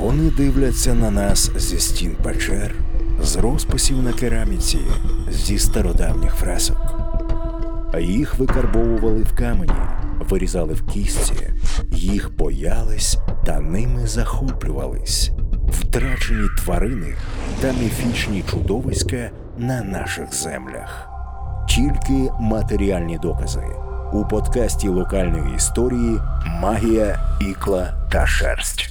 Вони 0.00 0.30
дивляться 0.30 0.94
на 0.94 1.10
нас 1.10 1.50
зі 1.56 1.78
стін 1.78 2.16
печер, 2.22 2.74
з 3.22 3.36
розписів 3.36 4.02
на 4.02 4.12
кераміці, 4.12 4.78
зі 5.30 5.58
стародавніх 5.58 6.34
фресок. 6.34 6.76
Їх 8.00 8.38
викарбовували 8.38 9.22
в 9.22 9.36
камені, 9.36 9.72
вирізали 10.18 10.74
в 10.74 10.86
кістці, 10.86 11.34
їх 11.92 12.36
боялись 12.36 13.18
та 13.46 13.60
ними 13.60 14.06
захоплювались. 14.06 15.30
Втрачені 15.70 16.48
тварини 16.58 17.14
та 17.60 17.72
міфічні 17.72 18.44
чудовиська 18.50 19.30
на 19.58 19.82
наших 19.82 20.34
землях. 20.34 21.08
Тільки 21.68 22.32
матеріальні 22.40 23.18
докази 23.18 23.64
у 24.12 24.24
подкасті 24.24 24.88
локальної 24.88 25.56
історії 25.56 26.18
Магія, 26.60 27.20
ікла 27.40 28.08
та 28.12 28.26
шерсть. 28.26 28.89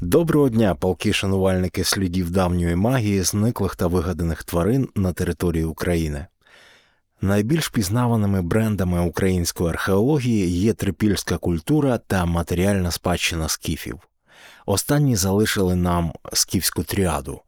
Доброго 0.00 0.48
дня, 0.48 0.74
полки 0.74 1.12
шанувальники 1.12 1.84
слідів 1.84 2.30
давньої 2.30 2.76
магії, 2.76 3.22
зниклих 3.22 3.76
та 3.76 3.86
вигаданих 3.86 4.44
тварин 4.44 4.88
на 4.94 5.12
території 5.12 5.64
України. 5.64 6.26
Найбільш 7.20 7.68
пізнаваними 7.68 8.42
брендами 8.42 9.00
української 9.00 9.70
археології 9.70 10.48
є 10.50 10.72
трипільська 10.72 11.38
культура 11.38 11.98
та 11.98 12.24
матеріальна 12.24 12.90
спадщина 12.90 13.48
скіфів. 13.48 14.00
Останні 14.66 15.16
залишили 15.16 15.74
нам 15.74 16.12
скіфську 16.32 16.82
тріаду, 16.82 17.40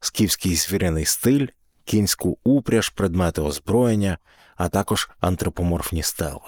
скіфський 0.00 0.54
звіриний 0.54 1.04
стиль, 1.04 1.46
кінську 1.84 2.38
упряж, 2.44 2.88
предмети 2.88 3.40
озброєння, 3.40 4.18
а 4.56 4.68
також 4.68 5.10
антропоморфні 5.20 6.02
стели. 6.02 6.40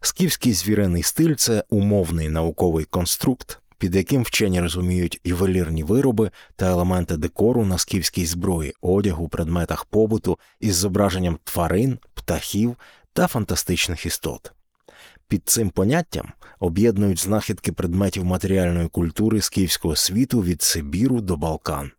Скіфський 0.00 0.52
звіриний 0.52 1.02
стиль 1.02 1.34
це 1.34 1.64
умовний 1.68 2.28
науковий 2.28 2.84
конструкт, 2.84 3.60
під 3.78 3.94
яким 3.94 4.22
вчені 4.22 4.60
розуміють 4.60 5.20
ювелірні 5.24 5.84
вироби 5.84 6.30
та 6.56 6.70
елементи 6.70 7.16
декору 7.16 7.64
на 7.64 7.78
скіфській 7.78 8.26
зброї, 8.26 8.74
одягу, 8.80 9.28
предметах 9.28 9.84
побуту 9.84 10.38
із 10.60 10.76
зображенням 10.76 11.38
тварин, 11.44 11.98
птахів 12.14 12.76
та 13.12 13.26
фантастичних 13.26 14.06
істот. 14.06 14.52
Під 15.28 15.48
цим 15.48 15.70
поняттям 15.70 16.32
об'єднують 16.58 17.18
знахідки 17.18 17.72
предметів 17.72 18.24
матеріальної 18.24 18.88
культури 18.88 19.40
скіфського 19.40 19.96
світу 19.96 20.42
від 20.42 20.62
Сибіру 20.62 21.20
до 21.20 21.36
Балкан. 21.36 21.90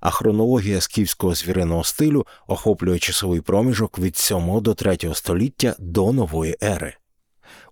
А 0.00 0.10
хронологія 0.10 0.80
скіфського 0.80 1.34
звіриного 1.34 1.84
стилю 1.84 2.26
охоплює 2.46 2.98
часовий 2.98 3.40
проміжок 3.40 3.98
від 3.98 4.16
7 4.16 4.60
до 4.60 4.74
3 4.74 4.98
століття 5.14 5.76
до 5.78 6.12
нової 6.12 6.56
ери. 6.62 6.94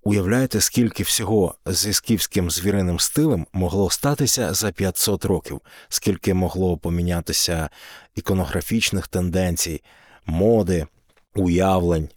Уявляєте, 0.06 0.60
скільки 0.60 1.02
всього 1.02 1.54
зі 1.66 1.92
скіфським 1.92 2.50
звіриним 2.50 3.00
стилем 3.00 3.46
могло 3.52 3.90
статися 3.90 4.54
за 4.54 4.72
500 4.72 5.24
років, 5.24 5.60
скільки 5.88 6.34
могло 6.34 6.78
помінятися 6.78 7.70
іконографічних 8.14 9.08
тенденцій, 9.08 9.82
моди, 10.26 10.86
уявлень. 11.34 12.08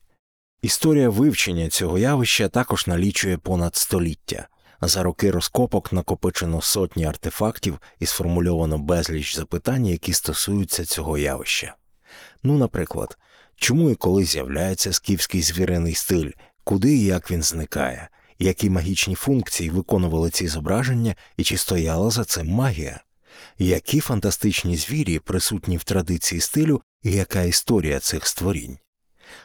Історія 0.62 1.10
вивчення 1.10 1.70
цього 1.70 1.98
явища 1.98 2.50
також 2.50 2.88
налічує 2.88 3.38
понад 3.38 3.76
століття. 3.76 4.48
За 4.82 5.04
роки 5.04 5.32
розкопок 5.32 5.94
накопичено 5.94 6.62
сотні 6.62 7.06
артефактів 7.06 7.80
і 8.00 8.06
сформульовано 8.06 8.78
безліч 8.78 9.36
запитань, 9.36 9.86
які 9.86 10.14
стосуються 10.14 10.86
цього 10.86 11.18
явища. 11.18 11.76
Ну, 12.44 12.58
наприклад, 12.58 13.18
чому 13.56 13.90
і 13.90 13.96
коли 13.96 14.24
з'являється 14.24 14.94
скіфський 14.94 15.42
звіриний 15.42 15.94
стиль, 15.94 16.32
куди 16.68 16.94
і 16.94 17.06
як 17.06 17.32
він 17.32 17.44
зникає, 17.44 18.10
які 18.40 18.70
магічні 18.70 19.16
функції 19.16 19.70
виконували 19.70 20.30
ці 20.30 20.48
зображення 20.48 21.16
і 21.38 21.44
чи 21.44 21.58
стояла 21.58 22.10
за 22.10 22.24
цим 22.24 22.48
магія, 22.48 23.04
які 23.58 24.00
фантастичні 24.00 24.78
звірі 24.78 25.20
присутні 25.20 25.78
в 25.78 25.84
традиції 25.84 26.42
стилю 26.42 26.82
і 27.04 27.12
яка 27.12 27.42
історія 27.42 28.00
цих 28.00 28.28
створінь. 28.28 28.78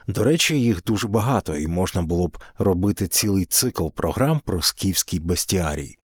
До 0.06 0.24
речі, 0.24 0.60
їх 0.60 0.84
дуже 0.84 1.08
багато, 1.08 1.56
і 1.56 1.66
можна 1.66 2.02
було 2.02 2.28
б 2.28 2.38
робити 2.58 3.08
цілий 3.08 3.44
цикл 3.44 3.88
програм 3.88 4.40
про 4.44 4.62
скіфський 4.62 5.18
бестіарій. 5.18 5.96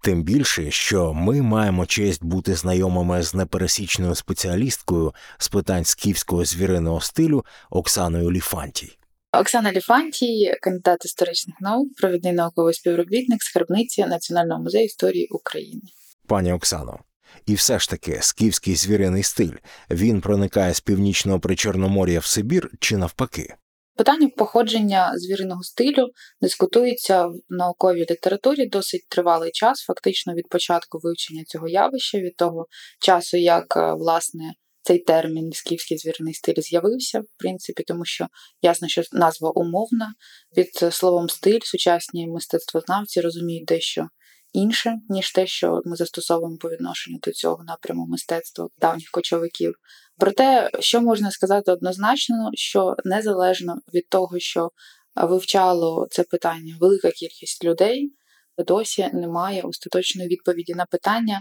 Тим 0.00 0.22
більше, 0.22 0.70
що 0.70 1.12
ми 1.12 1.42
маємо 1.42 1.86
честь 1.86 2.24
бути 2.24 2.54
знайомими 2.54 3.22
з 3.22 3.34
непересічною 3.34 4.14
спеціалісткою 4.14 5.14
з 5.38 5.48
питань 5.48 5.84
скіфського 5.84 6.44
звіриного 6.44 7.00
стилю 7.00 7.44
Оксаною 7.70 8.30
Ліфантій. 8.30 8.99
Оксана 9.32 9.72
Ліфантій, 9.72 10.54
кандидат 10.62 11.04
історичних 11.04 11.56
наук, 11.60 11.88
провідний 11.96 12.32
науковий 12.32 12.74
співробітник 12.74 13.42
скарбниці 13.42 14.06
Національного 14.06 14.62
музею 14.62 14.84
історії 14.84 15.28
України. 15.30 15.82
Пані 16.26 16.52
Оксано, 16.52 16.98
і 17.46 17.54
все 17.54 17.78
ж 17.78 17.90
таки 17.90 18.18
скіфський 18.20 18.74
звіриний 18.74 19.22
стиль 19.22 19.56
він 19.90 20.20
проникає 20.20 20.74
з 20.74 20.80
північного 20.80 21.40
причорномор'я 21.40 22.20
в 22.20 22.24
Сибір 22.24 22.70
чи 22.80 22.96
навпаки. 22.96 23.54
Питання 23.96 24.28
походження 24.36 25.12
звіриного 25.16 25.62
стилю 25.62 26.08
дискутується 26.40 27.26
в 27.26 27.34
науковій 27.48 28.06
літературі 28.10 28.66
досить 28.66 29.08
тривалий 29.08 29.50
час, 29.50 29.80
фактично 29.80 30.34
від 30.34 30.48
початку 30.48 30.98
вивчення 31.02 31.44
цього 31.44 31.68
явища, 31.68 32.18
від 32.18 32.36
того 32.36 32.66
часу, 33.00 33.36
як 33.36 33.76
е, 33.76 33.92
власне 33.92 34.52
цей 34.82 34.98
термін 34.98 35.52
скіфський 35.52 35.98
звіриний 35.98 36.34
стиль 36.34 36.60
з'явився, 36.62 37.20
в 37.20 37.26
принципі, 37.36 37.82
тому 37.86 38.04
що 38.04 38.26
ясно, 38.62 38.88
що 38.88 39.02
назва 39.12 39.50
умовна. 39.50 40.14
Під 40.54 40.94
словом 40.94 41.28
стиль 41.28 41.60
сучасні 41.62 42.26
мистецтвознавці 42.26 43.20
розуміють 43.20 43.64
дещо 43.64 44.08
інше, 44.52 44.94
ніж 45.08 45.32
те, 45.32 45.46
що 45.46 45.80
ми 45.84 45.96
застосовуємо 45.96 46.56
по 46.56 46.70
відношенню 46.70 47.18
до 47.22 47.32
цього 47.32 47.64
напряму 47.64 48.06
мистецтва 48.06 48.68
давніх 48.78 49.10
кочовиків. 49.10 49.74
Проте, 50.18 50.70
що 50.80 51.00
можна 51.00 51.30
сказати 51.30 51.72
однозначно, 51.72 52.50
що 52.54 52.96
незалежно 53.04 53.76
від 53.94 54.08
того, 54.08 54.38
що 54.38 54.70
вивчало 55.14 56.06
це 56.10 56.22
питання 56.22 56.76
велика 56.80 57.10
кількість 57.10 57.64
людей, 57.64 58.12
досі 58.58 59.10
немає 59.12 59.62
остаточної 59.62 60.28
відповіді 60.28 60.74
на 60.74 60.86
питання, 60.86 61.40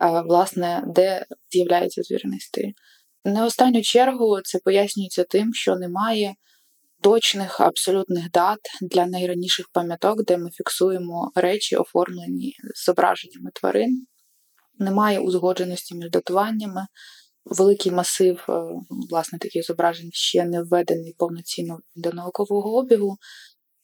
власне, 0.00 0.84
де 0.86 1.26
з'являється 1.50 2.02
звірений 2.02 2.40
стиль. 2.40 2.70
Не 3.24 3.44
останню 3.44 3.82
чергу 3.82 4.40
це 4.40 4.58
пояснюється 4.58 5.24
тим, 5.24 5.54
що 5.54 5.76
немає 5.76 6.34
точних 7.00 7.60
абсолютних 7.60 8.30
дат 8.30 8.58
для 8.82 9.06
найраніших 9.06 9.66
пам'яток, 9.72 10.24
де 10.24 10.38
ми 10.38 10.50
фіксуємо 10.50 11.32
речі, 11.34 11.76
оформлені 11.76 12.54
зображеннями 12.86 13.50
тварин. 13.54 14.06
Немає 14.78 15.18
узгодженості 15.18 15.94
між 15.94 16.10
датуваннями. 16.10 16.86
Великий 17.44 17.92
масив, 17.92 18.46
е, 18.48 18.52
власне, 19.10 19.38
таких 19.38 19.66
зображень 19.66 20.10
ще 20.12 20.44
не 20.44 20.62
введений 20.62 21.14
повноцінно 21.18 21.78
до 21.96 22.12
наукового 22.12 22.76
обігу, 22.76 23.16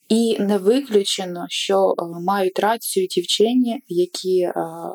і 0.09 0.39
не 0.39 0.57
виключено, 0.57 1.45
що 1.49 1.89
е, 1.89 2.03
мають 2.21 2.59
рацію 2.59 3.07
ті 3.07 3.21
вчені, 3.21 3.81
які 3.87 4.39
е, 4.39 4.53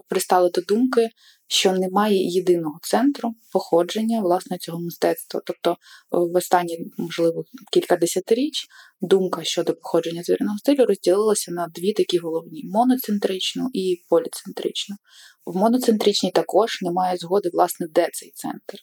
пристали 0.09 0.51
до 0.51 0.61
думки, 0.61 1.09
що 1.47 1.73
немає 1.73 2.31
єдиного 2.31 2.79
центру 2.83 3.35
походження 3.53 4.21
власне 4.21 4.59
цього 4.59 4.81
мистецтва. 4.81 5.41
Тобто 5.47 5.71
е, 5.71 5.77
в 6.11 6.37
останні, 6.37 6.79
можливо, 6.99 7.45
кілька 7.73 7.97
десятиріч 7.97 8.67
думка 9.01 9.45
щодо 9.45 9.75
походження 9.75 10.23
звірного 10.23 10.59
стилю 10.59 10.85
розділилася 10.85 11.53
на 11.53 11.69
дві 11.75 11.93
такі 11.93 12.19
головні: 12.19 12.63
моноцентричну 12.65 13.69
і 13.73 14.03
поліцентричну. 14.09 14.97
В 15.47 15.57
моноцентричній 15.57 16.31
також 16.31 16.83
немає 16.83 17.17
згоди, 17.17 17.51
власне, 17.53 17.87
де 17.91 18.09
цей 18.13 18.33
центр. 18.35 18.79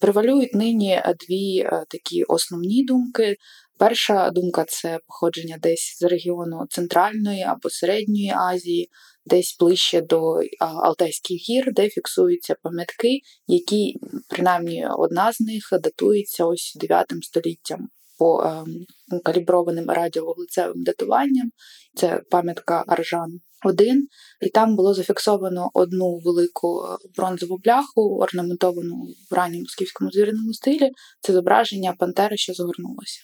Превалюють 0.00 0.54
нині 0.54 1.02
дві 1.28 1.68
такі 1.88 2.24
основні 2.24 2.84
думки. 2.84 3.36
Перша 3.78 4.30
думка 4.30 4.64
це 4.68 4.98
походження 5.06 5.58
десь 5.62 5.98
з 5.98 6.02
регіону 6.02 6.66
Центральної 6.70 7.42
або 7.42 7.70
Середньої 7.70 8.32
Азії, 8.36 8.88
десь 9.26 9.56
ближче 9.60 10.00
до 10.00 10.40
Алтайських 10.60 11.36
гір, 11.48 11.72
де 11.72 11.88
фіксуються 11.88 12.54
пам'ятки, 12.62 13.20
які, 13.46 13.96
принаймні, 14.28 14.86
одна 14.98 15.32
з 15.32 15.40
них 15.40 15.68
датується 15.72 16.44
ось 16.44 16.76
9 16.80 17.06
століттям 17.22 17.88
по 18.20 18.42
ем, 18.42 18.86
каліброваним 19.24 19.90
радіовуглецевим 19.90 20.82
датуванням. 20.82 21.50
Це 21.94 22.22
пам'ятка 22.30 22.84
Аржан. 22.86 23.40
Один, 23.64 24.08
і 24.40 24.48
там 24.48 24.76
було 24.76 24.94
зафіксовано 24.94 25.70
одну 25.74 26.18
велику 26.18 26.82
е, 26.82 26.96
бронзову 27.16 27.58
бляху, 27.58 28.18
орнаментовану 28.20 29.06
в 29.30 29.34
ранньому 29.34 29.66
скіфському 29.66 30.10
звіриному 30.10 30.52
стилі. 30.52 30.90
Це 31.20 31.32
зображення 31.32 31.92
Пантери, 31.98 32.36
що 32.36 32.52
згорнулося. 32.52 33.20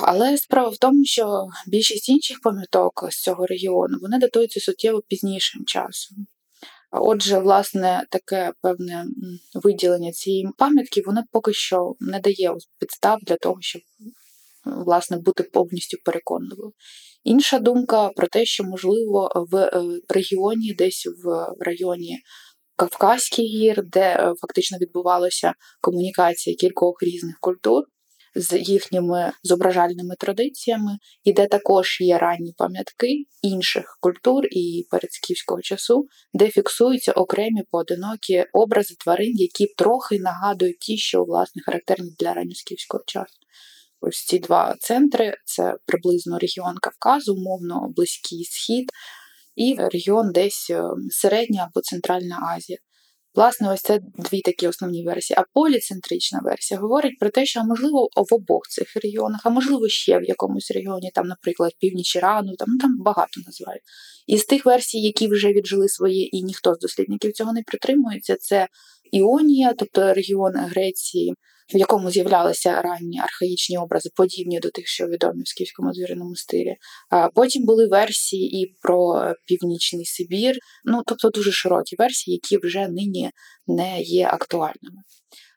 Але 0.00 0.36
справа 0.36 0.68
в 0.68 0.76
тому, 0.76 1.04
що 1.04 1.46
більшість 1.66 2.08
інших 2.08 2.40
пам'яток 2.42 3.08
з 3.10 3.22
цього 3.22 3.46
регіону 3.46 3.98
вони 4.02 4.18
датуються 4.18 4.60
суттєво 4.60 5.02
пізнішим 5.08 5.64
часом. 5.64 6.26
Отже, 6.92 7.38
власне, 7.38 8.06
таке 8.10 8.52
певне 8.62 9.06
виділення 9.54 10.12
цієї 10.12 10.48
пам'ятки, 10.58 11.02
воно 11.06 11.22
поки 11.30 11.52
що 11.52 11.94
не 12.00 12.20
дає 12.20 12.54
підстав 12.78 13.18
для 13.22 13.36
того, 13.36 13.56
щоб 13.60 13.82
власне 14.64 15.16
бути 15.16 15.42
повністю 15.42 15.96
переконливою. 16.04 16.72
Інша 17.24 17.58
думка 17.58 18.08
про 18.08 18.26
те, 18.26 18.44
що 18.44 18.64
можливо 18.64 19.46
в 19.50 19.56
е, 19.56 20.00
регіоні, 20.08 20.74
десь 20.74 21.08
в 21.24 21.54
районі 21.60 22.18
Кавказьких 22.76 23.44
гір, 23.44 23.82
де 23.84 24.00
е, 24.00 24.34
фактично 24.40 24.78
відбувалася 24.78 25.54
комунікація 25.80 26.56
кількох 26.56 27.02
різних 27.02 27.36
культур 27.40 27.84
з 28.34 28.58
їхніми 28.58 29.32
зображальними 29.42 30.14
традиціями, 30.18 30.98
і 31.24 31.32
де 31.32 31.46
також 31.46 31.98
є 32.00 32.18
ранні 32.18 32.54
пам'ятки 32.56 33.24
інших 33.42 33.98
культур 34.00 34.44
і 34.50 34.86
передскіфського 34.90 35.62
часу, 35.62 36.06
де 36.34 36.48
фіксуються 36.48 37.12
окремі 37.12 37.62
поодинокі 37.70 38.44
образи 38.52 38.94
тварин, 39.04 39.32
які 39.36 39.66
трохи 39.66 40.18
нагадують 40.18 40.78
ті, 40.78 40.96
що 40.96 41.24
власне 41.24 41.62
характерні 41.62 42.14
для 42.18 42.34
ранньоскіфського 42.34 43.04
часу. 43.06 43.38
Ось 44.00 44.24
ці 44.24 44.38
два 44.38 44.76
центри 44.80 45.34
це 45.44 45.74
приблизно 45.86 46.38
регіон 46.38 46.76
Кавказу, 46.82 47.34
умовно 47.34 47.88
Близький 47.96 48.44
Схід, 48.44 48.90
і 49.56 49.76
регіон 49.78 50.32
десь 50.32 50.70
е, 50.70 50.82
Середня 51.10 51.62
або 51.62 51.80
Центральна 51.80 52.38
Азія. 52.56 52.78
Власне, 53.34 53.72
ось 53.72 53.80
це 53.80 54.00
дві 54.18 54.40
такі 54.40 54.68
основні 54.68 55.04
версії. 55.04 55.36
А 55.40 55.44
поліцентрична 55.52 56.40
версія 56.44 56.80
говорить 56.80 57.18
про 57.20 57.30
те, 57.30 57.46
що 57.46 57.64
можливо 57.64 58.08
в 58.16 58.34
обох 58.34 58.62
цих 58.68 58.96
регіонах, 58.96 59.40
а 59.44 59.50
можливо 59.50 59.88
ще 59.88 60.18
в 60.18 60.24
якомусь 60.24 60.70
регіоні, 60.70 61.10
там, 61.14 61.26
наприклад, 61.26 61.72
північ 61.78 62.16
Ірану, 62.16 62.56
там 62.56 62.78
там 62.78 62.96
багато 62.98 63.40
називають. 63.46 63.82
Із 64.26 64.44
тих 64.44 64.66
версій, 64.66 65.00
які 65.00 65.28
вже 65.28 65.52
віджили 65.52 65.88
своє, 65.88 66.24
і 66.24 66.42
ніхто 66.42 66.74
з 66.74 66.78
дослідників 66.78 67.32
цього 67.32 67.52
не 67.52 67.62
притримується, 67.62 68.36
це 68.36 68.68
Іонія, 69.12 69.74
тобто 69.78 70.14
регіон 70.14 70.52
Греції, 70.56 71.34
в 71.74 71.78
якому 71.78 72.10
з'являлися 72.10 72.82
ранні 72.82 73.20
архаїчні 73.20 73.78
образи, 73.78 74.10
подібні 74.16 74.60
до 74.60 74.70
тих, 74.70 74.86
що 74.86 75.06
відомі 75.06 75.42
в 75.42 75.48
скіфському 75.48 75.94
звіриному 75.94 76.36
стилі. 76.36 76.76
Потім 77.34 77.64
були 77.64 77.86
версії 77.86 78.62
і 78.62 78.74
про 78.82 79.32
північний 79.46 80.04
Сибір, 80.04 80.56
ну 80.84 81.02
тобто 81.06 81.30
дуже 81.30 81.52
широкі 81.52 81.96
версії, 81.98 82.34
які 82.42 82.66
вже 82.66 82.88
нині 82.88 83.30
не 83.66 84.02
є 84.02 84.26
актуальними. 84.26 85.02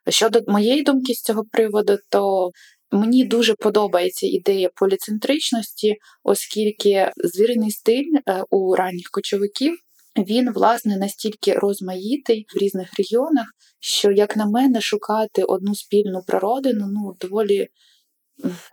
Щодо 0.08 0.40
моєї 0.46 0.82
думки 0.82 1.14
з 1.14 1.22
цього 1.22 1.44
приводу, 1.52 1.98
то 2.10 2.50
Мені 2.90 3.24
дуже 3.24 3.54
подобається 3.54 4.26
ідея 4.26 4.70
поліцентричності, 4.74 5.96
оскільки 6.24 7.10
звіриний 7.16 7.70
стиль 7.70 8.12
е, 8.28 8.42
у 8.50 8.74
ранніх 8.74 9.10
кочовиків 9.10 9.78
він, 10.18 10.52
власне, 10.52 10.96
настільки 10.96 11.52
розмаїтий 11.52 12.46
в 12.54 12.58
різних 12.58 12.88
регіонах, 12.98 13.46
що, 13.80 14.10
як 14.10 14.36
на 14.36 14.46
мене, 14.46 14.80
шукати 14.80 15.42
одну 15.42 15.74
спільну 15.74 16.22
природину 16.26 16.86
ну, 16.86 17.16
доволі 17.20 17.68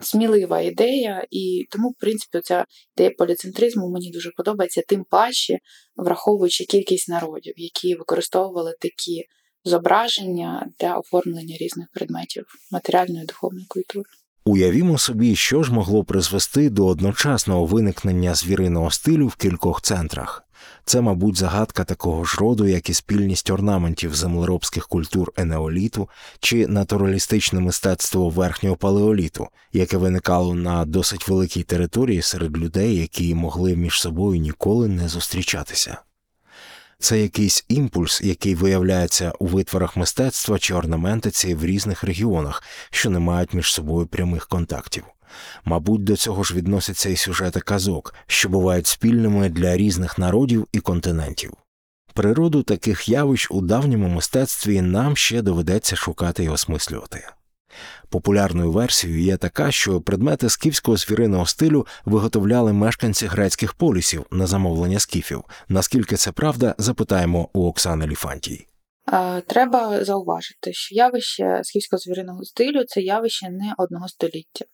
смілива 0.01 0.62
ідея, 0.62 1.25
і 1.31 1.68
тому, 1.72 1.90
в 1.90 1.95
принципі, 2.00 2.40
ця 2.44 2.66
ідея 2.98 3.12
поліцентризму 3.18 3.90
мені 3.90 4.12
дуже 4.12 4.31
подобається, 4.38 4.81
тим 4.88 5.06
паче, 5.10 5.57
враховуючи 5.95 6.63
кількість 6.66 7.10
народів, 7.10 7.54
які 7.57 7.95
використовували 7.95 8.75
такі 8.80 9.24
зображення 9.66 10.68
для 10.80 10.98
оформлення 10.98 11.57
різних 11.60 11.88
предметів 11.94 12.45
матеріальної 12.72 13.25
духовної 13.25 13.66
культури. 13.69 14.10
Уявімо 14.45 14.98
собі, 14.98 15.36
що 15.36 15.63
ж 15.63 15.74
могло 15.74 16.04
призвести 16.04 16.69
до 16.69 16.88
одночасного 16.88 17.66
виникнення 17.66 18.36
звіриного 18.36 18.92
стилю 18.92 19.28
в 19.28 19.36
кількох 19.36 19.81
центрах. 19.81 20.44
Це, 20.86 21.01
мабуть, 21.01 21.38
загадка 21.38 21.83
такого 21.83 22.24
ж 22.24 22.38
роду, 22.39 22.68
як 22.68 22.89
і 22.89 22.94
спільність 22.94 23.50
орнаментів 23.50 24.15
землеробських 24.15 24.88
культур 24.88 25.31
енеоліту 25.36 26.10
чи 26.39 26.68
натуралістичне 26.68 27.60
мистецтво 27.60 28.30
верхнього 28.30 28.75
палеоліту, 28.75 29.48
яке 29.74 29.98
виникало 29.98 30.54
на 30.54 30.86
досить 30.86 31.27
великій 31.27 31.63
території 31.63 32.21
серед 32.21 32.57
людей, 32.57 32.95
які 32.95 33.36
могли 33.36 33.75
між 33.75 34.01
собою 34.01 34.39
ніколи 34.39 34.88
не 34.88 35.07
зустрічатися. 35.07 35.98
Це 37.00 37.19
якийсь 37.19 37.66
імпульс, 37.69 38.21
який 38.21 38.56
виявляється 38.56 39.33
у 39.39 39.45
витворах 39.45 39.98
мистецтва 39.98 40.59
чи 40.59 40.74
орнаментиці 40.74 41.56
в 41.56 41.66
різних 41.66 42.04
регіонах, 42.04 42.63
що 42.92 43.09
не 43.09 43.19
мають 43.19 43.54
між 43.54 43.74
собою 43.74 44.07
прямих 44.07 44.48
контактів. 44.48 45.04
Мабуть, 45.65 46.03
до 46.03 46.15
цього 46.15 46.44
ж 46.44 46.56
відносяться 46.56 47.09
і 47.09 47.15
сюжети 47.15 47.59
казок, 47.59 48.15
що 48.27 48.50
бувають 48.50 48.88
спільними 48.88 49.50
для 49.50 49.77
різних 49.77 50.19
народів 50.19 50.68
і 50.71 50.80
континентів. 50.80 51.53
Природу 52.13 52.63
таких 52.63 53.09
явищ 53.09 53.47
у 53.51 53.62
давньому 53.62 54.07
мистецтві 54.07 54.81
нам 54.81 55.18
ще 55.18 55.41
доведеться 55.41 55.95
шукати 55.95 56.44
і 56.44 56.50
осмислювати. 56.50 57.27
Популярною 58.09 58.71
версією 58.71 59.21
є 59.21 59.38
така, 59.38 59.71
що 59.71 60.01
предмети 60.01 60.50
скіфського 60.50 60.97
звіриного 60.97 61.45
стилю 61.45 61.88
виготовляли 62.06 62.74
мешканці 62.74 63.27
грецьких 63.27 63.74
полісів 63.74 64.25
на 64.31 64.47
замовлення 64.47 65.00
скіфів. 65.00 65.44
Наскільки 65.69 66.15
це 66.15 66.31
правда, 66.31 66.75
запитаємо 66.77 67.50
у 67.53 67.68
Оксани 67.68 68.07
Ліфантій. 68.07 68.68
Треба 69.47 70.03
зауважити, 70.03 70.74
що 70.74 70.95
явище 70.95 71.59
скіфського 71.63 71.97
звіриного 72.00 72.44
стилю 72.44 72.83
це 72.88 73.01
явище 73.01 73.50
не 73.50 73.74
одного 73.77 74.07
століття. 74.07 74.65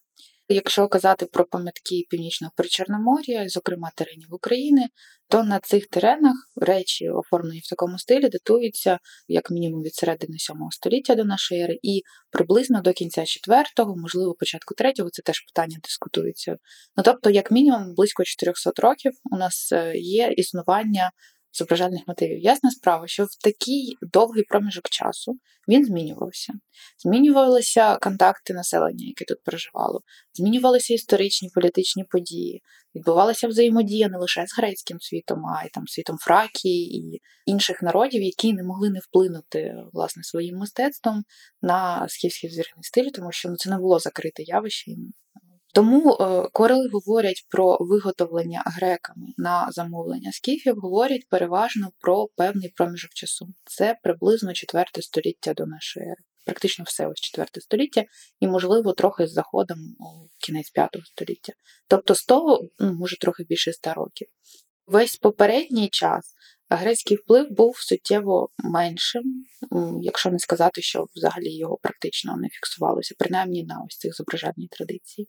Якщо 0.52 0.88
казати 0.88 1.26
про 1.26 1.46
пам'ятки 1.46 2.06
північного 2.10 2.54
Причорномор'я, 2.56 3.50
зокрема 3.50 3.92
теренів 3.96 4.28
України, 4.34 4.88
то 5.28 5.44
на 5.44 5.60
цих 5.60 5.88
теренах 5.88 6.36
речі, 6.56 7.10
оформлені 7.10 7.60
в 7.60 7.70
такому 7.70 8.00
стилі, 8.00 8.30
датуються 8.30 9.00
як 9.28 9.52
мінімум 9.52 9.82
від 9.82 9.96
середини 9.96 10.40
7 10.40 10.56
століття 10.72 11.16
до 11.16 11.26
нашої 11.26 11.62
ери, 11.62 11.80
і 11.82 12.02
приблизно 12.32 12.82
до 12.82 12.94
кінця 12.94 13.22
4-го, 13.22 13.96
можливо, 13.98 14.34
початку 14.34 14.76
3-го, 14.76 15.10
це 15.10 15.22
теж 15.22 15.40
питання 15.40 15.78
дискутується. 15.84 16.58
Ну 16.98 17.04
тобто, 17.04 17.30
як 17.30 17.52
мінімум, 17.52 17.94
близько 17.96 18.24
400 18.24 18.72
років 18.78 19.12
у 19.32 19.38
нас 19.38 19.72
е, 19.72 19.94
є 19.96 20.34
існування 20.38 21.12
зображальних 21.54 22.02
мотивів. 22.08 22.40
Ясна 22.40 22.72
справа, 22.72 23.08
що 23.08 23.24
в 23.24 23.44
такий 23.44 23.98
довгий 24.14 24.44
проміжок 24.44 24.90
часу 24.90 25.40
він 25.68 25.86
змінювався. 25.86 26.54
Змінювалися 27.04 27.98
контакти 27.98 28.54
населення, 28.54 29.06
яке 29.08 29.26
тут 29.26 29.44
проживало, 29.44 30.02
змінювалися 30.34 30.94
історичні 30.94 31.50
політичні 31.54 32.04
події, 32.04 32.62
відбувалася 32.96 33.48
взаємодія 33.48 34.10
не 34.10 34.18
лише 34.18 34.46
з 34.48 34.58
грецьким 34.58 35.00
світом, 35.00 35.46
а 35.46 35.66
й 35.66 35.70
там 35.74 35.88
світом 35.88 36.18
Фракії 36.18 36.98
і 36.98 37.22
інших 37.46 37.82
народів, 37.82 38.22
які 38.22 38.54
не 38.54 38.64
могли 38.64 38.90
не 38.90 39.00
вплинути 39.00 39.76
власне 39.94 40.24
своїм 40.24 40.58
мистецтвом 40.58 41.24
на 41.62 42.08
східський 42.10 42.50
звірний 42.50 42.84
стиль, 42.84 43.10
тому 43.14 43.32
що 43.32 43.50
ну, 43.50 43.56
це 43.58 43.70
не 43.70 43.78
було 43.78 44.00
закрите 44.00 44.44
явище. 44.44 44.92
Тому 45.74 46.14
е, 46.14 46.50
коли 46.54 46.90
говорять 46.94 47.46
про 47.50 47.78
виготовлення 47.80 48.64
греками 48.66 49.28
на 49.38 49.72
замовлення 49.72 50.32
скіфів, 50.32 50.76
говорять 50.76 51.28
переважно 51.30 51.92
про 52.00 52.28
певний 52.28 52.70
проміжок 52.70 53.12
часу. 53.12 53.48
Це 53.66 53.96
приблизно 54.04 54.54
4 54.54 54.86
століття 55.00 55.54
до 55.54 55.66
нашої 55.66 56.06
ери. 56.06 56.22
Практично 56.46 56.86
все 56.88 57.08
ось 57.08 57.20
4 57.20 57.48
століття, 57.56 58.04
і, 58.40 58.48
можливо, 58.48 58.94
трохи 58.94 59.28
з 59.28 59.32
заходом 59.32 59.78
у 60.00 60.28
кінець 60.46 60.70
5 60.70 60.90
століття. 61.06 61.54
Тобто 61.88 62.16
100, 62.16 62.70
ну, 62.80 62.94
може, 62.94 63.18
трохи 63.18 63.44
більше 63.44 63.74
100 63.74 63.94
років. 63.94 64.28
Весь 64.88 65.16
попередній 65.16 65.90
час 65.90 66.36
грецький 66.70 67.18
вплив 67.18 67.52
був 67.52 67.78
суттєво 67.78 68.50
меншим, 68.58 69.24
якщо 70.02 70.32
не 70.32 70.40
сказати, 70.40 70.82
що 70.82 71.06
взагалі 71.16 71.58
його 71.58 71.78
практично 71.82 72.38
не 72.38 72.50
фіксувалося, 72.50 73.16
принаймні 73.18 73.64
на 73.64 73.84
ось 73.88 73.98
цих 73.98 74.16
зображальній 74.16 74.68
традиції. 74.68 75.28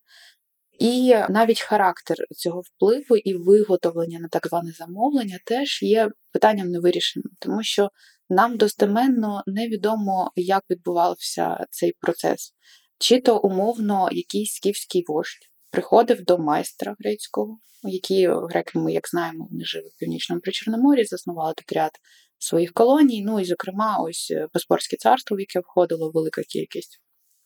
І 0.78 1.14
навіть 1.28 1.60
характер 1.60 2.16
цього 2.30 2.60
впливу 2.60 3.16
і 3.16 3.34
виготовлення 3.34 4.18
на 4.18 4.28
так 4.28 4.46
зване 4.46 4.72
замовлення 4.72 5.38
теж 5.44 5.82
є 5.82 6.10
питанням 6.32 6.68
невирішеним, 6.68 7.30
тому 7.38 7.62
що 7.62 7.90
нам 8.28 8.56
достеменно 8.56 9.42
невідомо, 9.46 10.32
як 10.36 10.64
відбувався 10.70 11.66
цей 11.70 11.92
процес, 12.00 12.54
чи 12.98 13.20
то 13.20 13.38
умовно 13.38 14.08
якийсь 14.12 14.54
скіфський 14.54 15.04
вождь 15.08 15.50
приходив 15.70 16.24
до 16.24 16.38
майстра 16.38 16.96
грецького, 16.98 17.58
які 17.82 18.28
греки, 18.28 18.78
ми, 18.78 18.92
як 18.92 19.08
знаємо, 19.08 19.48
вони 19.50 19.64
жили 19.64 19.88
в 19.88 19.98
північному 19.98 20.40
Причорноморі, 20.40 21.04
заснували 21.04 21.54
тут 21.56 21.72
ряд 21.72 21.90
своїх 22.38 22.72
колоній. 22.72 23.24
Ну 23.24 23.40
і, 23.40 23.44
зокрема, 23.44 23.98
ось 23.98 24.32
Боспорське 24.54 24.96
царство, 24.96 25.36
в 25.36 25.40
яке 25.40 25.60
входило 25.60 26.10
велика 26.10 26.42
кількість 26.42 27.00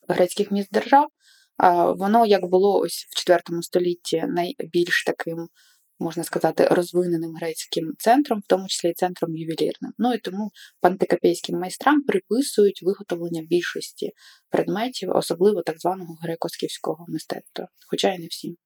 грецьких 0.07 0.51
міст 0.51 0.69
держав. 0.71 1.07
Воно 1.97 2.25
як 2.25 2.45
було 2.45 2.79
ось 2.79 3.07
в 3.09 3.29
IV 3.29 3.61
столітті 3.61 4.23
найбільш 4.27 5.03
таким, 5.05 5.47
можна 5.99 6.23
сказати, 6.23 6.67
розвиненим 6.71 7.35
грецьким 7.35 7.93
центром, 7.97 8.39
в 8.39 8.47
тому 8.47 8.67
числі 8.67 8.89
і 8.89 8.93
центром 8.93 9.35
ювелірним. 9.35 9.93
Ну 9.97 10.13
і 10.13 10.17
тому 10.17 10.51
пантикопейським 10.81 11.59
майстрам 11.59 12.01
приписують 12.01 12.83
виготовлення 12.83 13.41
більшості 13.41 14.11
предметів, 14.49 15.09
особливо 15.09 15.61
так 15.61 15.79
званого 15.79 16.17
греко-скіфського 16.23 17.05
мистецтва, 17.07 17.67
хоча 17.89 18.13
й 18.13 18.19
не 18.19 18.27
всім. 18.27 18.57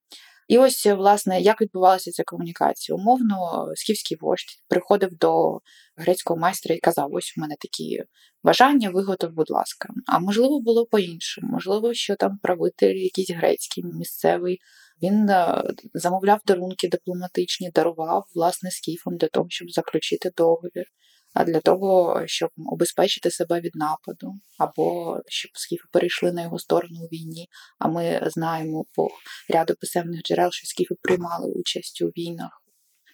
І 0.49 0.57
ось, 0.57 0.85
власне, 0.85 1.41
як 1.41 1.61
відбувалася 1.61 2.11
ця 2.11 2.23
комунікація? 2.23 2.95
Умовно, 2.95 3.67
скіфський 3.75 4.17
вождь 4.21 4.63
приходив 4.67 5.17
до 5.17 5.59
грецького 5.95 6.39
майстра 6.39 6.75
і 6.75 6.79
казав: 6.79 7.09
ось 7.13 7.33
у 7.37 7.41
мене 7.41 7.55
такі 7.59 8.03
бажання, 8.43 8.89
виготов, 8.89 9.31
будь 9.31 9.49
ласка. 9.49 9.89
А 10.07 10.19
можливо, 10.19 10.61
було 10.61 10.85
по-іншому, 10.85 11.47
можливо, 11.51 11.93
що 11.93 12.15
там 12.15 12.39
правитель 12.43 12.95
якийсь 12.95 13.31
грецький, 13.31 13.83
місцевий. 13.83 14.59
Він 15.03 15.29
е, 15.29 15.63
замовляв 15.93 16.39
дарунки 16.45 16.87
дипломатичні, 16.87 17.71
дарував 17.71 18.25
власне 18.35 18.71
скіфам 18.71 19.17
для 19.17 19.27
того, 19.27 19.45
щоб 19.49 19.71
заключити 19.71 20.31
договір, 20.37 20.85
а 21.33 21.43
для 21.43 21.59
того, 21.59 22.21
щоб 22.25 22.49
обезпечити 22.71 23.31
себе 23.31 23.59
від 23.59 23.75
нападу, 23.75 24.33
або 24.57 25.17
щоб 25.27 25.51
скіфи 25.53 25.83
перейшли 25.91 26.31
на 26.31 26.41
його 26.41 26.59
сторону 26.59 26.99
у 27.03 27.07
війні. 27.07 27.47
А 27.79 27.87
ми 27.87 28.21
знаємо 28.25 28.85
по 28.93 29.07
ряду 29.49 29.73
писемних 29.81 30.21
джерел, 30.21 30.49
що 30.51 30.67
скіфи 30.67 30.95
приймали 31.01 31.51
участь 31.51 32.01
у 32.01 32.05
війнах. 32.05 32.63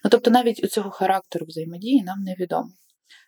Ну 0.04 0.10
тобто, 0.10 0.32
навіть 0.32 0.64
у 0.64 0.68
цього 0.68 0.90
характеру 0.90 1.46
взаємодії 1.46 2.04
нам 2.04 2.20
невідомо. 2.20 2.72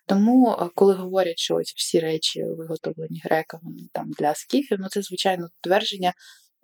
Тому, 0.06 0.52
е, 0.52 0.70
коли 0.74 0.94
говорять, 0.94 1.38
що 1.38 1.54
ось 1.54 1.74
всі 1.76 2.00
речі 2.00 2.44
виготовлені 2.44 3.22
греками 3.24 3.72
там 3.92 4.10
для 4.18 4.34
скіфів, 4.34 4.78
ну 4.80 4.88
це 4.88 5.02
звичайно 5.02 5.48
твердження 5.60 6.12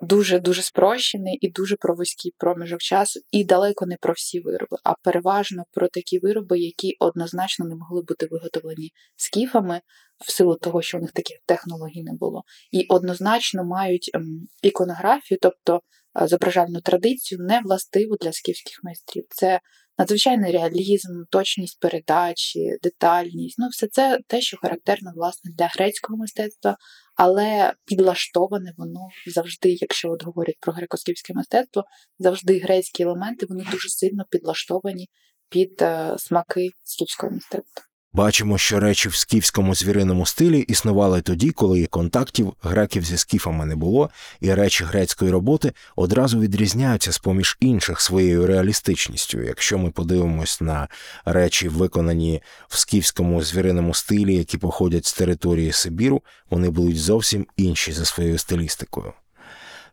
дуже 0.05 0.39
дуже 0.39 0.63
спрощений 0.63 1.39
і 1.41 1.51
дуже 1.51 1.77
про 1.77 1.95
вузький 1.95 2.35
проміжок 2.39 2.81
часу, 2.81 3.21
і 3.31 3.45
далеко 3.45 3.87
не 3.87 3.97
про 4.01 4.13
всі 4.13 4.41
вироби, 4.41 4.77
а 4.85 4.95
переважно 5.03 5.65
про 5.73 5.89
такі 5.89 6.19
вироби, 6.19 6.59
які 6.59 6.97
однозначно 6.99 7.67
не 7.67 7.75
могли 7.75 8.03
бути 8.03 8.29
виготовлені 8.31 8.91
скіфами 9.17 9.81
в 10.27 10.33
силу 10.33 10.55
того, 10.57 10.83
що 10.83 10.99
у 10.99 11.01
них 11.01 11.13
таких 11.13 11.37
технологій 11.47 12.03
не 12.03 12.13
було, 12.13 12.43
і 12.71 12.87
однозначно 12.89 13.65
мають 13.65 14.11
ем, 14.15 14.47
іконографію, 14.63 15.39
тобто 15.43 15.81
е, 16.23 16.27
зображальну 16.27 16.81
традицію, 16.81 17.41
не 17.41 17.61
властиву 17.61 18.17
для 18.21 18.33
скіфських 18.33 18.81
майстрів. 18.83 19.25
Це 19.29 19.61
надзвичайний 19.99 20.53
реалізм, 20.53 21.25
точність 21.31 21.81
передачі, 21.81 22.77
детальність 22.83 23.57
ну 23.59 23.69
все 23.69 23.87
це 23.87 24.19
те, 24.27 24.41
що 24.41 24.57
характерно 24.57 25.13
власне 25.17 25.51
для 25.59 25.67
грецького 25.67 26.19
мистецтва, 26.19 26.77
але 27.15 27.73
підлаштоване 27.85 28.73
воно 28.77 29.09
завжди, 29.27 29.77
якщо 29.81 30.11
от 30.11 30.25
говорять 30.25 30.59
про 30.61 30.73
греко-скіфське 30.73 31.35
мистецтво, 31.35 31.85
завжди 32.19 32.59
грецькі 32.59 33.03
елементи 33.03 33.47
вони 33.47 33.65
дуже 33.71 33.89
сильно 33.89 34.25
підлаштовані 34.31 35.09
під 35.49 35.83
е, 35.83 36.15
смаки 36.19 36.69
скіфського 36.83 37.33
мистецтва. 37.33 37.83
Бачимо, 38.15 38.59
що 38.59 38.81
речі 38.81 39.09
в 39.09 39.15
скіфському 39.15 39.75
звіриному 39.75 40.27
стилі 40.27 40.59
існували 40.59 41.21
тоді, 41.21 41.51
коли 41.51 41.87
контактів 41.87 42.53
греків 42.63 43.05
зі 43.05 43.19
скіфами 43.19 43.67
не 43.67 43.77
було, 43.77 44.11
і 44.41 44.55
речі 44.55 44.85
грецької 44.85 45.31
роботи 45.31 45.73
одразу 45.97 46.41
відрізняються 46.41 47.13
з 47.13 47.19
поміж 47.19 47.57
інших 47.61 48.01
своєю 48.01 48.47
реалістичністю. 48.47 49.43
Якщо 49.43 49.79
ми 49.79 49.91
подивимось 49.91 50.61
на 50.61 50.89
речі, 51.25 51.69
виконані 51.69 52.43
в 52.69 52.79
скіфському 52.79 53.43
звіриному 53.43 53.95
стилі, 53.95 54.35
які 54.35 54.59
походять 54.59 55.07
з 55.07 55.13
території 55.13 55.73
Сибіру, 55.73 56.23
вони 56.51 56.71
будуть 56.71 57.01
зовсім 57.01 57.47
інші 57.57 57.93
за 57.93 58.05
своєю 58.05 58.39
стилістикою. 58.39 59.13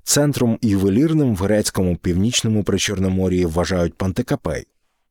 Центром 0.04 0.60
ювелірним 0.62 1.36
в 1.36 1.40
грецькому 1.40 1.98
північному 1.98 2.64
причорномор'ї 2.64 3.46
вважають 3.46 3.98
Пантекапей. 3.98 4.68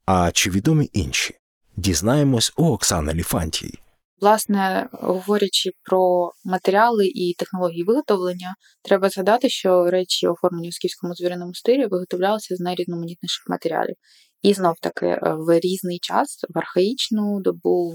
А 0.06 0.30
чи 0.32 0.50
відомі 0.50 0.90
інші? 0.92 1.34
Дізнаємось 1.76 2.52
у 2.56 2.64
Оксани 2.64 3.14
Ліфантій. 3.14 3.78
Власне, 4.20 4.88
говорячи 4.92 5.70
про 5.82 6.30
матеріали 6.44 7.06
і 7.06 7.34
технології 7.38 7.84
виготовлення, 7.84 8.54
треба 8.82 9.08
згадати, 9.08 9.48
що 9.48 9.90
речі, 9.90 10.26
оформлені 10.26 10.68
у 10.68 10.72
скіфському 10.72 11.14
звіриному 11.14 11.54
стилі, 11.54 11.86
виготовлялися 11.86 12.56
з 12.56 12.60
найрізноманітніших 12.60 13.44
матеріалів. 13.48 13.94
І 14.42 14.54
знов 14.54 14.74
таки 14.82 15.06
е, 15.06 15.20
в 15.22 15.60
різний 15.60 15.98
час, 15.98 16.44
в 16.48 16.58
архаїчну 16.58 17.40
добу, 17.40 17.88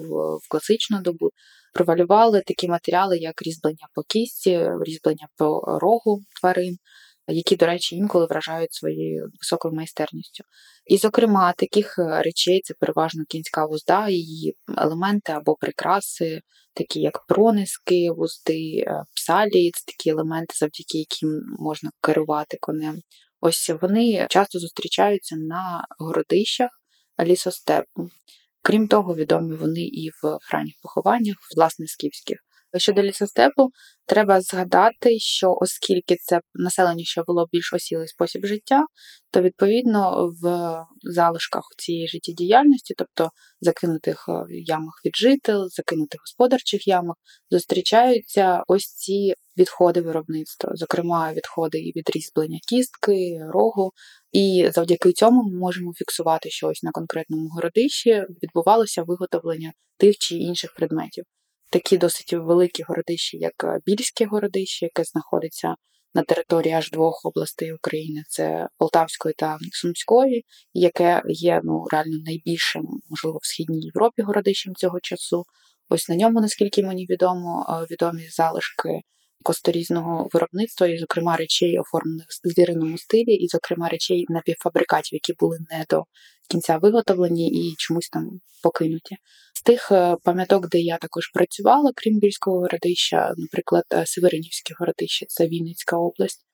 в 0.43 0.49
класичну 0.49 1.01
добу, 1.01 1.29
провалювали 1.73 2.41
такі 2.41 2.67
матеріали, 2.67 3.17
як 3.17 3.41
різьблення 3.41 3.87
по 3.93 4.03
кісті, 4.03 4.69
різьблення 4.81 5.27
по 5.37 5.61
рогу 5.81 6.21
тварин, 6.41 6.77
які, 7.27 7.55
до 7.55 7.65
речі, 7.65 7.95
інколи 7.95 8.25
вражають 8.25 8.73
своєю 8.73 9.29
високою 9.41 9.73
майстерністю. 9.73 10.43
І, 10.85 10.97
зокрема, 10.97 11.53
таких 11.53 11.99
е, 11.99 12.21
речей 12.21 12.61
це 12.63 12.73
переважно 12.79 13.23
кінська 13.29 13.65
вузда, 13.65 14.09
її 14.09 14.55
елементи 14.77 15.31
або 15.31 15.55
прикраси, 15.55 16.41
такі 16.73 16.99
як 17.01 17.25
прониски, 17.27 18.11
вузди, 18.11 18.83
е, 18.87 19.03
псалі, 19.15 19.71
це 19.71 19.83
такі 19.85 20.09
елементи, 20.09 20.53
завдяки 20.57 20.97
яким 20.97 21.41
можна 21.59 21.89
керувати 22.01 22.57
конем. 22.61 23.01
Ось 23.41 23.71
вони 23.81 24.27
часто 24.29 24.59
зустрічаються 24.59 25.35
на 25.35 25.85
городищах 25.99 26.69
лісостепу. 27.23 28.09
Крім 28.61 28.87
того, 28.87 29.15
відомі 29.15 29.55
вони 29.55 29.81
і 29.81 30.09
в 30.09 30.37
храмних 30.41 30.73
похованнях, 30.81 31.35
власне, 31.55 31.87
скіфських. 31.87 32.44
Щодо 32.77 33.03
лісостепу, 33.03 33.69
треба 34.05 34.41
згадати, 34.41 35.19
що 35.19 35.57
оскільки 35.61 36.15
це 36.15 36.39
населення, 36.53 37.03
що 37.05 37.23
було 37.27 37.47
більш 37.51 37.73
осілий 37.73 38.07
спосіб 38.07 38.45
життя, 38.45 38.85
то 39.31 39.41
відповідно 39.41 40.29
в 40.41 40.75
залишках 41.01 41.63
цієї 41.77 42.07
життєдіяльності, 42.07 42.93
тобто 42.97 43.29
закинутих 43.61 44.25
е, 44.29 44.45
ямах 44.49 45.01
від 45.05 45.15
жител, 45.15 45.69
закинутих 45.69 46.21
господарчих 46.21 46.87
ямах, 46.87 47.15
зустрічаються 47.49 48.63
ось 48.67 48.85
ці 48.85 49.33
відходи 49.57 50.01
виробництва, 50.01 50.71
зокрема 50.75 51.33
відходи 51.33 51.79
і 51.79 51.93
відрізблення 51.95 52.59
кістки, 52.69 53.39
рогу. 53.53 53.91
І 54.31 54.69
завдяки 54.73 55.13
цьому 55.13 55.43
ми 55.43 55.59
можемо 55.59 55.93
фіксувати, 55.93 56.49
що 56.49 56.67
ось 56.67 56.83
на 56.83 56.91
конкретному 56.91 57.49
городищі 57.49 58.23
відбувалося 58.43 59.03
виготовлення 59.03 59.73
тих 59.97 60.17
чи 60.17 60.35
інших 60.35 60.73
предметів 60.73 61.25
такі 61.75 61.97
досить 61.97 62.33
великі 62.33 62.83
городища, 62.83 63.37
як 63.37 63.63
е, 63.63 63.79
Більське 63.85 64.25
городище, 64.25 64.85
яке 64.85 65.03
знаходиться 65.03 65.75
на 66.13 66.23
території 66.23 66.73
аж 66.73 66.91
двох 66.91 67.21
областей 67.25 67.73
України: 67.73 68.23
це 68.29 68.67
Полтавської 68.77 69.35
та 69.37 69.57
Сумської, 69.71 70.45
яке 70.73 71.21
є 71.25 71.61
ну 71.63 71.85
реально 71.91 72.17
найбільшим, 72.25 72.83
можливо, 73.09 73.39
в 73.41 73.47
східній 73.47 73.81
Європі 73.81 74.21
городищем 74.21 74.75
цього 74.75 74.99
часу. 74.99 75.43
Ось 75.89 76.09
на 76.09 76.15
ньому, 76.15 76.41
наскільки 76.41 76.83
мені 76.83 77.05
відомо, 77.09 77.65
е, 77.69 77.87
відомі 77.91 78.27
залишки 78.29 79.01
косторізного 79.43 80.29
виробництва, 80.33 80.87
і, 80.87 80.97
зокрема, 80.97 81.35
речей, 81.37 81.79
оформлених 81.79 82.25
в 82.29 82.49
звіриному 82.49 82.97
стилі, 82.97 83.33
і, 83.33 83.47
зокрема, 83.47 83.89
речей 83.89 84.25
напівфабрикатів, 84.29 85.13
які 85.13 85.33
були 85.39 85.57
не 85.71 85.85
до 85.89 86.03
кінця 86.49 86.77
виготовлені 86.77 87.47
і 87.49 87.75
чомусь 87.77 88.09
там 88.09 88.29
покинуті. 88.63 89.15
Тих 89.65 89.91
е, 89.91 90.15
пам'яток, 90.23 90.69
де 90.69 90.79
я 90.79 90.97
також 90.97 91.27
працювала, 91.27 91.91
крім 91.95 92.19
Більського 92.19 92.59
городища, 92.59 93.33
наприклад, 93.37 93.83
е, 93.93 94.05
Северинівське 94.05 94.73
городище, 94.79 95.25
це 95.29 95.47
Вінницька 95.47 95.97
область. 95.97 96.45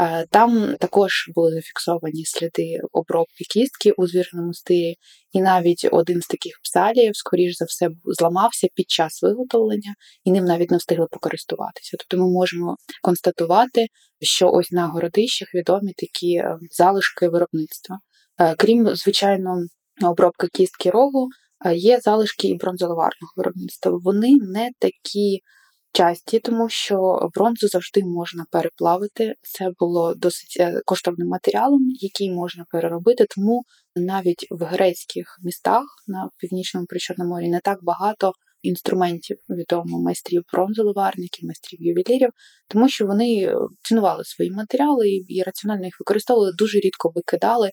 Е, 0.00 0.26
там 0.30 0.76
також 0.80 1.30
були 1.34 1.52
зафіксовані 1.52 2.24
сліди 2.24 2.80
обробки 2.92 3.44
кістки 3.50 3.92
у 3.92 4.06
звірному 4.06 4.54
стилі, 4.54 4.94
і 5.32 5.40
навіть 5.40 5.88
один 5.92 6.22
з 6.22 6.26
таких 6.26 6.52
псаліїв, 6.64 7.16
скоріш 7.16 7.56
за 7.56 7.64
все, 7.64 7.90
зламався 8.04 8.68
під 8.74 8.90
час 8.90 9.22
виготовлення, 9.22 9.94
і 10.24 10.30
ним 10.30 10.44
навіть 10.44 10.70
не 10.70 10.76
встигли 10.76 11.06
покористуватися. 11.10 11.96
Тобто 11.98 12.24
ми 12.24 12.32
можемо 12.32 12.76
констатувати, 13.02 13.86
що 14.20 14.50
ось 14.50 14.70
на 14.70 14.86
городищах 14.86 15.54
відомі 15.54 15.92
такі 15.96 16.42
залишки 16.70 17.28
виробництва. 17.28 17.98
Крім 18.58 18.96
звичайно 18.96 19.56
обробки 20.02 20.48
кістки 20.52 20.90
рогу, 20.90 21.28
є 21.74 22.00
залишки 22.00 22.48
і 22.48 22.56
бронзоливарного 22.56 23.32
виробництва. 23.36 23.98
Вони 24.02 24.36
не 24.40 24.70
такі 24.78 25.42
часті, 25.96 26.38
тому 26.38 26.68
що 26.68 27.28
бронзу 27.34 27.68
завжди 27.68 28.04
можна 28.04 28.44
переплавити. 28.50 29.34
Це 29.42 29.70
було 29.78 30.14
досить 30.14 30.56
е, 30.60 30.80
коштовним 30.84 31.28
матеріалом, 31.28 31.80
який 31.90 32.30
можна 32.30 32.64
переробити. 32.70 33.26
Тому 33.36 33.64
навіть 33.96 34.46
в 34.50 34.64
грецьких 34.64 35.38
містах 35.42 35.84
на 36.06 36.28
північному 36.36 36.86
Причорноморі 36.86 37.48
не 37.48 37.60
так 37.60 37.78
багато. 37.82 38.32
Інструментів 38.62 39.36
відомо 39.48 40.00
майстрів 40.00 40.42
бронзоливарників, 40.52 41.46
майстрів 41.46 41.82
ювелірів, 41.82 42.30
тому 42.68 42.88
що 42.88 43.06
вони 43.06 43.44
е, 43.44 43.56
цінували 43.82 44.24
свої 44.24 44.50
матеріали 44.50 45.08
і 45.28 45.42
раціонально 45.42 45.84
їх 45.84 46.00
використовували, 46.00 46.52
дуже 46.58 46.78
рідко 46.78 47.12
викидали 47.14 47.70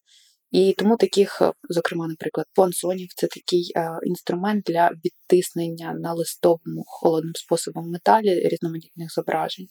і 0.54 0.74
тому 0.78 0.98
таких, 0.98 1.42
е, 1.42 1.52
зокрема, 1.70 2.08
наприклад, 2.08 2.48
понсонів 2.54 3.08
це 3.16 3.28
такий 3.28 3.72
е, 3.76 3.90
інструмент 4.04 4.64
для 4.66 4.92
відтиснення 5.06 5.94
на 5.94 6.14
листовому 6.14 6.84
холодним 6.86 7.34
способом 7.36 7.92
металі 7.92 8.48
різноманітних 8.48 9.14
зображень. 9.14 9.68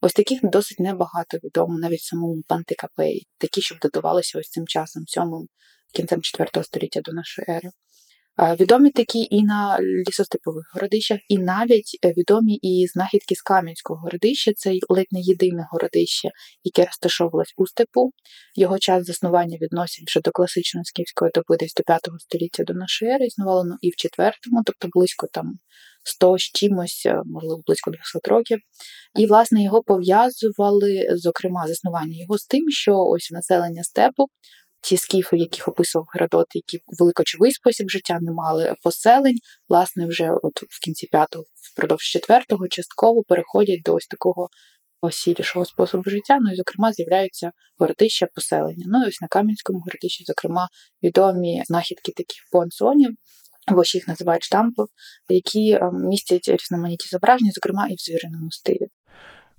Ось 0.00 0.12
таких 0.12 0.40
досить 0.42 0.80
небагато 0.80 1.38
відомо, 1.44 1.78
навіть 1.78 2.00
самому 2.00 2.42
Пантикапеї, 2.48 3.26
такі, 3.38 3.60
щоб 3.60 3.78
датувалися 3.78 4.38
ось 4.38 4.48
цим 4.48 4.66
часом, 4.66 5.04
сьомим 5.06 5.46
кінцем 5.92 6.22
4 6.22 6.64
століття 6.64 7.00
до 7.00 7.12
нашої 7.12 7.46
ери. 7.48 7.70
Е, 8.42 8.56
Відомі 8.60 8.90
такі 8.90 9.28
і 9.30 9.42
на 9.42 9.78
лісостепових 9.80 10.70
городищах, 10.74 11.18
і 11.28 11.38
навіть 11.38 11.98
е, 12.04 12.12
відомі 12.16 12.54
і 12.54 12.86
знахідки 12.86 13.34
з 13.34 13.42
Кам'янського 13.42 14.00
городища. 14.00 14.52
Це 14.56 14.78
ледь 14.88 15.06
не 15.10 15.20
єдине 15.20 15.66
городище, 15.70 16.28
яке 16.64 16.84
розташовувалось 16.84 17.54
у 17.56 17.66
степу. 17.66 18.12
Його 18.56 18.78
час 18.78 19.06
заснування 19.06 19.58
відносять 19.60 20.04
вже 20.06 20.20
до 20.20 20.30
класичної 20.30 20.84
скіфської 20.84 21.30
доби 21.34 21.56
десь 21.56 21.74
до 21.74 21.82
5 21.82 22.00
століття 22.18 22.64
до 22.64 22.74
нашої 22.74 23.10
ери, 23.10 23.26
існувало 23.26 23.64
ну, 23.64 23.74
і 23.80 23.90
в 23.90 23.96
4, 23.96 24.32
тобто 24.66 24.88
близько 24.92 25.26
там 25.32 25.52
100 26.04 26.38
з 26.38 26.42
чимось, 26.42 27.06
е, 27.06 27.20
можливо, 27.24 27.62
близько 27.66 27.90
200 27.90 28.30
років. 28.30 28.58
І, 29.18 29.26
власне, 29.26 29.62
його 29.64 29.82
пов'язували, 29.82 31.06
зокрема, 31.10 31.66
заснування 31.68 32.16
його 32.16 32.38
з 32.38 32.46
тим, 32.46 32.70
що 32.70 32.96
ось 32.96 33.30
населення 33.30 33.82
степу 33.82 34.26
ті 34.84 34.96
скіфи, 34.96 35.36
яких 35.36 35.68
описував 35.68 36.06
Геродот, 36.14 36.46
які 36.54 36.78
великочовий 36.98 37.52
спосіб 37.52 37.90
життя 37.90 38.18
не 38.20 38.32
мали 38.32 38.74
поселень, 38.82 39.38
власне, 39.68 40.06
вже 40.06 40.30
от 40.42 40.62
в 40.62 40.84
кінці 40.84 41.06
п'ятого, 41.06 41.44
впродовж 41.72 42.02
четвертого, 42.02 42.68
частково 42.68 43.22
переходять 43.22 43.82
до 43.84 43.94
ось 43.94 44.06
такого 44.06 44.48
осілішого 45.00 45.64
способу 45.64 46.10
життя. 46.10 46.38
Ну 46.40 46.52
і, 46.52 46.56
зокрема, 46.56 46.92
з'являються 46.92 47.50
городища 47.78 48.26
поселення. 48.34 48.84
Ну 48.88 49.04
і 49.04 49.08
ось 49.08 49.20
на 49.20 49.28
Кам'янському 49.28 49.78
городищі, 49.78 50.24
зокрема, 50.24 50.68
відомі 51.02 51.62
знахідки 51.66 52.12
таких 52.12 52.42
понсонів, 52.52 53.10
або 53.66 53.84
ще 53.84 53.98
їх 53.98 54.08
називають 54.08 54.44
штампів, 54.44 54.86
які 55.28 55.70
е, 55.70 55.90
містять 55.92 56.48
різноманітні 56.48 57.08
зображення, 57.10 57.50
зокрема 57.54 57.88
і 57.88 57.94
в 57.94 57.98
звіриному 57.98 58.50
стилі. 58.50 58.86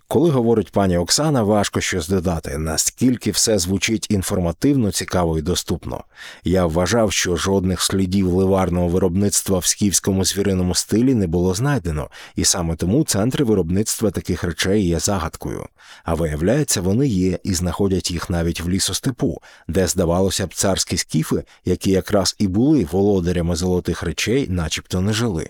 Коли 0.08 0.30
говорить 0.30 0.72
пані 0.72 0.98
Оксана, 0.98 1.44
важко 1.44 1.82
щось 1.82 2.08
додати, 2.08 2.58
наскільки 2.58 3.32
все 3.32 3.60
звучить 3.60 4.08
інформативно, 4.10 4.92
цікаво 4.92 5.38
і 5.38 5.42
доступно. 5.42 6.04
Я 6.44 6.66
вважав, 6.66 7.12
що 7.12 7.36
жодних 7.36 7.82
слідів 7.82 8.34
ливарного 8.34 8.88
виробництва 8.88 9.60
в 9.60 9.66
скіфському 9.66 10.26
звіриному 10.26 10.76
стилі 10.76 11.14
не 11.14 11.28
було 11.28 11.54
знайдено, 11.54 12.10
і 12.36 12.46
саме 12.46 12.76
тому 12.76 13.04
центри 13.04 13.46
виробництва 13.46 14.12
таких 14.12 14.44
речей 14.44 14.88
є 14.88 15.00
загадкою. 15.00 15.66
А 16.04 16.14
виявляється, 16.14 16.82
вони 16.82 17.08
є 17.08 17.40
і 17.44 17.54
знаходять 17.54 18.12
їх 18.12 18.30
навіть 18.30 18.62
в 18.62 18.70
лісостепу, 18.70 19.42
де, 19.68 19.88
здавалося 19.88 20.48
б, 20.48 20.54
царські 20.54 20.98
скіфи, 20.98 21.44
які 21.66 21.92
якраз 21.92 22.36
і 22.40 22.48
були 22.48 22.88
володарями 22.92 23.56
золотих 23.56 24.04
речей, 24.04 24.48
начебто 24.50 25.02
не 25.02 25.14
жили. 25.14 25.50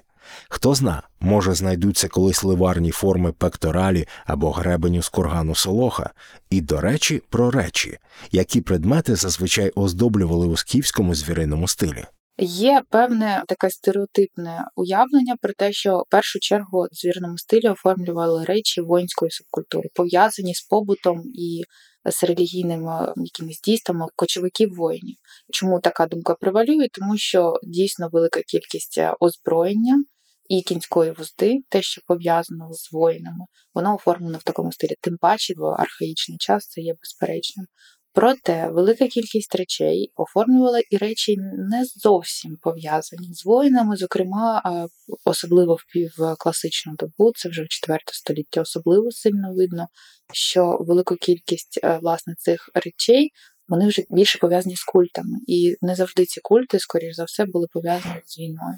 Хто 0.49 0.75
зна, 0.75 1.03
може 1.19 1.53
знайдуться 1.53 2.07
колись 2.07 2.43
ливарні 2.43 2.91
форми 2.91 3.31
пекторалі 3.31 4.07
або 4.25 4.51
гребеню 4.51 5.01
з 5.01 5.09
кургану 5.09 5.55
солоха. 5.55 6.09
І, 6.49 6.61
до 6.61 6.81
речі, 6.81 7.21
про 7.29 7.51
речі, 7.51 7.97
які 8.31 8.61
предмети 8.61 9.15
зазвичай 9.15 9.71
оздоблювали 9.75 10.47
у 10.47 10.57
скіфському 10.57 11.15
звіриному 11.15 11.67
стилі. 11.67 12.05
Є 12.39 12.81
певне 12.89 13.43
таке 13.47 13.69
стереотипне 13.69 14.65
уявлення 14.75 15.35
про 15.41 15.53
те, 15.53 15.73
що 15.73 15.97
в 15.97 16.03
першу 16.09 16.39
чергу 16.39 16.87
в 16.91 16.95
звірному 16.95 17.37
стилі 17.37 17.69
оформлювали 17.69 18.45
речі 18.45 18.81
воїнської 18.81 19.31
субкультури, 19.31 19.89
пов'язані 19.93 20.53
з 20.53 20.61
побутом 20.61 21.23
і 21.33 21.63
з 22.11 22.23
релігійними 22.23 23.13
якимись 23.17 23.61
дійствами 23.61 24.05
кочовиків 24.15 24.75
воїнів. 24.75 25.15
Чому 25.51 25.79
така 25.79 26.05
думка 26.05 26.35
превалює? 26.35 26.87
Тому 26.91 27.17
що 27.17 27.59
дійсно 27.63 28.09
велика 28.11 28.41
кількість 28.41 28.99
озброєння 29.19 30.03
і 30.49 30.61
кінської 30.61 31.11
вузди, 31.11 31.59
те, 31.69 31.81
що 31.81 32.01
пов'язано 32.07 32.73
з 32.73 32.91
воїнами, 32.91 33.45
воно 33.73 33.95
оформлено 33.95 34.37
в 34.37 34.43
такому 34.43 34.71
стилі. 34.71 34.95
Тим 35.01 35.17
паче 35.17 35.53
в 35.57 35.65
архаїчний 35.65 36.37
час 36.37 36.67
це 36.67 36.81
є 36.81 36.93
безперечним. 37.01 37.65
Проте 38.13 38.69
велика 38.69 39.07
кількість 39.07 39.55
речей 39.55 40.11
оформлювала 40.15 40.79
і 40.89 40.97
речі 40.97 41.37
не 41.69 41.85
зовсім 41.85 42.57
пов'язані 42.61 43.33
з 43.33 43.45
воїнами, 43.45 43.95
зокрема, 43.95 44.61
особливо 45.25 45.75
в 45.75 45.83
півкласичну 45.93 46.93
добу, 46.95 47.31
це 47.35 47.49
вже 47.49 47.63
в 47.63 47.67
4 47.67 47.99
століття, 48.13 48.61
особливо 48.61 49.11
сильно 49.11 49.53
видно, 49.53 49.87
що 50.33 50.77
велику 50.81 51.15
кількість 51.15 51.79
власне 52.01 52.35
цих 52.37 52.69
речей 52.73 53.31
вони 53.67 53.87
вже 53.87 54.03
більше 54.09 54.37
пов'язані 54.39 54.75
з 54.75 54.83
культами, 54.83 55.39
і 55.47 55.75
не 55.81 55.95
завжди 55.95 56.25
ці 56.25 56.41
культи, 56.43 56.79
скоріш 56.79 57.15
за 57.15 57.23
все, 57.23 57.45
були 57.45 57.67
пов'язані 57.71 58.21
з 58.25 58.39
війною. 58.39 58.77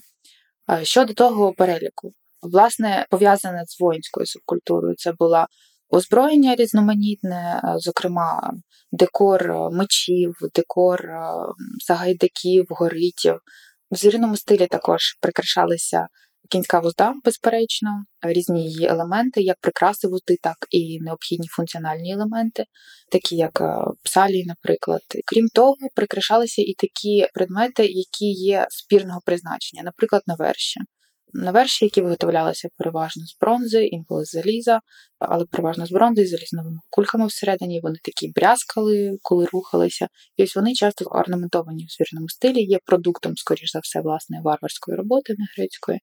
Щодо 0.83 1.13
того 1.13 1.53
переліку, 1.53 2.11
власне, 2.41 3.05
пов'язане 3.09 3.63
з 3.65 3.79
воїнською 3.79 4.25
субкультурою, 4.25 4.95
це 4.95 5.11
була 5.11 5.47
озброєння 5.89 6.55
різноманітне, 6.55 7.61
зокрема, 7.77 8.53
декор 8.91 9.69
мечів, 9.71 10.35
декор 10.55 11.09
сагайдаків, 11.79 12.65
горитів. 12.69 13.39
В 13.91 13.95
звіриному 13.95 14.37
стилі 14.37 14.67
також 14.67 15.17
прикрашалися 15.21 16.07
кінська 16.49 16.79
вузда, 16.79 17.13
безперечно, 17.25 17.89
різні 18.21 18.63
її 18.69 18.87
елементи, 18.87 19.41
як 19.41 19.57
прикраси 19.61 20.07
вузди, 20.07 20.37
так 20.41 20.57
і 20.69 20.99
необхідні 21.01 21.47
функціональні 21.47 22.13
елементи, 22.13 22.65
такі 23.11 23.35
як 23.35 23.61
псалії, 24.03 24.45
наприклад. 24.45 25.01
Крім 25.25 25.47
того, 25.47 25.75
прикрашалися 25.95 26.61
і 26.61 26.73
такі 26.73 27.27
предмети, 27.33 27.85
які 27.85 28.25
є 28.31 28.67
спірного 28.69 29.21
призначення, 29.25 29.83
наприклад, 29.83 30.21
наверші. 30.27 30.79
Наверші, 31.33 31.85
які 31.85 32.01
виготовлялися 32.01 32.69
переважно 32.77 33.25
з 33.25 33.37
бронзи, 33.41 33.85
інколи 33.85 34.25
з 34.25 34.31
заліза, 34.31 34.79
але 35.19 35.45
переважно 35.45 35.85
з 35.85 35.91
бронзи 35.91 36.25
з 36.25 36.29
залізними 36.29 36.79
кульками 36.89 37.27
всередині. 37.27 37.79
Вони 37.83 37.97
такі 38.03 38.31
брязкали, 38.35 39.17
коли 39.21 39.45
рухалися. 39.45 40.07
І 40.37 40.43
ось 40.43 40.55
вони 40.55 40.73
часто 40.73 41.05
орнаментовані 41.05 41.85
в 41.85 41.89
звірному 41.89 42.29
стилі, 42.29 42.61
є 42.61 42.79
продуктом, 42.85 43.37
скоріш 43.37 43.71
за 43.71 43.79
все, 43.79 44.01
власне, 44.01 44.41
варварської 44.43 44.97
роботи 44.97 45.35
не 45.37 45.45
грецької. 45.57 45.99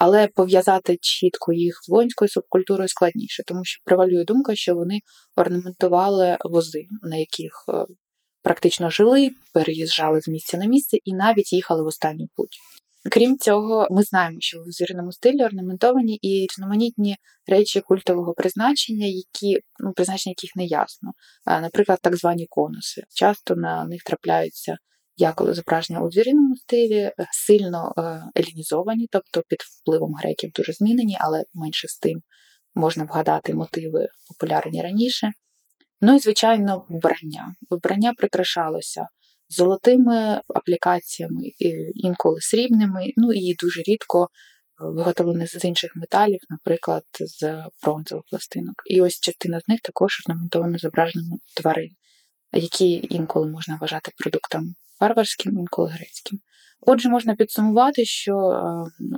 Але 0.00 0.28
пов'язати 0.28 0.98
чітко 1.00 1.52
їх 1.52 1.80
з 1.84 2.32
субкультурою 2.32 2.88
складніше, 2.88 3.42
тому 3.46 3.64
що 3.64 3.80
превалює 3.84 4.24
думка, 4.24 4.54
що 4.54 4.74
вони 4.74 5.00
орнаментували 5.36 6.36
вози, 6.44 6.86
на 7.02 7.16
яких 7.16 7.52
практично 8.42 8.90
жили, 8.90 9.30
переїжджали 9.54 10.20
з 10.20 10.28
місця 10.28 10.56
на 10.56 10.66
місце 10.66 10.96
і 11.04 11.14
навіть 11.14 11.52
їхали 11.52 11.82
в 11.82 11.86
останню 11.86 12.28
путь. 12.34 12.58
Крім 13.10 13.38
цього, 13.38 13.88
ми 13.90 14.02
знаємо, 14.02 14.36
що 14.40 14.58
в 14.60 14.72
звіриному 14.72 15.12
стилі 15.12 15.44
орнаментовані 15.44 16.14
і 16.22 16.46
різноманітні 16.50 17.16
речі 17.46 17.80
культового 17.80 18.34
призначення, 18.34 19.06
які 19.06 19.60
ну, 19.80 19.92
призначення 19.92 20.34
яких 20.36 20.56
не 20.56 20.64
ясно. 20.64 21.10
Наприклад, 21.46 21.98
так 22.02 22.16
звані 22.16 22.46
конуси. 22.50 23.02
Часто 23.14 23.56
на 23.56 23.84
них 23.84 24.02
трапляються 24.02 24.76
як 25.20 25.42
зображення 25.48 26.00
у 26.00 26.10
звіриному 26.10 26.56
стилі, 26.56 27.12
сильно 27.30 27.92
елінізовані, 28.36 29.08
тобто 29.10 29.42
під 29.48 29.58
впливом 29.60 30.14
греків 30.14 30.50
дуже 30.54 30.72
змінені, 30.72 31.16
але 31.20 31.44
менше 31.54 31.88
з 31.88 31.98
тим 31.98 32.22
можна 32.74 33.04
вгадати 33.04 33.54
мотиви 33.54 34.08
популярні 34.28 34.82
раніше. 34.82 35.30
Ну 36.00 36.14
і, 36.14 36.18
звичайно, 36.18 36.86
вбрання. 36.88 37.54
Вбрання 37.70 38.12
прикрашалося 38.12 39.06
золотими 39.48 40.40
аплікаціями, 40.48 41.42
інколи 41.94 42.40
срібними, 42.40 43.12
ну 43.16 43.32
і 43.32 43.54
дуже 43.54 43.82
рідко 43.82 44.28
виготовлене 44.78 45.46
з 45.46 45.64
інших 45.64 45.96
металів, 45.96 46.40
наприклад, 46.50 47.04
з 47.20 47.64
бронзових 47.82 48.24
пластинок. 48.30 48.74
І 48.86 49.00
ось 49.00 49.20
частина 49.20 49.60
з 49.60 49.68
них 49.68 49.80
також 49.80 50.22
орнаментована 50.26 50.78
зображеними 50.78 51.36
тварин, 51.56 51.90
які 52.52 53.06
інколи 53.10 53.46
можна 53.46 53.78
вважати 53.80 54.12
продуктом 54.16 54.74
варварським, 55.00 55.58
інколи 55.58 55.90
грецьким. 55.90 56.38
Отже, 56.80 57.08
можна 57.08 57.34
підсумувати, 57.34 58.04
що 58.04 58.34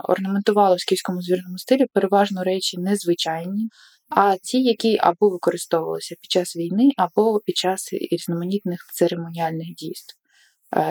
орнаментували 0.04 0.76
в 0.76 0.80
скіфському 0.80 1.22
звірному 1.22 1.58
стилі 1.58 1.86
переважно 1.92 2.44
речі 2.44 2.78
незвичайні, 2.78 3.68
а 4.08 4.36
ті, 4.36 4.62
які 4.62 4.98
або 5.00 5.28
використовувалися 5.28 6.14
під 6.20 6.30
час 6.30 6.56
війни, 6.56 6.90
або 6.96 7.40
під 7.40 7.56
час 7.56 7.90
різноманітних 8.12 8.90
церемоніальних 8.92 9.74
дійств, 9.74 10.14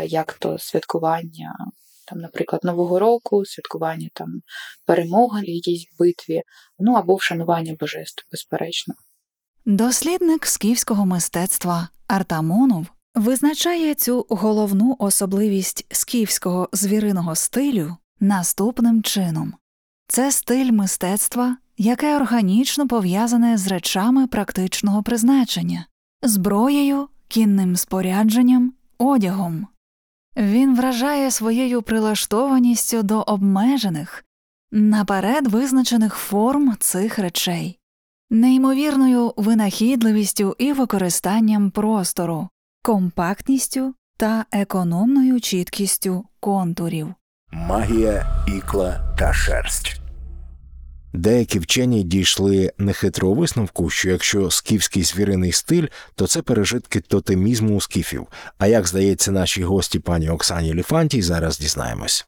як 0.06 0.34
то 0.34 0.58
святкування, 0.58 1.56
там, 2.08 2.20
наприклад, 2.20 2.64
Нового 2.64 3.00
року, 3.00 3.46
святкування 3.46 4.10
там 4.14 4.42
перемоги 4.86 5.42
в 5.42 5.50
якійсь 5.50 5.86
битві, 6.00 6.42
ну 6.80 6.94
або 6.94 7.16
вшанування 7.16 7.76
божеств, 7.80 8.26
безперечно. 8.32 8.94
Дослідник 9.66 10.46
скіфського 10.46 11.06
мистецтва 11.06 11.90
Артамонов 12.12 12.88
визначає 13.16 13.96
цю 13.96 14.26
головну 14.30 14.96
особливість 15.00 15.86
скіфського 15.92 16.70
звіриного 16.74 17.36
стилю 17.36 17.98
наступним 18.20 19.04
чином 19.04 19.54
це 20.08 20.32
стиль 20.32 20.72
мистецтва, 20.72 21.58
яке 21.78 22.16
органічно 22.16 22.88
пов'язане 22.88 23.58
з 23.58 23.68
речами 23.68 24.28
практичного 24.28 25.04
призначення, 25.04 25.86
зброєю, 26.22 27.08
кінним 27.28 27.76
спорядженням, 27.76 28.74
одягом. 28.98 29.68
Він 30.38 30.76
вражає 30.76 31.32
своєю 31.32 31.82
прилаштованістю 31.82 33.04
до 33.04 33.22
обмежених, 33.22 34.26
наперед 34.72 35.48
визначених 35.48 36.16
форм 36.16 36.76
цих 36.80 37.20
речей, 37.20 37.80
неймовірною 38.32 39.34
винахідливістю 39.38 40.56
і 40.60 40.74
використанням 40.74 41.72
простору, 41.72 42.50
компактністю 42.84 43.94
та 44.18 44.46
економною 44.52 45.40
чіткістю 45.40 46.26
контурів. 46.40 47.14
магія, 47.52 48.46
ікла 48.58 49.16
та 49.20 49.34
шерсть. 49.34 50.02
Деякі 51.14 51.60
вчені 51.60 52.04
дійшли 52.04 52.72
нехитрого 52.78 53.34
висновку, 53.34 53.90
що 53.90 54.10
якщо 54.10 54.52
скіфський 54.52 55.04
звіриний 55.04 55.52
стиль, 55.52 55.88
то 56.16 56.28
це 56.28 56.42
пережитки 56.42 57.00
тотемізму 57.00 57.82
скіфів. 57.82 58.28
А 58.58 58.68
як 58.68 58.88
здається, 58.88 59.32
нашій 59.32 59.64
гості 59.64 60.00
пані 60.00 60.30
Оксані 60.30 60.74
Ліфантій, 60.74 61.22
зараз 61.22 61.60
дізнаємось. 61.60 62.26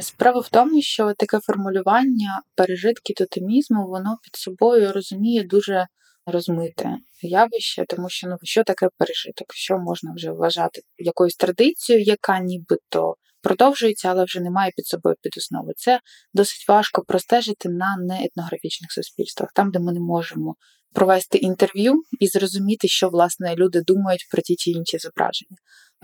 Справа 0.00 0.40
в 0.40 0.48
тому, 0.48 0.82
що 0.82 1.12
таке 1.18 1.40
формулювання 1.40 2.42
пережитки 2.54 3.14
тотемізму, 3.14 3.86
воно 3.86 4.18
під 4.22 4.36
собою 4.36 4.92
розуміє 4.92 5.44
дуже 5.44 5.86
розмите 6.26 6.96
явище, 7.22 7.84
тому 7.88 8.08
що 8.08 8.28
ну 8.28 8.36
що 8.42 8.64
таке 8.64 8.88
пережиток? 8.98 9.54
Що 9.54 9.78
можна 9.78 10.12
вже 10.16 10.30
вважати 10.30 10.80
якоюсь 10.98 11.36
традицією, 11.36 12.04
яка 12.04 12.40
нібито 12.40 13.14
продовжується, 13.42 14.08
але 14.08 14.24
вже 14.24 14.40
не 14.40 14.50
має 14.50 14.72
під 14.76 14.86
собою 14.86 15.16
підоснови. 15.22 15.72
Це 15.76 16.00
досить 16.34 16.68
важко 16.68 17.02
простежити 17.02 17.68
на 17.68 17.96
неетнографічних 17.96 18.92
суспільствах, 18.92 19.50
там, 19.54 19.70
де 19.70 19.78
ми 19.78 19.92
не 19.92 20.00
можемо 20.00 20.54
провести 20.94 21.38
інтерв'ю 21.38 22.02
і 22.20 22.26
зрозуміти, 22.26 22.88
що 22.88 23.08
власне 23.08 23.54
люди 23.54 23.80
думають 23.80 24.28
про 24.30 24.42
ті 24.42 24.56
чи 24.56 24.70
інші 24.70 24.98
зображення. 24.98 25.56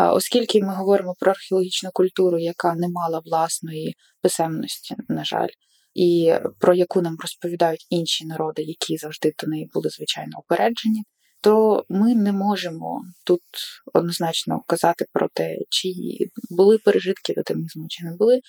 Оскільки 0.08 0.62
ми 0.62 0.74
говоримо 0.74 1.14
про 1.18 1.30
археологічну 1.30 1.90
культуру, 1.92 2.38
яка 2.38 2.74
не 2.74 2.88
мала 2.88 3.22
власної 3.24 3.94
писемності, 4.22 4.96
на 5.08 5.24
жаль, 5.24 5.48
і 5.94 6.34
про 6.58 6.74
яку 6.74 7.02
нам 7.02 7.16
розповідають 7.20 7.86
інші 7.90 8.26
народи, 8.26 8.62
які 8.62 8.96
завжди 8.96 9.32
до 9.38 9.46
неї 9.46 9.70
були 9.74 9.90
звичайно 9.90 10.38
упереджені, 10.38 11.04
то 11.40 11.84
ми 11.88 12.14
не 12.14 12.32
можемо 12.32 13.02
тут 13.26 13.40
однозначно 13.94 14.62
казати 14.66 15.04
про 15.12 15.28
те, 15.34 15.56
чи 15.68 15.92
були 16.50 16.78
пережитки 16.78 17.32
тотемізму, 17.32 17.86
чи 17.88 18.04
не 18.04 18.16
були. 18.16 18.40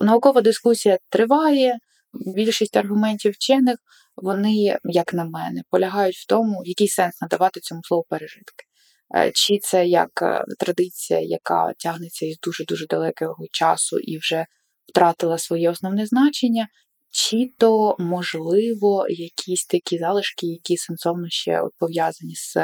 Наукова 0.00 0.40
дискусія 0.40 0.98
триває. 1.08 1.78
Більшість 2.12 2.76
аргументів 2.76 3.32
вчених, 3.32 3.76
вони, 4.16 4.78
як 4.84 5.14
на 5.14 5.24
мене, 5.24 5.62
полягають 5.70 6.16
в 6.16 6.26
тому, 6.26 6.62
який 6.64 6.88
сенс 6.88 7.20
надавати 7.20 7.60
цьому 7.60 7.80
слову 7.84 8.04
пережитки. 8.08 8.69
Е, 9.16 9.32
Чи 9.34 9.58
це 9.58 9.86
як 9.86 10.22
е, 10.22 10.44
традиція, 10.58 11.20
яка 11.20 11.72
тягнеться 11.78 12.26
із 12.26 12.38
дуже 12.38 12.64
дуже 12.64 12.86
далекого 12.86 13.46
часу 13.52 13.98
і 13.98 14.18
вже 14.18 14.46
втратила 14.88 15.38
своє 15.38 15.70
основне 15.70 16.06
значення, 16.06 16.68
чи 17.10 17.52
то, 17.58 17.96
можливо, 17.98 19.06
якісь 19.08 19.66
такі 19.66 19.98
залишки, 19.98 20.46
які 20.46 20.76
сенсовно 20.76 21.26
ще 21.28 21.62
пов'язані 21.78 22.34
з 22.34 22.56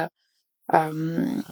ем, 0.72 1.44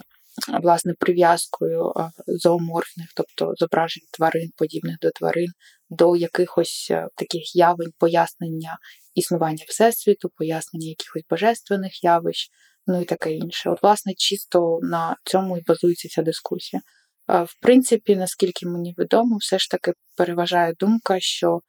власне 0.62 0.94
прив'язкою 0.98 1.92
е, 1.96 2.10
зооморфних, 2.26 3.06
тобто 3.16 3.54
зображень 3.56 4.06
тварин, 4.10 4.50
подібних 4.56 4.96
до 5.02 5.10
тварин, 5.10 5.50
до 5.90 6.16
якихось 6.16 6.92
таких 7.16 7.56
явень, 7.56 7.92
пояснення 7.98 8.78
існування 9.14 9.64
всесвіту, 9.68 10.30
пояснення 10.36 10.88
якихось 10.88 11.22
божественних 11.30 12.04
явищ, 12.04 12.50
ну 12.86 13.02
і 13.02 13.04
таке 13.04 13.32
інше. 13.32 13.70
От, 13.70 13.82
власне, 13.82 14.12
чисто 14.16 14.78
на 14.82 15.16
цьому 15.24 15.58
і 15.58 15.62
базується 15.66 16.08
ця 16.08 16.22
дискусія. 16.22 16.82
В 17.28 17.60
принципі, 17.60 18.16
наскільки 18.16 18.66
мені 18.66 18.94
відомо, 18.98 19.36
все 19.36 19.58
ж 19.58 19.70
таки 19.70 19.92
переважає 20.16 20.74
думка, 20.78 21.20
що 21.20 21.60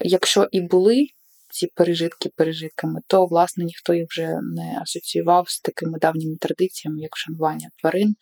якщо 0.00 0.48
і 0.52 0.60
були 0.60 1.06
ці 1.50 1.66
пережитки 1.66 2.30
пережитками, 2.36 3.00
то 3.06 3.26
власне 3.26 3.64
ніхто 3.64 3.94
їх 3.94 4.06
вже 4.10 4.38
не 4.42 4.78
асоціював 4.82 5.48
з 5.48 5.60
такими 5.60 5.98
давніми 5.98 6.36
традиціями, 6.36 7.00
як 7.00 7.16
вшанування 7.16 7.70
тварин 7.80 8.14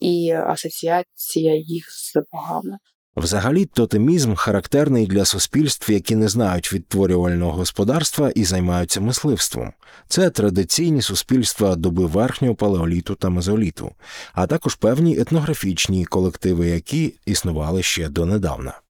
і 0.00 0.30
асоціація 0.30 1.54
їх 1.54 1.84
з 1.90 2.16
богами. 2.32 2.78
Взагалі, 3.16 3.64
тотемізм 3.64 4.34
характерний 4.34 5.06
для 5.06 5.24
суспільств, 5.24 5.92
які 5.92 6.16
не 6.16 6.28
знають 6.28 6.72
відтворювального 6.72 7.52
господарства 7.52 8.30
і 8.30 8.44
займаються 8.44 9.00
мисливством. 9.00 9.72
Це 10.08 10.30
традиційні 10.30 11.02
суспільства 11.02 11.76
доби 11.76 12.06
верхнього 12.06 12.54
палеоліту 12.54 13.14
та 13.14 13.28
мезоліту, 13.28 13.92
а 14.32 14.46
також 14.46 14.74
певні 14.74 15.18
етнографічні 15.18 16.04
колективи, 16.04 16.68
які 16.68 17.14
існували 17.26 17.82
ще 17.82 18.08
донедавна. 18.08 18.80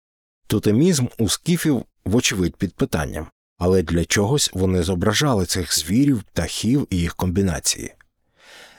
Тотемізм 0.47 1.07
у 1.19 1.29
скіфів, 1.29 1.83
вочевидь, 2.05 2.57
під 2.57 2.75
питанням, 2.75 3.27
але 3.59 3.83
для 3.83 4.05
чогось 4.05 4.51
вони 4.55 4.83
зображали 4.83 5.47
цих 5.47 5.79
звірів, 5.79 6.23
птахів 6.23 6.87
і 6.91 6.97
їх 6.97 7.15
комбінації. 7.15 7.95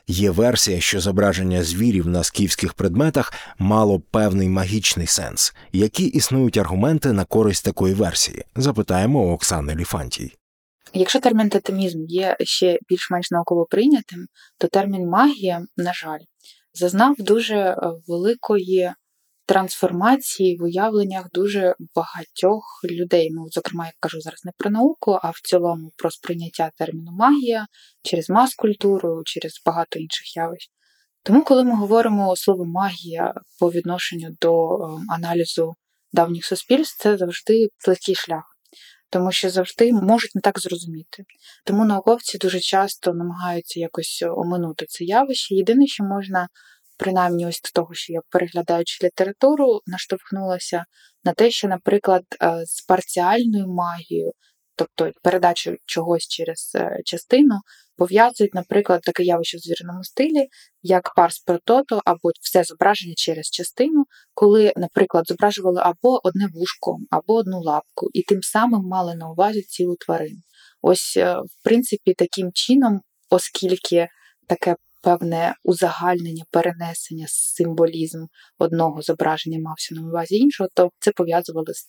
Є 0.08 0.32
версія, 0.32 0.80
що 0.80 1.00
зображення 1.00 1.64
звірів 1.64 2.08
на 2.08 2.24
скіфських 2.24 2.74
предметах 2.74 3.34
мало 3.60 4.00
певний 4.00 4.50
магічний 4.50 5.08
сенс. 5.08 5.54
Які 5.72 6.06
існують 6.06 6.58
аргументи 6.58 7.14
на 7.14 7.26
користь 7.26 7.66
такої 7.66 7.94
версії? 7.94 8.44
Запитаємо 8.56 9.24
у 9.24 9.32
Оксани 9.32 9.76
Ліфантій. 9.76 10.34
Якщо 10.94 11.20
термін 11.20 11.50
тотемізм 11.50 12.06
є 12.06 12.38
ще 12.40 12.80
більш-менш 12.90 13.32
науково 13.32 13.66
прийнятим, 13.66 14.28
то 14.58 14.68
термін 14.68 15.10
магія, 15.10 15.62
на 15.78 15.94
жаль, 15.94 16.20
зазнав 16.74 17.16
дуже 17.18 17.56
е, 17.56 17.78
великої 18.08 18.92
трансформації 19.48 20.58
в 20.58 20.64
уявленнях 20.64 21.26
дуже 21.34 21.76
багатьох 21.96 22.64
людей. 22.84 23.30
Ну, 23.32 23.46
зокрема, 23.52 23.86
я 23.86 23.92
кажу 24.00 24.22
зараз 24.22 24.46
не 24.46 24.52
про 24.58 24.70
науку, 24.70 25.20
а 25.24 25.30
в 25.30 25.40
цілому 25.44 25.92
про 25.98 26.12
сприйняття 26.12 26.72
терміну 26.78 27.12
магія 27.12 27.66
через 28.04 28.30
мас-культуру, 28.30 29.22
через 29.26 29.62
багато 29.66 30.00
інших 30.00 30.36
явищ. 30.38 30.70
Тому, 31.24 31.44
коли 31.44 31.64
ми 31.64 31.76
говоримо 31.76 32.36
слово 32.36 32.66
магія 32.66 33.34
по 33.60 33.72
відношенню 33.72 34.30
до 34.42 34.68
е, 34.68 34.78
аналізу 35.10 35.76
давніх 36.12 36.46
суспільств, 36.46 37.04
це 37.04 37.18
завжди 37.18 37.68
легкий 37.88 38.16
шлях. 38.16 38.44
Тому 39.10 39.32
що 39.32 39.50
завжди 39.50 39.94
можуть 39.94 40.36
не 40.36 40.42
так 40.42 40.60
зрозуміти. 40.60 41.24
Тому 41.66 41.86
науковці 41.86 42.38
дуже 42.38 42.60
часто 42.60 43.14
намагаються 43.14 43.80
якось 43.80 44.24
оминути 44.28 44.86
це 44.86 45.04
явище. 45.04 45.56
Єдине, 45.56 45.88
що 45.88 46.04
можна 46.04 46.48
принаймні 46.98 47.48
ось 47.48 47.62
з 47.64 47.72
того, 47.72 47.94
що 47.94 48.14
я 48.14 48.20
переглядаючи 48.30 49.06
літературу, 49.06 49.82
наштовхнулася 49.86 50.86
на 51.24 51.34
те, 51.34 51.52
що, 51.52 51.68
наприклад, 51.68 52.24
е, 52.42 52.66
з 52.66 52.82
парціальною 52.82 53.68
магією, 53.68 54.32
тобто 54.76 55.12
передачу 55.24 55.76
чогось 55.86 56.28
через 56.28 56.72
е, 56.76 57.00
частину, 57.06 57.56
пов'язують, 57.98 58.54
наприклад, 58.54 59.02
таке 59.02 59.24
явище 59.24 59.58
в 59.58 59.60
звіриному 59.60 60.04
стилі, 60.04 60.48
як 60.82 61.14
парс 61.16 61.40
про 61.40 61.58
тото, 61.66 62.02
або 62.06 62.32
все 62.42 62.64
зображення 62.64 63.14
через 63.18 63.50
частину, 63.50 64.06
коли, 64.34 64.74
наприклад, 64.78 65.26
зображували 65.28 65.82
або 65.84 66.20
одне 66.24 66.48
вушко, 66.54 66.98
або 67.10 67.34
одну 67.34 67.62
лапку, 67.62 68.10
і 68.14 68.22
тим 68.22 68.42
самим 68.42 68.82
мали 68.82 69.16
на 69.16 69.30
увазі 69.30 69.62
цілу 69.62 69.96
тварину. 69.96 70.40
Ось, 70.82 71.18
е, 71.18 71.36
в 71.36 71.64
принципі, 71.64 72.14
таким 72.14 72.52
чином, 72.54 73.02
оскільки 73.30 74.08
таке 74.48 74.76
певне 75.08 75.56
узагальнення, 75.64 76.44
перенесення, 76.52 77.26
символізм 77.28 78.26
одного 78.60 79.02
зображення 79.02 79.60
мався 79.60 79.96
на 79.96 80.08
увазі 80.08 80.36
іншого, 80.36 80.70
то 80.74 80.90
це 81.00 81.12
пов'язували 81.12 81.74
з 81.74 81.86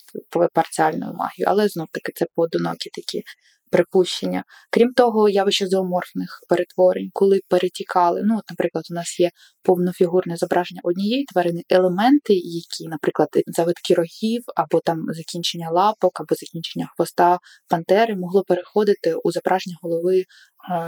парціальною 0.54 1.12
магією. 1.12 1.46
Але 1.46 1.68
знов 1.68 1.86
таки 1.92 2.12
це 2.14 2.26
поодинокі 2.34 2.90
такі 2.90 3.22
припущення. 3.70 4.44
Крім 4.70 4.92
того, 4.92 5.28
явище 5.28 5.66
зооморфних 5.66 6.40
перетворень, 6.48 7.10
коли 7.12 7.40
перетікали. 7.48 8.22
Ну, 8.24 8.36
от, 8.38 8.44
наприклад, 8.50 8.84
у 8.90 8.94
нас 8.94 9.20
є 9.20 9.30
повнофігурне 9.62 10.36
зображення 10.36 10.80
однієї 10.84 11.24
тварини, 11.24 11.62
елементи, 11.70 12.34
які, 12.34 12.88
наприклад, 12.88 13.28
завитки 13.46 13.94
рогів, 13.94 14.42
або 14.56 14.80
там 14.80 15.04
закінчення 15.08 15.70
лапок, 15.70 16.20
або 16.20 16.34
закінчення 16.34 16.88
хвоста 16.96 17.38
пантери, 17.68 18.16
могло 18.16 18.42
переходити 18.42 19.14
у 19.14 19.32
зображення 19.32 19.76
голови 19.82 20.18
е, 20.18 20.24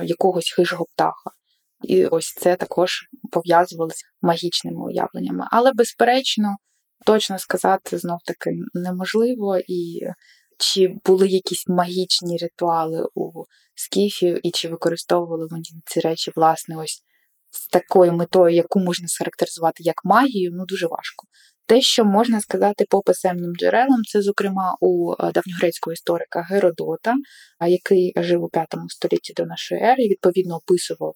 якогось 0.05 0.53
хижого 0.57 0.87
птаха. 0.95 1.40
І 1.83 2.07
ось 2.07 2.35
це 2.35 2.57
також 2.57 3.09
пов'язувалося 3.33 4.05
магічними 4.23 4.85
уявленнями. 4.85 5.47
Але, 5.51 5.73
безперечно, 5.73 6.57
точно 7.07 7.39
сказати 7.39 7.99
знов 7.99 8.19
таки 8.25 8.51
неможливо, 8.75 9.59
і 9.69 10.01
чи 10.59 10.95
були 11.05 11.29
якісь 11.29 11.69
магічні 11.69 12.37
ритуали 12.37 13.07
у 13.15 13.45
скіфів, 13.75 14.47
і 14.47 14.51
чи 14.51 14.69
використовували 14.69 15.47
вони 15.51 15.63
ці 15.87 16.01
речі, 16.01 16.33
власне, 16.37 16.77
ось 16.77 17.03
з 17.51 17.69
такою 17.69 18.13
метою, 18.13 18.57
яку 18.57 18.81
можна 18.81 19.09
схарактеризувати 19.09 19.83
як 19.83 20.05
магію, 20.05 20.51
ну 20.55 20.65
дуже 20.67 20.87
важко. 20.87 21.27
Те, 21.67 21.81
що 21.81 22.05
можна 22.05 22.41
сказати 22.41 22.85
по 22.91 23.01
писемним 23.01 23.57
джерелам, 23.57 24.03
це, 24.05 24.23
зокрема, 24.23 24.77
у 24.81 25.15
давньогрецького 25.35 25.93
історика 25.93 26.43
Геродота, 26.43 27.15
який 27.69 28.13
жив 28.17 28.43
у 28.43 28.47
V 28.47 28.67
столітті 28.89 29.33
до 29.33 29.47
нашої 29.47 29.81
ери, 29.81 30.05
і 30.05 30.09
відповідно 30.09 30.57
описував 30.57 31.15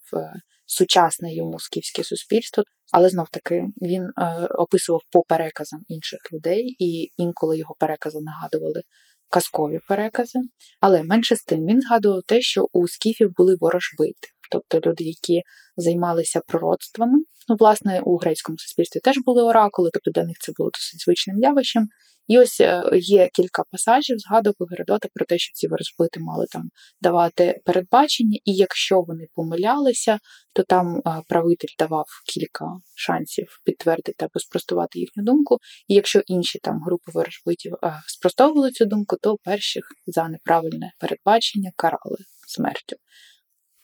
сучасне 0.66 1.34
йому 1.34 1.58
скіфське 1.58 2.04
суспільство, 2.04 2.64
але 2.92 3.08
знов 3.08 3.28
таки 3.30 3.64
він 3.82 4.02
е, 4.02 4.46
описував 4.46 5.00
по 5.10 5.22
переказам 5.22 5.80
інших 5.88 6.20
людей, 6.32 6.76
і 6.78 7.12
інколи 7.16 7.58
його 7.58 7.74
перекази 7.78 8.18
нагадували 8.20 8.82
казкові 9.30 9.80
перекази. 9.88 10.38
Але 10.80 11.02
менше 11.02 11.36
з 11.36 11.44
тим 11.44 11.66
він 11.66 11.80
згадував 11.80 12.22
те, 12.26 12.40
що 12.40 12.66
у 12.72 12.88
скіфів 12.88 13.30
були 13.36 13.56
ворожбити, 13.60 14.28
тобто 14.50 14.90
люди, 14.90 15.04
які 15.04 15.42
займалися 15.76 16.40
пророцтвами. 16.46 17.18
Ну, 17.48 17.56
власне, 17.58 18.00
у 18.04 18.16
грецькому 18.16 18.58
суспільстві 18.58 19.00
теж 19.00 19.16
були 19.26 19.42
оракули, 19.42 19.90
тобто 19.92 20.10
для 20.10 20.26
них 20.26 20.36
це 20.40 20.52
було 20.56 20.70
досить 20.70 21.00
звичним 21.00 21.38
явищем. 21.38 21.88
І 22.26 22.38
ось 22.38 22.60
е, 22.60 22.82
є 22.92 23.28
кілька 23.34 23.62
пасажів 23.70 24.18
згадок 24.18 24.56
у 24.58 24.64
Геродота 24.64 25.08
про 25.14 25.26
те, 25.26 25.38
що 25.38 25.52
ці 25.54 25.68
ворожбити 25.68 26.20
мали 26.20 26.46
там 26.50 26.62
давати 27.00 27.60
передбачення, 27.64 28.38
і 28.44 28.54
якщо 28.54 29.00
вони 29.00 29.26
помилялися, 29.34 30.18
то 30.52 30.62
там 30.62 30.96
е, 30.96 31.22
правитель 31.28 31.74
давав 31.78 32.04
кілька 32.26 32.66
шансів 32.94 33.60
підтвердити 33.64 34.24
або 34.24 34.40
спростувати 34.40 34.98
їхню 34.98 35.24
думку. 35.24 35.58
І 35.88 35.94
якщо 35.94 36.22
інші 36.26 36.58
там 36.58 36.80
групи 36.86 37.12
ворожбитів 37.14 37.74
е, 37.74 38.00
спростовували 38.06 38.70
цю 38.70 38.84
думку, 38.84 39.16
то 39.22 39.36
перших 39.44 39.84
за 40.06 40.28
неправильне 40.28 40.92
передбачення 41.00 41.72
карали 41.76 42.18
смертю. 42.46 42.96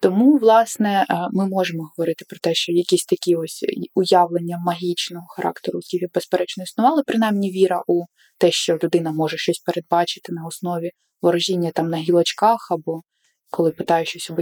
Тому, 0.03 0.39
власне, 0.39 1.07
е, 1.11 1.29
ми 1.33 1.49
можемо 1.49 1.91
говорити 1.97 2.25
про 2.29 2.39
те, 2.39 2.55
що 2.55 2.73
якісь 2.73 3.05
такі 3.05 3.37
ось 3.37 3.65
уявлення 3.95 4.59
магічного 4.59 5.27
характеру 5.29 5.79
у 5.79 5.83
безперечно 6.15 6.65
існували, 6.65 7.03
принаймні 7.07 7.51
віра 7.51 7.83
у 7.87 8.05
те, 8.39 8.51
що 8.51 8.79
людина 8.83 9.13
може 9.13 9.37
щось 9.37 9.59
передбачити 9.59 10.33
на 10.33 10.47
основі 10.47 10.91
ворожіння 11.23 11.71
там 11.71 11.91
на 11.91 11.97
гілочках 11.97 12.69
або 12.71 13.03
коли 13.51 13.71
питаю 13.71 14.07
щось 14.07 14.31
у 14.31 14.35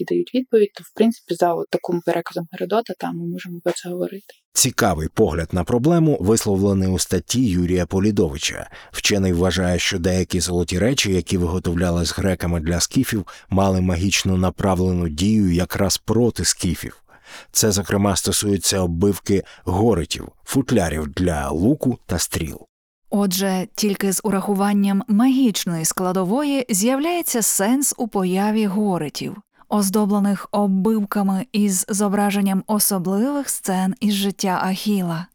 і 0.00 0.04
дають 0.04 0.34
відповідь, 0.34 0.70
то 0.74 0.84
в 0.84 0.94
принципі 0.94 1.34
за 1.34 1.54
таким 1.70 2.00
переказом 2.00 2.46
Геродота 2.52 2.94
там 2.98 3.16
ми 3.16 3.26
можемо 3.26 3.60
про 3.64 3.72
це 3.72 3.88
говорити. 3.88 4.34
Цікавий 4.52 5.08
погляд 5.08 5.48
на 5.52 5.64
проблему 5.64 6.18
висловлений 6.20 6.88
у 6.88 6.98
статті 6.98 7.48
Юрія 7.48 7.86
Полідовича. 7.86 8.70
Вчений 8.92 9.32
вважає, 9.32 9.78
що 9.78 9.98
деякі 9.98 10.40
золоті 10.40 10.78
речі, 10.78 11.12
які 11.12 11.36
виготовляли 11.36 12.04
з 12.04 12.12
греками 12.12 12.60
для 12.60 12.80
скіфів, 12.80 13.26
мали 13.50 13.80
магічно 13.80 14.36
направлену 14.36 15.08
дію 15.08 15.52
якраз 15.52 15.98
проти 15.98 16.44
скіфів. 16.44 17.02
Це, 17.52 17.72
зокрема, 17.72 18.16
стосується 18.16 18.80
оббивки 18.80 19.42
горитів, 19.64 20.28
футлярів 20.44 21.08
для 21.08 21.50
луку 21.50 21.98
та 22.06 22.18
стріл. 22.18 22.66
Отже, 23.14 23.68
тільки 23.74 24.12
з 24.12 24.20
урахуванням 24.24 25.02
магічної 25.08 25.84
складової 25.84 26.66
з'являється 26.70 27.42
сенс 27.42 27.94
у 27.96 28.08
появі 28.08 28.66
горитів, 28.66 29.36
оздоблених 29.68 30.48
оббивками 30.52 31.46
із 31.52 31.84
зображенням 31.88 32.64
особливих 32.66 33.48
сцен 33.48 33.94
із 34.00 34.14
життя 34.14 34.60
Ахіла. 34.64 35.26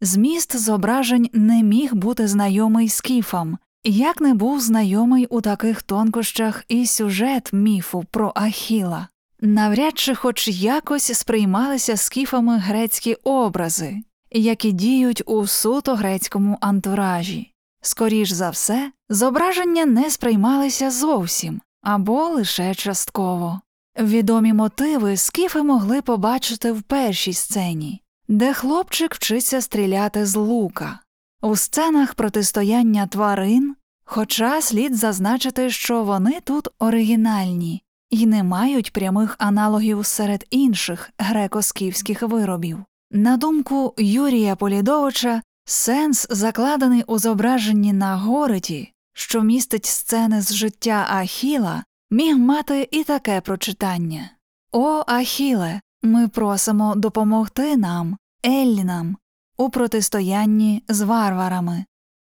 Зміст 0.00 0.56
зображень 0.56 1.28
не 1.32 1.62
міг 1.62 1.94
бути 1.94 2.28
знайомий 2.28 2.88
скіфам, 2.88 3.58
як 3.84 4.20
не 4.20 4.34
був 4.34 4.60
знайомий 4.60 5.26
у 5.26 5.40
таких 5.40 5.82
тонкощах 5.82 6.64
і 6.68 6.86
сюжет 6.86 7.52
міфу 7.52 8.04
про 8.10 8.32
Ахіла. 8.34 9.08
Навряд 9.40 9.98
чи 9.98 10.14
хоч 10.14 10.48
якось 10.48 11.18
сприймалися 11.18 11.96
скіфами 11.96 12.58
грецькі 12.58 13.14
образи, 13.14 13.96
які 14.40 14.72
діють 14.72 15.22
у 15.26 15.46
суто 15.46 15.94
грецькому 15.94 16.58
антуражі. 16.60 17.52
Скоріш 17.80 18.30
за 18.30 18.50
все, 18.50 18.92
зображення 19.08 19.84
не 19.84 20.10
сприймалися 20.10 20.90
зовсім 20.90 21.60
або 21.82 22.28
лише 22.28 22.74
частково. 22.74 23.60
Відомі 23.98 24.52
мотиви 24.52 25.16
скіфи 25.16 25.62
могли 25.62 26.02
побачити 26.02 26.72
в 26.72 26.82
першій 26.82 27.32
сцені, 27.32 28.02
де 28.28 28.54
хлопчик 28.54 29.14
вчиться 29.14 29.60
стріляти 29.60 30.26
з 30.26 30.36
лука, 30.36 31.00
у 31.42 31.56
сценах 31.56 32.14
протистояння 32.14 33.06
тварин, 33.06 33.76
хоча 34.04 34.62
слід 34.62 34.96
зазначити, 34.96 35.70
що 35.70 36.04
вони 36.04 36.40
тут 36.44 36.68
оригінальні 36.78 37.82
і 38.10 38.26
не 38.26 38.42
мають 38.42 38.92
прямих 38.92 39.36
аналогів 39.38 40.06
серед 40.06 40.46
інших 40.50 41.10
греко-скіфських 41.18 42.26
виробів. 42.26 42.84
На 43.10 43.36
думку 43.36 43.94
Юрія 43.98 44.56
Полідовича, 44.56 45.42
сенс, 45.64 46.26
закладений 46.30 47.02
у 47.02 47.18
зображенні 47.18 47.92
на 47.92 48.16
гориті, 48.16 48.92
що 49.12 49.42
містить 49.42 49.86
сцени 49.86 50.42
з 50.42 50.54
життя 50.54 51.06
Ахіла, 51.10 51.84
міг 52.10 52.36
мати 52.38 52.88
і 52.90 53.04
таке 53.04 53.40
прочитання. 53.40 54.30
О, 54.72 55.04
Ахіле, 55.06 55.80
ми 56.02 56.28
просимо 56.28 56.94
допомогти 56.94 57.76
нам, 57.76 58.16
Еллінам, 58.44 59.16
у 59.56 59.70
протистоянні 59.70 60.82
з 60.88 61.00
варварами, 61.00 61.84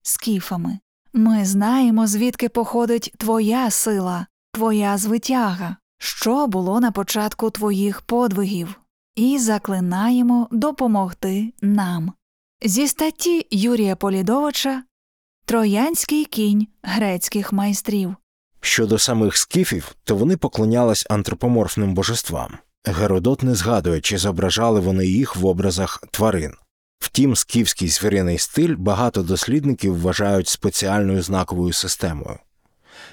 скіфами. 0.03 0.79
Ми 1.13 1.45
знаємо, 1.45 2.07
звідки 2.07 2.49
походить 2.49 3.13
твоя 3.17 3.69
сила, 3.69 4.25
твоя 4.53 4.97
звитяга, 4.97 5.75
що 5.97 6.47
було 6.47 6.79
на 6.79 6.91
початку 6.91 7.49
твоїх 7.49 8.01
подвигів 8.01 8.80
і 9.15 9.39
заклинаємо 9.39 10.47
допомогти 10.51 11.53
нам. 11.61 12.13
Зі 12.65 12.87
статті 12.87 13.47
Юрія 13.51 13.95
Полідовича 13.95 14.83
Троянський 15.45 16.25
кінь 16.25 16.67
грецьких 16.83 17.53
майстрів. 17.53 18.15
Щодо 18.61 18.99
самих 18.99 19.37
скіфів, 19.37 19.95
то 20.03 20.15
вони 20.15 20.37
поклонялись 20.37 21.05
антропоморфним 21.09 21.93
божествам. 21.93 22.57
Геродот 22.85 23.43
не 23.43 23.55
згадує, 23.55 24.01
чи 24.01 24.17
зображали 24.17 24.79
вони 24.79 25.05
їх 25.05 25.35
в 25.35 25.45
образах 25.45 26.03
тварин. 26.11 26.53
Втім, 26.99 27.35
скіфський 27.35 27.87
звіриний 27.87 28.37
стиль 28.37 28.75
багато 28.75 29.23
дослідників 29.23 30.01
вважають 30.01 30.47
спеціальною 30.47 31.21
знаковою 31.21 31.73
системою, 31.73 32.39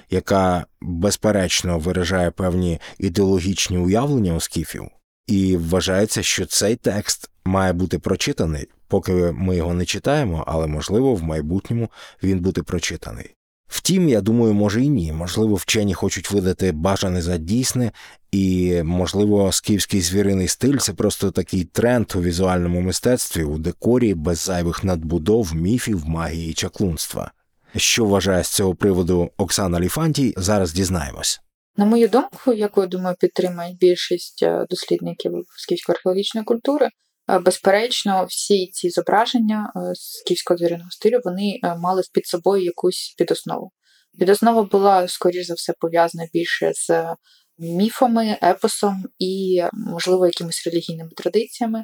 яка 0.09 0.65
безперечно 0.81 1.79
виражає 1.79 2.31
певні 2.31 2.79
ідеологічні 2.99 3.77
уявлення 3.77 4.35
у 4.35 4.39
скіфів, 4.39 4.87
і 5.29 5.57
вважається, 5.57 6.23
що 6.23 6.45
цей 6.45 6.75
текст 6.75 7.29
має 7.45 7.73
бути 7.73 7.99
прочитаний, 7.99 8.67
поки 8.87 9.11
ми 9.13 9.55
його 9.55 9.73
не 9.73 9.85
читаємо, 9.85 10.43
але 10.47 10.67
можливо 10.67 11.15
в 11.15 11.23
майбутньому 11.23 11.89
він 12.23 12.39
буде 12.39 12.61
прочитаний. 12.61 13.35
Втім, 13.67 14.09
я 14.09 14.21
думаю, 14.21 14.53
може 14.53 14.83
і 14.83 14.89
ні. 14.89 15.13
Можливо, 15.13 15.55
вчені 15.55 15.93
хочуть 15.93 16.31
видати 16.31 16.71
бажане 16.71 17.21
за 17.21 17.37
дійсне, 17.37 17.91
і, 18.31 18.73
можливо, 18.83 19.51
скіфський 19.51 20.01
звіриний 20.01 20.47
стиль 20.47 20.77
це 20.77 20.93
просто 20.93 21.31
такий 21.31 21.63
тренд 21.63 22.13
у 22.15 22.21
візуальному 22.21 22.81
мистецтві, 22.81 23.43
у 23.43 23.57
декорі 23.57 24.13
без 24.13 24.39
зайвих 24.39 24.83
надбудов, 24.83 25.55
міфів, 25.55 26.05
магії 26.05 26.51
і 26.51 26.53
чаклунства. 26.53 27.31
Що 27.75 28.05
вважає 28.05 28.43
з 28.43 28.49
цього 28.49 28.75
приводу 28.75 29.29
Оксана 29.37 29.79
Ліфантій, 29.79 30.33
зараз 30.37 30.73
дізнаємось. 30.73 31.41
На 31.79 31.85
мою 31.85 32.07
думку, 32.07 32.53
яку 32.53 32.81
я 32.81 32.87
думаю, 32.87 33.15
підтримують 33.19 33.77
більшість 33.77 34.43
е, 34.43 34.65
дослідників 34.69 35.31
скіфської 35.57 35.93
археологічної 35.95 36.45
культури, 36.45 36.89
е, 37.29 37.39
безперечно, 37.39 38.25
всі 38.29 38.67
ці 38.67 38.89
зображення 38.89 39.73
е, 39.75 39.79
скіфського 39.95 40.57
звіриного 40.57 40.91
стилю 40.91 41.19
вони 41.25 41.59
мали 41.77 42.01
під 42.13 42.25
собою 42.25 42.63
якусь 42.63 43.15
підоснову. 43.17 43.71
Підоснова 44.19 44.63
була, 44.63 45.07
скоріш 45.07 45.47
за 45.47 45.53
все, 45.53 45.73
пов'язана 45.79 46.27
більше 46.33 46.71
з 46.75 47.15
міфами, 47.57 48.37
епосом 48.43 49.03
і, 49.19 49.63
можливо, 49.73 50.25
якимись 50.25 50.67
релігійними 50.67 51.09
традиціями. 51.17 51.83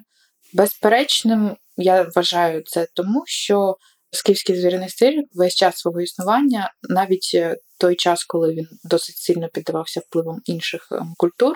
Безперечним 0.54 1.58
я 1.78 2.10
вважаю 2.16 2.64
це 2.66 2.88
тому, 2.94 3.24
що 3.26 3.76
скіфський 4.16 4.62
звіриний 4.62 4.90
стиль 4.90 5.22
весь 5.34 5.56
час 5.56 5.78
свого 5.78 6.02
існування, 6.02 6.74
навіть 6.90 7.32
е, 7.34 7.58
той 7.80 7.96
час, 7.96 8.24
коли 8.24 8.54
він 8.54 8.68
досить 8.84 9.18
сильно 9.18 9.48
піддавався 9.54 10.00
впливом 10.00 10.42
інших 10.46 10.88
ем, 10.92 11.14
культур, 11.18 11.56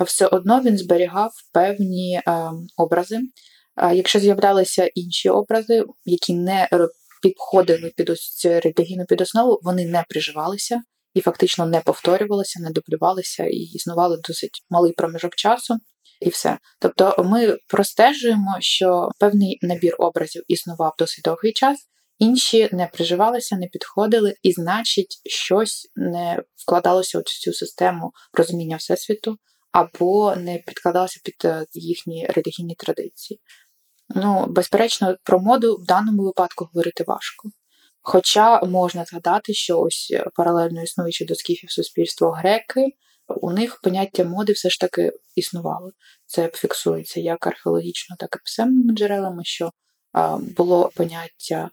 все 0.00 0.26
одно 0.26 0.60
він 0.60 0.78
зберігав 0.78 1.30
певні 1.52 2.20
е, 2.26 2.50
образи. 2.76 3.20
Якщо 3.94 4.18
з'являлися 4.18 4.90
інші 4.94 5.28
образи, 5.28 5.84
які 6.04 6.34
не 6.34 6.68
підходили 7.22 7.92
під 7.96 8.10
ось 8.10 8.46
релігійну 8.46 9.04
підоснову, 9.04 9.60
вони 9.62 9.86
не 9.86 10.04
приживалися 10.08 10.80
і 11.14 11.20
фактично 11.20 11.66
не 11.66 11.80
повторювалися, 11.80 12.60
не 12.60 12.70
дублювалися 12.70 13.44
і 13.44 13.56
існували 13.56 14.18
досить 14.28 14.64
малий 14.70 14.92
проміжок 14.92 15.34
часу. 15.34 15.74
І 16.22 16.28
все. 16.28 16.58
Тобто 16.78 17.14
ми 17.18 17.58
простежуємо, 17.66 18.56
що 18.60 19.10
певний 19.18 19.58
набір 19.62 19.94
образів 19.98 20.42
існував 20.48 20.94
досить 20.98 21.24
довгий 21.24 21.52
час, 21.52 21.78
інші 22.18 22.68
не 22.72 22.86
приживалися, 22.86 23.56
не 23.56 23.66
підходили, 23.66 24.34
і, 24.42 24.52
значить, 24.52 25.20
щось 25.24 25.90
не 25.96 26.42
вкладалося 26.56 27.18
в 27.18 27.22
цю 27.22 27.52
систему 27.52 28.12
розуміння 28.32 28.76
всесвіту, 28.76 29.36
або 29.72 30.36
не 30.36 30.58
підкладалося 30.58 31.20
під 31.24 31.34
е, 31.44 31.66
їхні 31.72 32.26
релігійні 32.26 32.74
традиції. 32.74 33.40
Ну, 34.14 34.46
безперечно, 34.48 35.16
про 35.24 35.38
моду 35.38 35.76
в 35.76 35.86
даному 35.86 36.22
випадку 36.22 36.64
говорити 36.64 37.04
важко. 37.06 37.48
Хоча 38.02 38.60
можна 38.60 39.04
згадати, 39.04 39.54
що 39.54 39.80
ось 39.80 40.12
паралельно 40.34 40.82
існуючи 40.82 41.24
до 41.24 41.34
скіфів 41.34 41.70
суспільство 41.70 42.30
греки, 42.30 42.86
у 43.28 43.52
них 43.52 43.80
поняття 43.82 44.24
моди 44.24 44.52
все 44.52 44.70
ж 44.70 44.80
таки 44.80 45.12
існувало. 45.34 45.90
Це 46.26 46.50
фіксується 46.54 47.20
як 47.20 47.46
археологічно, 47.46 48.16
так 48.18 48.36
і 48.36 48.44
писемними 48.44 48.94
джерелами, 48.94 49.44
що 49.44 49.70
було 50.56 50.90
поняття 50.96 51.70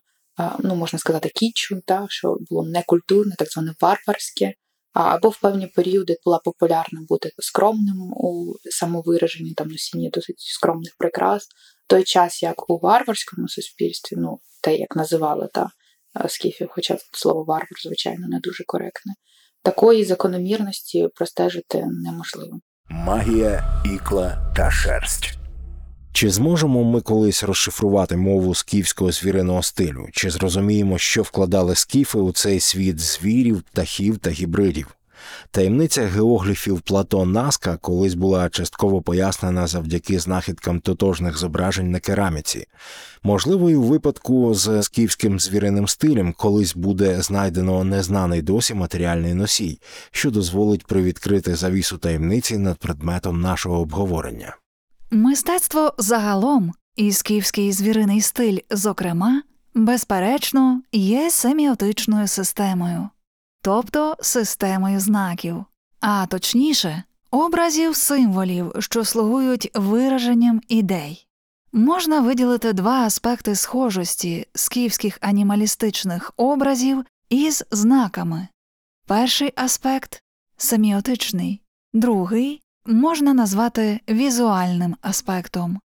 ну 0.60 0.76
можна 0.76 1.00
сказати, 1.00 1.30
кічу, 1.30 1.82
та, 1.86 2.06
що 2.10 2.38
було 2.50 2.68
некультурне, 2.68 3.36
так 3.38 3.52
зване 3.52 3.74
варварське, 3.82 4.54
або 4.94 5.30
в 5.30 5.40
певні 5.40 5.68
періоди 5.68 6.18
була 6.26 6.40
популярна 6.40 7.02
бути 7.10 7.32
скромним 7.40 8.02
у 8.02 8.54
самовираженні, 8.64 9.54
там 9.54 9.68
носінні 9.68 10.10
досить 10.10 10.40
скромних 10.40 10.96
прикрас. 10.98 11.48
Той 11.88 12.04
час, 12.04 12.44
як 12.44 12.70
у 12.70 12.80
варварському 12.80 13.48
суспільстві, 13.48 14.16
ну 14.20 14.40
те, 14.64 14.76
як 14.76 14.96
називали 14.96 15.50
та 15.54 15.70
е, 16.26 16.30
скіфів, 16.30 16.70
хоча 16.72 16.98
слово 17.14 17.44
варвар, 17.44 17.80
звичайно, 17.84 18.28
не 18.28 18.40
дуже 18.40 18.64
коректне. 18.64 19.14
Такої 19.64 20.06
закономірності 20.06 21.08
простежити 21.16 21.86
неможливо. 21.86 22.60
Магія, 22.90 23.82
ікла 23.96 24.54
та 24.56 24.72
шерсть. 24.72 25.40
Чи 26.14 26.30
зможемо 26.30 26.84
ми 26.84 27.02
колись 27.02 27.44
розшифрувати 27.44 28.18
мову 28.18 28.56
скіфського 28.56 29.12
звіриного 29.12 29.64
стилю? 29.64 30.08
Чи 30.12 30.30
зрозуміємо, 30.30 30.98
що 30.98 31.22
вкладали 31.22 31.76
скіфи 31.76 32.20
у 32.20 32.32
цей 32.32 32.60
світ 32.60 33.00
звірів, 33.00 33.62
птахів 33.62 34.18
та 34.18 34.30
гібридів? 34.30 34.96
Таємниця 35.52 36.02
геогліфів 36.02 36.82
Плато 36.82 37.26
Наска 37.26 37.78
колись 37.78 38.14
була 38.14 38.50
частково 38.50 39.02
пояснена 39.02 39.68
завдяки 39.68 40.20
знахідкам 40.20 40.80
тотожних 40.80 41.38
зображень 41.38 41.92
на 41.92 42.00
кераміці. 42.00 42.68
Можливо, 43.24 43.70
і 43.70 43.76
у 43.76 43.84
випадку 43.84 44.54
з 44.54 44.84
скіфським 44.84 45.40
звіриним 45.40 45.88
стилем 45.88 46.34
колись 46.38 46.76
буде 46.76 47.22
знайдено 47.22 47.84
незнаний 47.84 48.42
досі 48.42 48.74
матеріальний 48.74 49.34
носій, 49.34 49.80
що 50.12 50.32
дозволить 50.32 50.86
привідкрити 50.86 51.56
завісу 51.56 51.98
таємниці 51.98 52.58
над 52.58 52.78
предметом 52.78 53.42
нашого 53.42 53.82
обговорення. 53.82 54.56
Мистецтво 55.12 55.94
загалом 55.98 56.74
і 56.96 57.12
скіфський 57.12 57.72
звіриний 57.72 58.22
стиль, 58.22 58.58
зокрема, 58.72 59.42
безперечно, 59.76 60.82
є 60.92 61.32
семіотичною 61.32 62.28
системою, 62.28 63.10
тобто 63.62 64.16
системою 64.22 65.00
знаків, 65.00 65.66
а 66.00 66.26
точніше, 66.26 67.04
образів 67.32 67.96
символів, 67.96 68.72
що 68.80 69.06
слугують 69.06 69.72
вираженням 69.74 70.62
ідей. 70.68 71.28
Можна 71.74 72.20
виділити 72.20 72.74
два 72.74 73.06
аспекти 73.06 73.56
схожості 73.56 74.48
скіфських 74.56 75.18
анімалістичних 75.22 76.32
образів 76.38 77.06
із 77.30 77.64
знаками. 77.72 78.48
Перший 79.08 79.54
аспект 79.56 80.24
семіотичний, 80.58 81.62
другий 81.94 82.62
можна 82.86 83.34
назвати 83.34 84.00
візуальним 84.10 84.96
аспектом. 85.02 85.80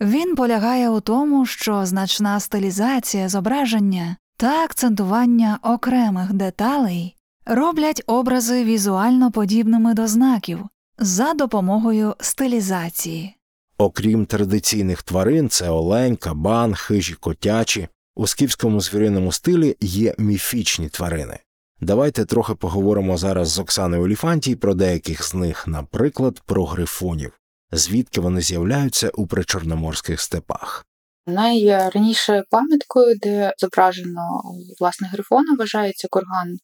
Він 0.00 0.34
полягає 0.34 0.90
у 0.90 1.00
тому, 1.00 1.46
що 1.46 1.86
значна 1.86 2.40
стилізація 2.40 3.28
зображення 3.28 4.16
та 4.36 4.64
акцентування 4.64 5.58
окремих 5.62 6.32
деталей 6.32 7.16
роблять 7.50 8.02
образи 8.06 8.64
візуально 8.64 9.30
подібними 9.30 9.94
до 9.94 10.06
знаків 10.06 10.68
за 10.98 11.34
допомогою 11.34 12.14
стилізації. 12.20 13.36
Окрім 13.78 14.26
традиційних 14.26 15.02
тварин, 15.02 15.48
це 15.48 15.70
олень, 15.70 16.16
кабан, 16.16 16.74
хижі 16.74 17.14
котячі. 17.14 17.88
У 18.16 18.26
скіфському 18.26 18.80
звіриному 18.80 19.32
стилі 19.32 19.76
є 19.80 20.14
міфічні 20.18 20.88
тварини. 20.88 21.38
Давайте 21.80 22.24
трохи 22.24 22.54
поговоримо 22.54 23.18
зараз 23.18 23.48
з 23.48 23.58
Оксаною 23.58 24.02
Оліфантій 24.02 24.56
про 24.56 24.74
деяких 24.74 25.24
з 25.24 25.34
них, 25.34 25.66
наприклад, 25.66 26.40
про 26.46 26.64
грифонів, 26.64 27.32
звідки 27.72 28.20
вони 28.20 28.40
з'являються 28.40 29.10
у 29.14 29.26
причорноморських 29.26 30.20
степах. 30.20 30.86
Найраніше 31.26 32.42
пам'яткою, 32.50 33.16
де 33.22 33.52
зображено 33.58 34.42
власне 34.80 35.08
грифона, 35.08 35.56
вважається 35.58 36.08
курган 36.10 36.58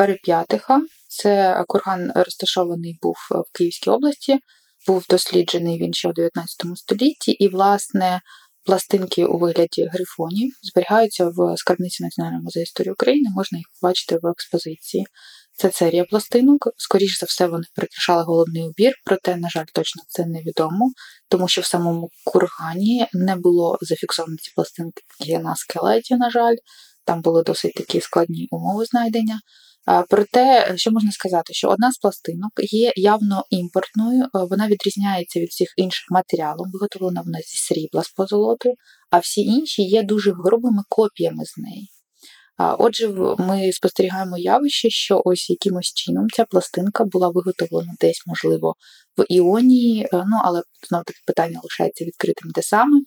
Переп'ятиха. 0.00 0.80
Це 1.08 1.64
курган 1.68 2.12
розташований 2.14 2.98
був 3.02 3.16
в 3.30 3.58
Київській 3.58 3.90
області, 3.90 4.38
був 4.86 5.04
досліджений 5.10 5.82
він 5.82 5.94
ще 5.94 6.08
в 6.08 6.12
19 6.12 6.66
столітті, 6.74 7.30
і, 7.30 7.48
власне, 7.48 8.20
пластинки 8.64 9.24
у 9.24 9.38
вигляді 9.38 9.86
грифонів 9.92 10.52
зберігаються 10.62 11.28
в 11.28 11.56
скарбниці 11.56 12.02
Національного 12.02 12.42
музею 12.42 12.62
історії 12.62 12.92
України, 12.92 13.30
можна 13.34 13.58
їх 13.58 13.66
побачити 13.80 14.18
в 14.22 14.26
експозиції. 14.26 15.06
Це 15.52 15.72
серія 15.72 16.04
пластинок. 16.04 16.68
Скоріше 16.76 17.18
за 17.20 17.26
все, 17.26 17.46
вони 17.46 17.64
прикрашали 17.74 18.22
головний 18.22 18.62
убір, 18.62 18.92
проте, 19.04 19.36
на 19.36 19.48
жаль, 19.48 19.66
точно 19.74 20.02
це 20.08 20.26
невідомо, 20.26 20.92
тому 21.28 21.48
що 21.48 21.60
в 21.60 21.64
самому 21.64 22.08
кургані 22.24 23.06
не 23.12 23.36
було 23.36 23.78
зафіксовано 23.80 24.36
ці 24.36 24.52
пластинки 24.54 25.02
на 25.38 25.56
скелеті, 25.56 26.16
на 26.16 26.30
жаль, 26.30 26.56
там 27.04 27.22
були 27.22 27.42
досить 27.42 27.74
такі 27.74 28.00
складні 28.00 28.48
умови 28.50 28.84
знайдення. 28.84 29.40
Проте, 30.08 30.72
що 30.76 30.90
можна 30.90 31.12
сказати, 31.12 31.54
що 31.54 31.68
одна 31.68 31.92
з 31.92 31.98
пластинок 31.98 32.52
є 32.56 32.92
явно 32.96 33.44
імпортною, 33.50 34.26
вона 34.32 34.68
відрізняється 34.68 35.40
від 35.40 35.48
всіх 35.48 35.68
інших 35.76 36.06
матеріалів, 36.10 36.66
виготовлена 36.72 37.22
вона 37.24 37.38
зі 37.38 37.56
срібла 37.56 38.02
з 38.02 38.10
позолотою, 38.10 38.74
а 39.10 39.18
всі 39.18 39.40
інші 39.40 39.82
є 39.82 40.02
дуже 40.02 40.32
грубими 40.32 40.82
копіями 40.88 41.44
з 41.44 41.58
неї. 41.58 41.88
Отже, 42.78 43.08
ми 43.38 43.72
спостерігаємо 43.72 44.38
явище, 44.38 44.90
що 44.90 45.22
ось 45.24 45.50
якимось 45.50 45.92
чином 45.94 46.26
ця 46.36 46.44
пластинка 46.44 47.04
була 47.04 47.28
виготовлена 47.28 47.92
десь, 48.00 48.22
можливо, 48.26 48.74
в 49.18 49.24
Іонії, 49.28 50.08
ну 50.12 50.40
але 50.44 50.62
знову 50.88 51.04
таки 51.04 51.18
питання 51.26 51.60
лишається 51.62 52.04
відкритим 52.04 52.50
де 52.54 52.62
саме, 52.62 53.00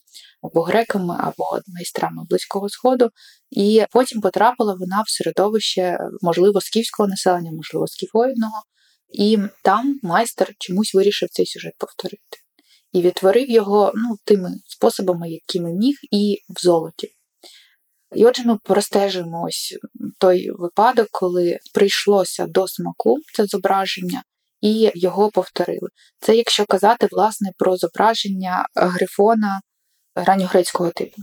або 0.43 0.61
греками, 0.61 1.15
або 1.19 1.59
майстрами 1.67 2.23
Близького 2.29 2.69
Сходу. 2.69 3.09
І 3.51 3.85
потім 3.91 4.21
потрапила 4.21 4.75
вона 4.79 5.01
в 5.01 5.09
середовище, 5.09 5.97
можливо, 6.21 6.61
скіфського 6.61 7.09
населення, 7.09 7.51
можливо, 7.51 7.87
скіфоїдного. 7.87 8.63
І 9.13 9.37
там 9.63 9.99
майстер 10.03 10.53
чомусь 10.59 10.93
вирішив 10.93 11.29
цей 11.29 11.45
сюжет 11.45 11.73
повторити. 11.77 12.37
І 12.91 13.01
відтворив 13.01 13.49
його 13.49 13.91
ну, 13.95 14.17
тими 14.25 14.51
способами, 14.65 15.29
якими 15.29 15.73
міг, 15.73 15.95
і 16.11 16.37
в 16.49 16.61
золоті. 16.61 17.09
І 18.15 18.25
отже, 18.25 18.43
ми 18.45 18.57
простежимо 18.63 19.43
ось 19.47 19.77
той 20.19 20.51
випадок, 20.51 21.07
коли 21.11 21.59
прийшлося 21.73 22.47
до 22.47 22.67
смаку 22.67 23.17
це 23.33 23.45
зображення, 23.45 24.23
і 24.61 24.91
його 24.95 25.29
повторили. 25.29 25.89
Це 26.19 26.35
якщо 26.35 26.65
казати 26.65 27.07
власне 27.11 27.51
про 27.57 27.77
зображення 27.77 28.65
грифона 28.75 29.61
ранньогрецького 30.15 30.89
типу. 30.89 31.21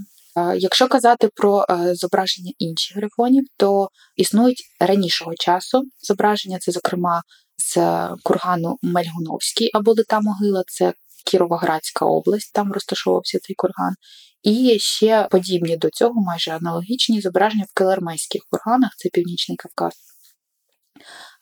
Якщо 0.57 0.89
казати 0.89 1.29
про 1.35 1.67
зображення 1.93 2.53
інших 2.59 2.97
грифонів, 2.97 3.45
то 3.57 3.89
існують 4.17 4.63
ранішого 4.81 5.35
часу 5.35 5.83
зображення, 6.03 6.59
це, 6.59 6.73
зокрема, 6.73 7.23
з 7.57 7.77
кургану 8.23 8.77
Мельгуновський 8.83 9.71
або 9.75 9.93
Лита 9.93 10.21
могила, 10.21 10.65
це 10.67 10.93
Кіровоградська 11.27 12.05
область, 12.05 12.53
там 12.53 12.73
розташовувався 12.73 13.39
цей 13.39 13.55
курган. 13.57 13.95
І 14.43 14.79
ще 14.79 15.29
подібні 15.31 15.77
до 15.77 15.91
цього, 15.91 16.15
майже 16.21 16.51
аналогічні 16.51 17.21
зображення 17.21 17.65
в 17.69 17.75
Келермейських 17.75 18.43
курганах, 18.51 18.91
це 18.97 19.09
Північний 19.09 19.57
Кавказ. 19.57 20.10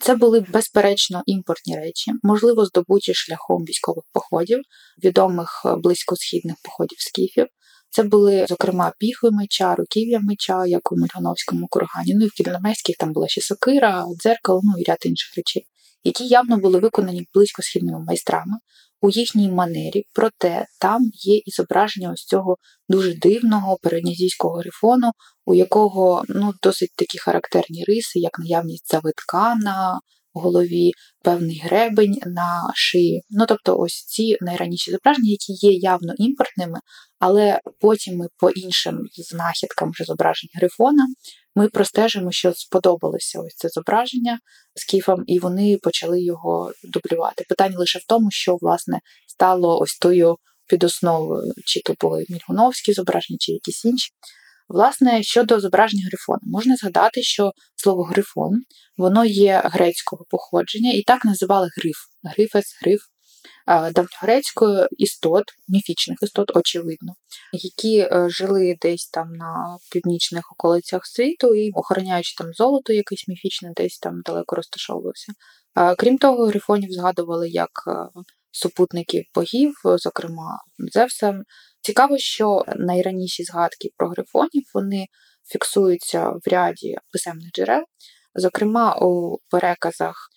Це 0.01 0.15
були 0.15 0.41
безперечно 0.41 1.23
імпортні 1.27 1.77
речі, 1.77 2.13
можливо, 2.23 2.65
здобуті 2.65 3.15
шляхом 3.15 3.65
військових 3.65 4.05
походів, 4.13 4.59
відомих 5.05 5.67
близькосхідних 5.79 6.57
походів 6.63 6.99
скіфів. 7.01 7.47
Це 7.91 8.03
були, 8.03 8.47
зокрема, 8.49 8.93
піхви 8.99 9.31
меча, 9.31 9.75
руків'я 9.75 10.21
меча, 10.21 10.67
як 10.67 10.93
у 10.93 10.97
Мельгановському 10.97 11.67
кургані. 11.71 12.15
Ну 12.15 12.25
і 12.25 12.29
в 12.29 12.33
Кільномейських 12.33 12.97
там 12.97 13.13
була 13.13 13.29
ще 13.29 13.41
сокира, 13.41 14.05
дзеркало, 14.23 14.61
ну 14.65 14.73
і 14.79 14.85
ряд 14.85 14.99
інших 15.03 15.37
речей, 15.37 15.67
які 16.05 16.27
явно 16.27 16.57
були 16.57 16.79
виконані 16.79 17.29
близькосхідними 17.35 18.05
майстрами 18.05 18.57
у 19.01 19.11
їхній 19.11 19.49
манері, 19.49 20.05
проте 20.13 20.67
там 20.81 21.03
є 21.13 21.37
і 21.37 21.51
зображення 21.51 22.13
ось 22.13 22.25
цього 22.25 22.57
дуже 22.89 23.15
дивного 23.15 23.77
переднізійського 23.83 24.59
грифону, 24.59 25.11
у 25.47 25.55
якого 25.55 26.25
ну, 26.29 26.53
досить 26.63 26.93
такі 26.97 27.19
характерні 27.19 27.85
риси, 27.89 28.19
як 28.19 28.39
наявність 28.39 28.91
завитка 28.91 29.55
на 29.55 30.01
голові, 30.39 30.93
певний 31.23 31.63
гребень 31.65 32.19
на 32.27 32.73
шиї. 32.75 33.23
Ну 33.31 33.47
тобто, 33.49 33.79
ось 33.79 34.05
ці 34.05 34.37
найраніші 34.41 34.91
зображення, 34.91 35.31
які 35.31 35.53
є 35.53 35.73
явно 35.73 36.15
імпортними, 36.17 36.79
але 37.19 37.61
потім 37.81 38.17
ми 38.17 38.27
по 38.37 38.51
іншим 38.51 39.01
знахідкам 39.13 39.91
вже 39.91 40.05
зображень 40.05 40.51
грифона 40.55 41.07
ми 41.59 41.69
простежимо, 41.69 42.33
що 42.33 42.53
сподобалося 42.55 43.41
ось 43.41 43.55
це 43.57 43.69
зображення 43.69 44.39
скіфам, 44.75 45.25
і 45.27 45.39
вони 45.39 45.79
почали 45.83 46.23
його 46.23 46.73
дублювати. 46.85 47.45
Питання 47.49 47.79
лише 47.79 47.99
в 47.99 48.05
тому, 48.09 48.31
що 48.31 48.57
власне 48.61 49.01
стало 49.27 49.81
ось 49.81 49.99
тою 49.99 50.37
підосновою, 50.67 51.53
чи 51.67 51.81
то 51.85 51.95
були 52.01 52.25
мільгуновські 52.29 52.93
зображення, 52.93 53.37
чи 53.41 53.53
якісь 53.53 53.85
інші. 53.85 54.11
Власне, 54.69 55.23
щодо 55.23 55.61
зображення 55.61 56.07
грифона, 56.07 56.41
можна 56.43 56.77
згадати, 56.77 57.23
що 57.23 57.53
слово 57.77 58.03
грифон 58.03 58.63
воно 58.97 59.25
є 59.25 59.63
грецького 59.65 60.25
походження, 60.31 60.93
і 60.93 61.03
так 61.03 61.25
називали 61.25 61.69
гриф, 61.77 61.97
грифес, 62.23 62.79
гриф 62.83 63.01
давньогрецькою 63.69 64.89
істот, 64.91 65.45
міфічних 65.69 66.19
істот, 66.23 66.57
очевидно, 66.57 67.13
які 67.53 67.99
е, 67.99 68.27
жили 68.29 68.77
десь 68.83 69.09
там 69.09 69.33
на 69.33 69.79
північних 69.93 70.53
околицях 70.53 71.07
світу 71.07 71.55
і 71.55 71.71
охороняючи 71.71 72.35
там 72.39 72.53
золото, 72.53 72.93
якесь 72.93 73.25
міфічне, 73.29 73.73
десь 73.77 73.99
там 73.99 74.21
далеко 74.25 74.57
розташовувався. 74.57 75.33
Крім 75.99 76.19
того, 76.19 76.47
грифонів 76.47 76.93
згадували 76.93 77.49
як 77.49 77.71
е, 77.87 78.21
супутників 78.51 79.25
богів, 79.35 79.73
зокрема 79.85 80.59
Зевса. 80.79 81.43
Цікаво, 81.81 82.19
що 82.19 82.65
найраніші 82.77 83.45
згадки 83.45 83.89
про 83.97 84.09
грифонів 84.09 84.63
вони 84.75 85.07
фіксуються 85.53 86.29
в 86.29 86.41
ряді 86.47 86.97
писемних 87.13 87.51
джерел, 87.53 87.85
зокрема 88.35 88.95
у 88.95 89.39
переказах 89.51 90.29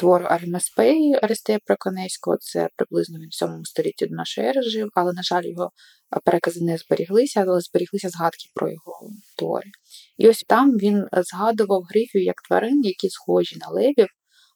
твору 0.00 0.24
Арімаспеї 0.24 1.18
Аристея 1.22 1.58
Проконецького, 1.64 2.36
це 2.40 2.68
приблизно 2.76 3.18
він 3.18 3.28
в 3.28 3.34
7 3.34 3.64
столітті 3.64 4.06
до 4.06 4.14
нашої 4.14 4.46
ери 4.46 4.62
жив, 4.62 4.88
але, 4.94 5.12
на 5.12 5.22
жаль, 5.22 5.42
його 5.44 5.70
перекази 6.24 6.64
не 6.64 6.78
зберіглися, 6.78 7.44
але 7.48 7.60
зберіглися 7.60 8.08
згадки 8.08 8.50
про 8.54 8.70
його 8.70 9.10
твори. 9.38 9.70
І 10.18 10.28
ось 10.28 10.44
там 10.48 10.70
він 10.70 11.06
згадував 11.12 11.82
грифів 11.82 12.22
як 12.22 12.42
тварин, 12.48 12.80
які 12.84 13.10
схожі 13.10 13.56
на 13.56 13.68
левів, 13.68 14.08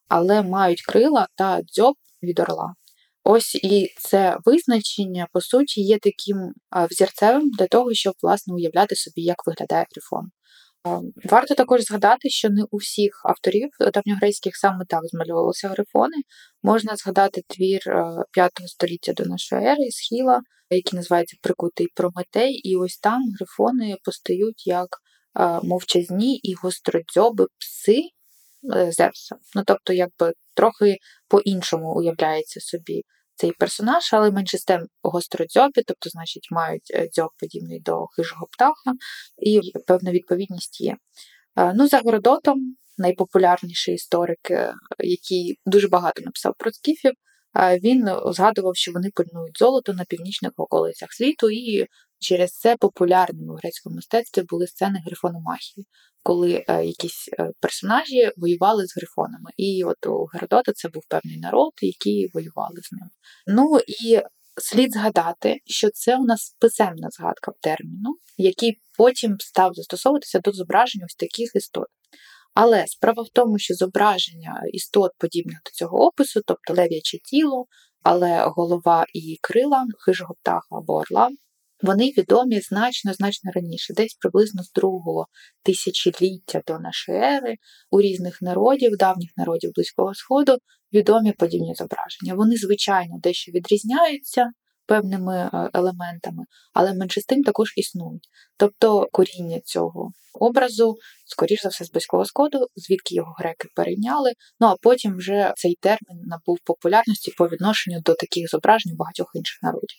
але 0.08 0.42
мають 0.42 0.82
крила 0.82 1.28
та 1.36 1.60
дзьоб 1.62 1.94
від 2.22 2.40
орла. 2.40 2.74
Ось 3.24 3.54
і 3.54 3.94
це 3.98 4.38
визначення, 4.44 5.28
по 5.32 5.40
суті, 5.40 5.80
є 5.80 5.98
таким 5.98 6.36
взірцевим 6.90 7.50
для 7.50 7.66
того, 7.66 7.94
щоб 7.94 8.14
власне 8.22 8.54
уявляти 8.54 8.96
собі, 8.96 9.22
як 9.22 9.46
виглядає 9.46 9.86
грифон. 9.92 10.30
Варто 11.24 11.54
також 11.54 11.82
згадати, 11.82 12.28
що 12.30 12.50
не 12.50 12.64
у 12.70 12.76
всіх 12.76 13.22
авторів 13.24 13.68
давньогрецьких 13.94 14.56
саме 14.56 14.84
так 14.88 15.00
змальовувалися 15.04 15.68
грифони. 15.68 16.16
Можна 16.62 16.96
згадати 16.96 17.42
твір 17.48 17.80
5 18.32 18.50
століття 18.66 19.12
до 19.12 19.24
нашої 19.24 19.66
ери 19.66 19.90
Схіла, 19.90 20.40
який 20.70 20.96
називається 20.96 21.36
Прикутий 21.42 21.88
Прометей, 21.94 22.52
і 22.52 22.76
ось 22.76 22.98
там 22.98 23.22
грифони 23.38 23.96
постають 24.04 24.66
як 24.66 24.88
мовчазні 25.62 26.36
і 26.36 26.54
гостродзьоби 26.54 27.46
пси 27.58 28.02
е, 28.76 28.92
Зевса. 28.92 29.36
Ну 29.54 29.62
тобто, 29.66 29.92
якби 29.92 30.32
трохи 30.54 30.96
по-іншому 31.28 31.94
уявляється 31.94 32.60
собі 32.60 33.02
цей 33.34 33.52
персонаж, 33.52 34.12
але 34.12 34.30
менше 34.30 34.58
з 34.58 34.64
тим 34.64 34.86
гостродзьобі, 35.02 35.82
тобто, 35.86 36.10
значить, 36.10 36.48
мають 36.50 36.90
е, 36.94 37.08
дзьоб 37.08 37.30
подібний 37.38 37.80
до 37.80 38.06
хижого 38.06 38.46
птаха, 38.50 38.92
і 39.38 39.60
певна 39.86 40.10
відповідність 40.10 40.80
є. 40.80 40.96
Е, 41.56 41.72
ну, 41.74 41.88
за 41.88 41.98
Городотом 41.98 42.76
найпопулярніший 42.98 43.94
історик, 43.94 44.50
е, 44.50 44.74
який 44.98 45.58
дуже 45.66 45.88
багато 45.88 46.22
написав 46.22 46.54
про 46.58 46.72
скіфів, 46.72 47.12
він 47.82 48.08
згадував, 48.26 48.76
що 48.76 48.92
вони 48.92 49.10
пильнують 49.14 49.58
золото 49.58 49.92
на 49.92 50.04
північних 50.04 50.52
околицях 50.56 51.12
світу, 51.12 51.50
і 51.50 51.86
через 52.24 52.58
це 52.58 52.76
популярними 52.76 53.54
в 53.54 53.56
грецькому 53.56 53.96
мистецтві 53.96 54.42
були 54.42 54.66
сцени 54.66 55.02
грифономахії, 55.06 55.86
коли 56.22 56.64
е, 56.68 56.84
якісь 56.84 57.28
е, 57.38 57.50
персонажі 57.60 58.30
воювали 58.36 58.86
з 58.86 58.96
грифонами. 58.96 59.50
І 59.56 59.84
от 59.84 60.06
у 60.06 60.24
Геродота 60.24 60.72
це 60.72 60.88
був 60.88 61.02
певний 61.08 61.38
народ, 61.38 61.72
який 61.82 62.30
воювали 62.34 62.76
з 62.82 62.92
ним. 62.92 63.08
Ну 63.46 63.78
і 63.88 64.20
слід 64.56 64.92
згадати, 64.92 65.60
що 65.66 65.90
це 65.90 66.16
у 66.16 66.24
нас 66.24 66.56
писемна 66.58 67.08
згадка 67.10 67.50
в 67.50 67.54
терміну, 67.60 68.16
який 68.36 68.80
потім 68.98 69.36
став 69.40 69.74
застосовуватися 69.74 70.38
до 70.38 70.52
зображення 70.52 71.04
ось 71.08 71.14
таких 71.14 71.50
істот. 71.54 71.86
Але 72.54 72.86
справа 72.86 73.22
в 73.22 73.28
тому, 73.28 73.58
що 73.58 73.74
зображення 73.74 74.62
істот, 74.72 75.12
подібних 75.18 75.58
до 75.64 75.70
цього 75.70 76.06
опису, 76.06 76.40
тобто 76.46 76.74
лев'яче 76.74 77.18
тіло, 77.18 77.66
але 78.02 78.44
голова 78.46 79.06
і 79.12 79.38
крила 79.42 79.86
хижого 80.04 80.34
птаха 80.42 80.66
або 80.70 80.94
орла, 80.94 81.30
вони 81.84 82.04
відомі 82.04 82.60
значно 82.60 83.12
значно 83.12 83.50
раніше, 83.54 83.94
десь 83.94 84.14
приблизно 84.14 84.62
з 84.62 84.72
другого 84.72 85.26
тисячоліття 85.62 86.62
до 86.66 86.78
нашої 86.78 87.18
ери 87.18 87.56
у 87.90 88.00
різних 88.00 88.42
народів, 88.42 88.96
давніх 88.98 89.30
народів 89.36 89.72
Близького 89.74 90.14
Сходу, 90.14 90.56
відомі 90.92 91.32
подібні 91.32 91.74
зображення. 91.74 92.34
Вони, 92.34 92.56
звичайно, 92.56 93.14
дещо 93.22 93.52
відрізняються 93.52 94.50
певними 94.86 95.50
е, 95.54 95.70
елементами, 95.74 96.44
але 96.72 96.94
менше 96.94 97.20
з 97.20 97.24
тим 97.24 97.42
також 97.42 97.72
існують. 97.76 98.28
Тобто 98.56 99.08
коріння 99.12 99.60
цього 99.64 100.12
образу, 100.34 100.96
скоріш 101.26 101.62
за 101.62 101.68
все, 101.68 101.84
з 101.84 101.90
близького 101.90 102.24
сходу, 102.24 102.66
звідки 102.76 103.14
його 103.14 103.34
греки 103.38 103.68
перейняли. 103.74 104.32
Ну 104.60 104.66
а 104.66 104.76
потім 104.82 105.16
вже 105.16 105.52
цей 105.56 105.78
термін 105.80 106.22
набув 106.26 106.58
популярності 106.64 107.32
по 107.38 107.48
відношенню 107.48 108.00
до 108.00 108.14
таких 108.14 108.50
зображень 108.50 108.96
багатьох 108.96 109.30
інших 109.34 109.62
народів. 109.62 109.98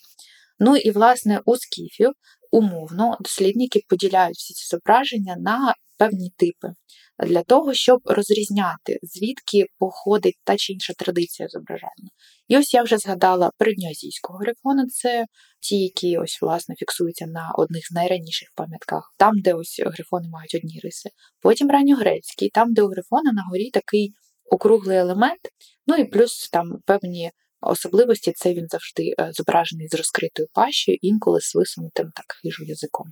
Ну 0.59 0.75
і 0.77 0.91
власне 0.91 1.41
у 1.45 1.55
скіфів 1.55 2.11
умовно 2.51 3.17
дослідники 3.19 3.81
поділяють 3.89 4.37
всі 4.37 4.53
ці 4.53 4.67
зображення 4.75 5.35
на 5.37 5.73
певні 5.97 6.31
типи 6.37 6.73
для 7.19 7.43
того, 7.43 7.73
щоб 7.73 7.99
розрізняти, 8.05 8.99
звідки 9.03 9.65
походить 9.79 10.35
та 10.43 10.57
чи 10.57 10.73
інша 10.73 10.93
традиція 10.93 11.49
зображання. 11.49 12.09
І 12.47 12.57
ось 12.57 12.73
я 12.73 12.83
вже 12.83 12.97
згадала 12.97 13.51
передньоазійського 13.57 14.39
грифона, 14.39 14.85
це 14.87 15.25
ті, 15.59 15.79
які 15.79 16.17
ось 16.17 16.41
власне 16.41 16.75
фіксуються 16.75 17.25
на 17.25 17.51
одних 17.57 17.87
з 17.87 17.91
найраніших 17.91 18.49
пам'ятках, 18.55 19.13
там, 19.17 19.41
де 19.41 19.53
ось 19.53 19.81
грифони 19.85 20.27
мають 20.29 20.55
одні 20.55 20.79
риси. 20.83 21.09
Потім 21.41 21.69
ранньогрецький, 21.69 22.49
там, 22.49 22.73
де 22.73 22.81
у 22.81 22.87
грифона 22.87 23.31
на 23.31 23.43
горі 23.51 23.69
такий 23.69 24.13
округлий 24.51 24.97
елемент, 24.97 25.41
ну 25.87 25.95
і 25.95 26.05
плюс 26.05 26.49
там 26.49 26.77
певні. 26.85 27.31
Особливості 27.65 28.31
це 28.35 28.53
він 28.53 28.67
завжди 28.69 29.13
е, 29.19 29.29
зображений 29.33 29.87
з 29.87 29.93
розкритою 29.93 30.47
пащею, 30.53 30.97
інколи 31.01 31.41
з 31.41 31.55
висунутим 31.55 32.11
так 32.15 32.25
хижу 32.41 32.63
язиком. 32.63 33.07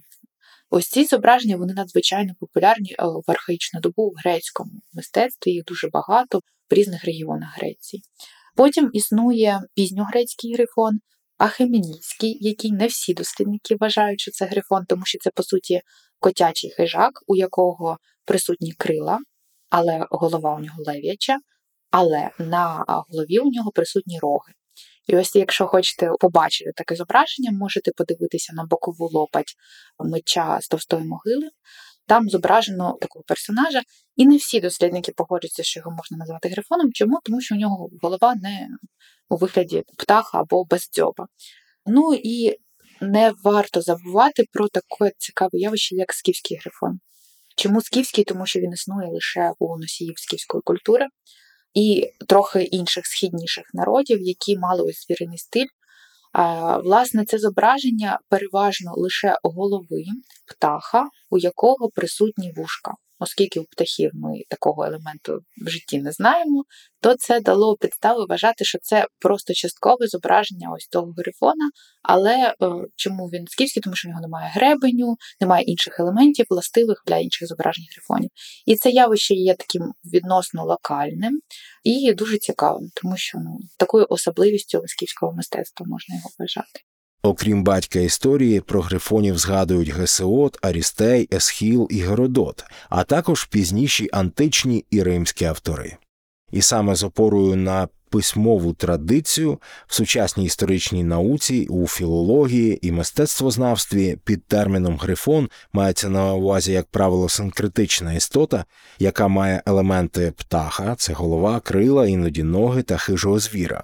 Ось 0.70 0.88
ці 0.89 1.06
зображення 1.06 1.58
вони 1.58 1.74
надзвичайно 1.74 2.34
популярні 2.39 2.91
е, 2.91 2.95
в 3.28 3.32
архаїчну 3.32 3.80
добу 3.80 4.10
в 4.10 4.14
грецькому 4.24 4.72
мистецтві, 4.93 5.51
їх 5.51 5.64
дуже 5.66 5.88
багато 5.88 6.39
в 6.70 6.74
різних 6.74 7.06
регіонах 7.06 7.58
Греції. 7.58 8.04
Потім 8.56 8.89
існує 8.93 9.62
пізньогрецький 9.74 10.54
грифон, 10.54 10.99
ахеменійський, 11.38 12.38
який 12.41 12.72
не 12.72 12.88
всі 12.88 13.14
дослідники 13.14 13.76
вважають, 13.80 14.22
що 14.22 14.32
це 14.32 14.45
грифон, 14.45 14.86
тому 14.86 15.06
що 15.06 15.20
це, 15.22 15.30
по 15.30 15.43
суті, 15.43 15.82
котячий 16.20 16.72
хижак, 16.72 17.12
у 17.28 17.36
якого 17.36 17.97
присутні 18.26 18.72
крила, 18.72 19.20
але 19.70 20.08
голова 20.10 20.56
у 20.56 20.60
нього 20.60 20.84
лев'яча, 20.86 21.38
але 21.94 22.30
на 22.39 22.86
голові 22.88 23.39
у 23.39 23.52
нього 23.52 23.72
присутні 23.72 24.20
роги. 24.20 24.54
І 25.08 25.16
ось, 25.16 25.36
якщо 25.36 25.68
хочете 25.68 26.10
побачити 26.20 26.72
таке 26.76 26.96
зображення, 26.96 27.52
можете 27.52 27.91
подивитися 27.91 28.54
на 28.54 28.64
бокову 28.66 29.10
лопать 29.14 29.54
меча 30.00 30.60
з 30.62 30.68
товстої 30.68 31.04
могили. 31.04 31.50
Там 32.08 32.30
зображено 32.30 32.98
такого 33.02 33.24
персонажа, 33.28 33.82
і 34.16 34.26
не 34.26 34.38
всі 34.38 34.60
дослідники 34.60 35.12
погоджуються, 35.12 35.64
що 35.64 35.80
його 35.80 35.91
можна 35.91 36.18
назвати 36.18 36.50
грифоном. 36.50 36.91
Чому? 36.94 37.20
Тому 37.24 37.41
що 37.41 37.56
у 37.56 37.58
нього 37.58 37.89
голова 38.02 38.36
не 38.36 38.68
у 39.30 39.38
вигляді 39.38 39.84
птаха 39.98 40.39
або 40.39 40.66
без 40.66 40.89
дзьоба. 40.94 41.28
Ну 41.86 42.14
і 42.14 42.58
не 43.02 43.34
варто 43.44 43.82
забувати 43.82 44.44
про 44.52 44.68
таке 44.68 45.12
цікаве 45.18 45.60
явище, 45.60 45.96
як 45.96 46.14
скіфський 46.14 46.58
грифон. 46.58 47.00
Чому 47.58 47.82
скіфський? 47.82 48.24
Тому 48.24 48.46
що 48.46 48.60
він 48.60 48.72
існує 48.72 49.08
лише 49.08 49.52
у 49.60 49.78
носіїв 49.78 50.14
скіфської 50.18 50.62
культури 50.62 51.08
і 51.74 52.12
трохи 52.28 52.64
інших 52.64 53.06
східніших 53.06 53.64
народів, 53.74 54.22
які 54.22 54.58
мали 54.58 54.84
ось 54.84 55.06
звіриний 55.08 55.38
стиль. 55.38 55.68
Власне, 56.84 57.26
це 57.26 57.40
зображення 57.40 58.20
переважно 58.30 58.94
лише 58.96 59.38
голови 59.44 60.04
птаха, 60.48 61.08
у 61.30 61.38
якого 61.38 61.90
присутні 61.90 62.54
вушка 62.58 62.94
оскільки 63.24 63.60
у 63.60 63.64
птахів 63.64 64.12
ми 64.14 64.30
такого 64.50 64.86
елементу 64.86 65.40
в 65.66 65.70
житті 65.70 66.02
не 66.02 66.12
знаємо, 66.12 66.64
то 67.02 67.16
це 67.16 67.40
дало 67.42 67.78
підстави 67.78 68.26
вважати, 68.26 68.66
що 68.66 68.80
це 68.82 69.08
просто 69.20 69.54
часткове 69.54 70.08
зображення 70.08 70.72
ось 70.76 70.88
того 70.88 71.14
грифона. 71.18 71.70
Але 72.04 72.36
е, 72.36 72.54
чому 72.96 73.28
він 73.28 73.48
скіфський? 73.48 73.84
Тому 73.84 73.96
що 73.96 74.08
в 74.08 74.10
нього 74.10 74.22
немає 74.22 74.52
гребеню, 74.54 75.16
немає 75.42 75.64
інших 75.64 76.00
елементів, 76.00 76.46
властивих 76.50 77.04
для 77.08 77.18
інших 77.18 77.48
зображень 77.48 77.86
грифонів. 77.96 78.30
І 78.66 78.76
це 78.76 78.90
явище 78.90 79.34
є 79.34 79.56
таким 79.56 79.94
відносно 80.14 80.66
локальним 80.66 81.40
і 81.84 82.14
дуже 82.14 82.38
цікавим, 82.38 82.90
тому 82.96 83.18
що 83.18 83.38
ну, 83.38 83.60
такою 83.78 84.06
особливістю 84.10 84.82
скіфського 84.86 85.34
мистецтва 85.34 85.86
можна 85.90 86.16
його 86.16 86.30
вважати. 86.40 86.93
Окрім 87.26 87.64
батька 87.64 88.00
історії, 88.00 88.62
про 88.62 88.82
грифонів 88.82 89.38
згадують 89.38 89.90
Гесіод, 89.89 90.58
Арістей, 90.62 91.30
Есхіл 91.34 91.88
і 91.92 92.02
Геродот, 92.02 92.64
а 92.90 93.04
також 93.04 93.46
пізніші 93.46 94.10
античні 94.12 94.86
і 94.90 95.04
римські 95.04 95.46
автори. 95.46 95.98
І 96.52 96.62
саме 96.62 96.96
з 96.96 97.04
опорою 97.04 97.56
на 97.56 97.88
письмову 98.10 98.74
традицію 98.74 99.60
в 99.88 99.96
сучасній 99.96 100.46
історичній 100.46 101.04
науці, 101.04 101.68
у 101.70 101.88
філології 101.88 102.88
і 102.88 102.92
мистецтвознавстві 102.92 104.18
під 104.24 104.46
терміном 104.46 104.98
грифон 104.98 105.50
мається 105.74 106.10
на 106.10 106.34
увазі, 106.34 106.72
як 106.72 106.86
правило, 106.86 107.30
синкретична 107.30 108.14
істота, 108.14 108.66
яка 109.00 109.28
має 109.28 109.64
елементи 109.66 110.34
птаха, 110.38 110.96
це 110.96 111.14
голова, 111.14 111.60
крила, 111.60 112.08
іноді 112.08 112.44
ноги 112.44 112.84
та 112.84 112.98
хижого 112.98 113.40
звіра. 113.40 113.84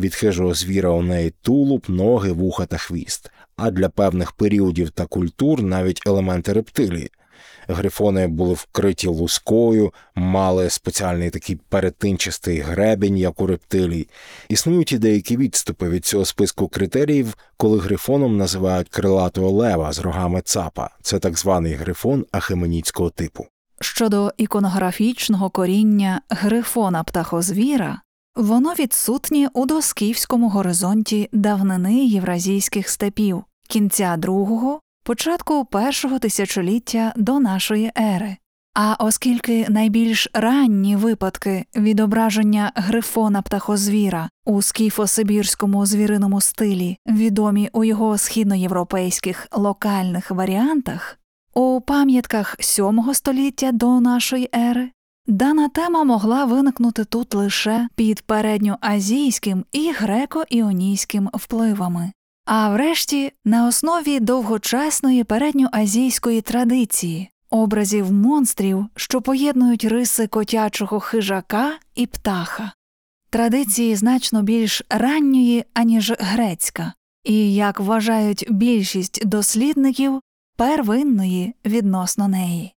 Від 0.00 0.14
хижого 0.14 0.54
звіра 0.54 0.90
у 0.90 1.02
неї 1.02 1.32
тулуб, 1.42 1.84
ноги, 1.88 2.32
вуха 2.32 2.66
та 2.66 2.76
хвіст, 2.76 3.30
а 3.56 3.70
для 3.70 3.88
певних 3.88 4.32
періодів 4.32 4.90
та 4.90 5.06
культур 5.06 5.62
навіть 5.62 6.02
елементи 6.06 6.52
рептилії. 6.52 7.10
Грифони 7.68 8.26
були 8.26 8.54
вкриті 8.54 9.06
лускою, 9.06 9.92
мали 10.14 10.70
спеціальний 10.70 11.30
такий 11.30 11.56
перетинчастий 11.68 12.60
гребінь, 12.60 13.16
як 13.16 13.40
у 13.40 13.46
рептилій. 13.46 14.08
Існують 14.48 14.92
і 14.92 14.98
деякі 14.98 15.36
відступи 15.36 15.88
від 15.88 16.04
цього 16.04 16.24
списку 16.24 16.68
критеріїв, 16.68 17.36
коли 17.56 17.78
грифоном 17.78 18.36
називають 18.36 18.88
крилатого 18.88 19.50
лева 19.50 19.92
з 19.92 19.98
рогами 19.98 20.40
цапа. 20.44 20.90
Це 21.02 21.18
так 21.18 21.38
званий 21.38 21.74
грифон 21.74 22.26
ахеменіцького 22.32 23.10
типу. 23.10 23.46
Щодо 23.80 24.32
іконографічного 24.36 25.50
коріння 25.50 26.20
грифона 26.30 27.04
птахозвіра, 27.04 28.00
воно 28.36 28.74
відсутнє 28.74 29.48
у 29.54 29.66
досківському 29.66 30.48
горизонті 30.48 31.28
давнини 31.32 32.04
євразійських 32.04 32.88
степів 32.88 33.44
кінця 33.68 34.16
другого, 34.16 34.80
початку 35.04 35.64
першого 35.64 36.18
тисячоліття 36.18 37.12
до 37.16 37.40
нашої 37.40 37.92
ери. 37.98 38.36
А 38.74 38.96
оскільки 38.98 39.66
найбільш 39.68 40.28
ранні 40.32 40.96
випадки 40.96 41.64
відображення 41.76 42.72
грифона 42.74 43.42
птахозвіра 43.42 44.28
у 44.44 44.56
скіфо-сибірському 44.56 45.86
звіриному 45.86 46.40
стилі 46.40 46.96
відомі 47.06 47.70
у 47.72 47.84
його 47.84 48.18
східноєвропейських 48.18 49.48
локальних 49.52 50.30
варіантах, 50.30 51.18
у 51.54 51.80
пам'ятках 51.80 52.56
VII 52.58 53.14
століття 53.14 53.72
до 53.72 54.00
нашої 54.00 54.50
ери 54.54 54.90
дана 55.30 55.68
тема 55.68 56.04
могла 56.04 56.44
виникнути 56.44 57.04
тут 57.04 57.34
лише 57.34 57.88
під 57.94 58.20
передньоазійським 58.20 59.64
і 59.72 59.92
греко-іонійським 59.92 61.28
впливами, 61.34 62.12
а 62.44 62.70
врешті 62.70 63.32
на 63.44 63.66
основі 63.68 64.20
довгочасної 64.20 65.24
передньоазійської 65.24 66.40
традиції, 66.40 67.30
образів 67.50 68.12
монстрів, 68.12 68.86
що 68.96 69.22
поєднують 69.22 69.84
риси 69.84 70.26
котячого 70.26 71.00
хижака 71.00 71.72
і 71.94 72.06
птаха, 72.06 72.72
традиції 73.30 73.96
значно 73.96 74.42
більш 74.42 74.82
ранньої, 74.88 75.64
аніж 75.74 76.12
грецька, 76.18 76.92
і, 77.24 77.54
як 77.54 77.80
вважають 77.80 78.46
більшість 78.50 79.26
дослідників, 79.26 80.20
первинної 80.56 81.54
відносно 81.64 82.28
неї. 82.28 82.74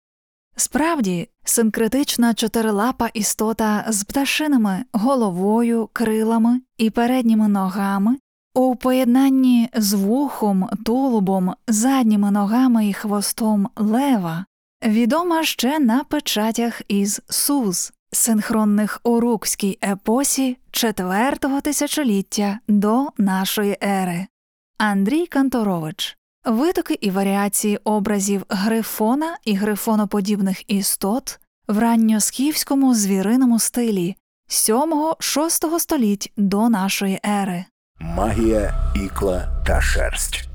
Справді, 0.56 1.28
синкретична 1.50 2.34
чотирилапа 2.34 3.08
істота 3.14 3.84
з 3.88 4.04
пташиними 4.04 4.84
головою, 4.92 5.88
крилами 5.92 6.60
і 6.78 6.90
передніми 6.90 7.48
ногами 7.48 8.16
у 8.54 8.76
поєднанні 8.76 9.68
з 9.74 9.92
вухом, 9.92 10.68
тулубом, 10.84 11.54
задніми 11.68 12.30
ногами 12.30 12.88
і 12.88 12.92
хвостом 12.92 13.68
лева 13.76 14.44
відома 14.84 15.44
ще 15.44 15.78
на 15.78 16.04
печатях 16.04 16.82
із 16.88 17.22
Суз, 17.28 17.92
синхронних 18.12 19.00
у 19.04 19.20
рукській 19.20 19.78
епосі 19.84 20.56
четвертого 20.70 21.60
тисячоліття 21.60 22.58
до 22.68 23.06
нашої 23.18 23.78
ери. 23.82 24.26
Андрій 24.78 25.26
Канторович 25.26 26.19
Витоки 26.44 26.98
і 27.00 27.10
варіації 27.10 27.76
образів 27.84 28.44
грифона 28.48 29.36
і 29.44 29.54
грифоноподібних 29.54 30.70
істот 30.70 31.40
в 31.68 31.78
ранньоскіфському 31.78 32.94
звіриному 32.94 33.58
стилі 33.58 34.16
7-6 34.48 35.78
століть 35.78 36.32
до 36.36 36.68
нашої 36.68 37.20
ери. 37.26 37.64
Магія, 38.00 38.92
ікла 39.04 39.62
та 39.66 39.80
шерсть. 39.80 40.48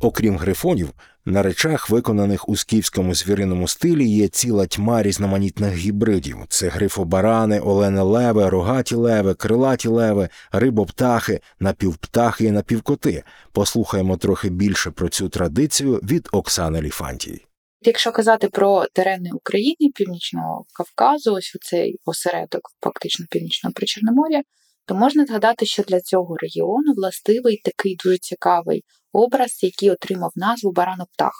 Окрім 0.00 0.36
грифонів, 0.36 0.90
на 1.26 1.42
речах, 1.42 1.90
виконаних 1.90 2.48
у 2.48 2.56
скіфському 2.56 3.14
звіриному 3.14 3.68
стилі, 3.68 4.08
є 4.08 4.28
ціла 4.28 4.66
тьма 4.66 5.02
різноманітних 5.02 5.76
гібридів: 5.76 6.36
це 6.48 6.68
грифобарани, 6.68 7.60
олени-леви, 7.60 8.48
рогаті 8.48 8.94
леви, 8.94 9.34
крилаті 9.34 9.88
леви, 9.88 10.28
рибоптахи, 10.52 11.40
напівптахи 11.60 12.44
і 12.44 12.50
напівкоти. 12.50 13.22
Послухаємо 13.52 14.16
трохи 14.16 14.48
більше 14.48 14.90
про 14.90 15.08
цю 15.08 15.28
традицію 15.28 16.00
від 16.02 16.28
Оксани 16.32 16.82
Ліфантій. 16.82 17.46
Якщо 17.82 18.12
казати 18.12 18.48
про 18.48 18.86
терени 18.92 19.30
України, 19.32 19.92
Північного 19.94 20.64
Кавказу, 20.72 21.32
ось 21.32 21.56
цей 21.62 22.00
осередок, 22.04 22.60
фактично 22.80 23.26
північного 23.30 23.72
Причорномор'я, 23.72 24.42
то 24.86 24.94
можна 24.94 25.26
згадати, 25.26 25.66
що 25.66 25.82
для 25.82 26.00
цього 26.00 26.36
регіону 26.36 26.92
властивий 26.96 27.60
такий 27.64 27.96
дуже 28.04 28.18
цікавий 28.18 28.84
образ, 29.12 29.62
який 29.62 29.90
отримав 29.90 30.30
назву 30.36 30.72
Бараноптах. 30.72 31.32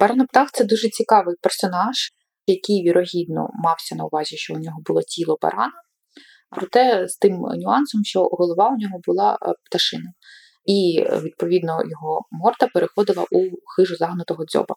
Бараноптах 0.00 0.50
це 0.52 0.64
дуже 0.64 0.88
цікавий 0.88 1.34
персонаж, 1.42 1.96
який, 2.46 2.82
вірогідно, 2.82 3.48
мався 3.54 3.94
на 3.94 4.04
увазі, 4.04 4.36
що 4.36 4.54
у 4.54 4.58
нього 4.58 4.80
було 4.86 5.02
тіло 5.02 5.38
барана, 5.42 5.82
проте 6.50 7.08
з 7.08 7.16
тим 7.16 7.32
нюансом, 7.32 8.04
що 8.04 8.22
голова 8.22 8.68
у 8.68 8.76
нього 8.76 9.00
була 9.06 9.38
е, 9.42 9.52
пташина. 9.64 10.12
І, 10.64 11.04
відповідно, 11.22 11.78
його 11.90 12.20
морда 12.30 12.66
переходила 12.74 13.24
у 13.32 13.50
хижу 13.76 13.96
загнутого 13.96 14.44
дзьоба. 14.44 14.74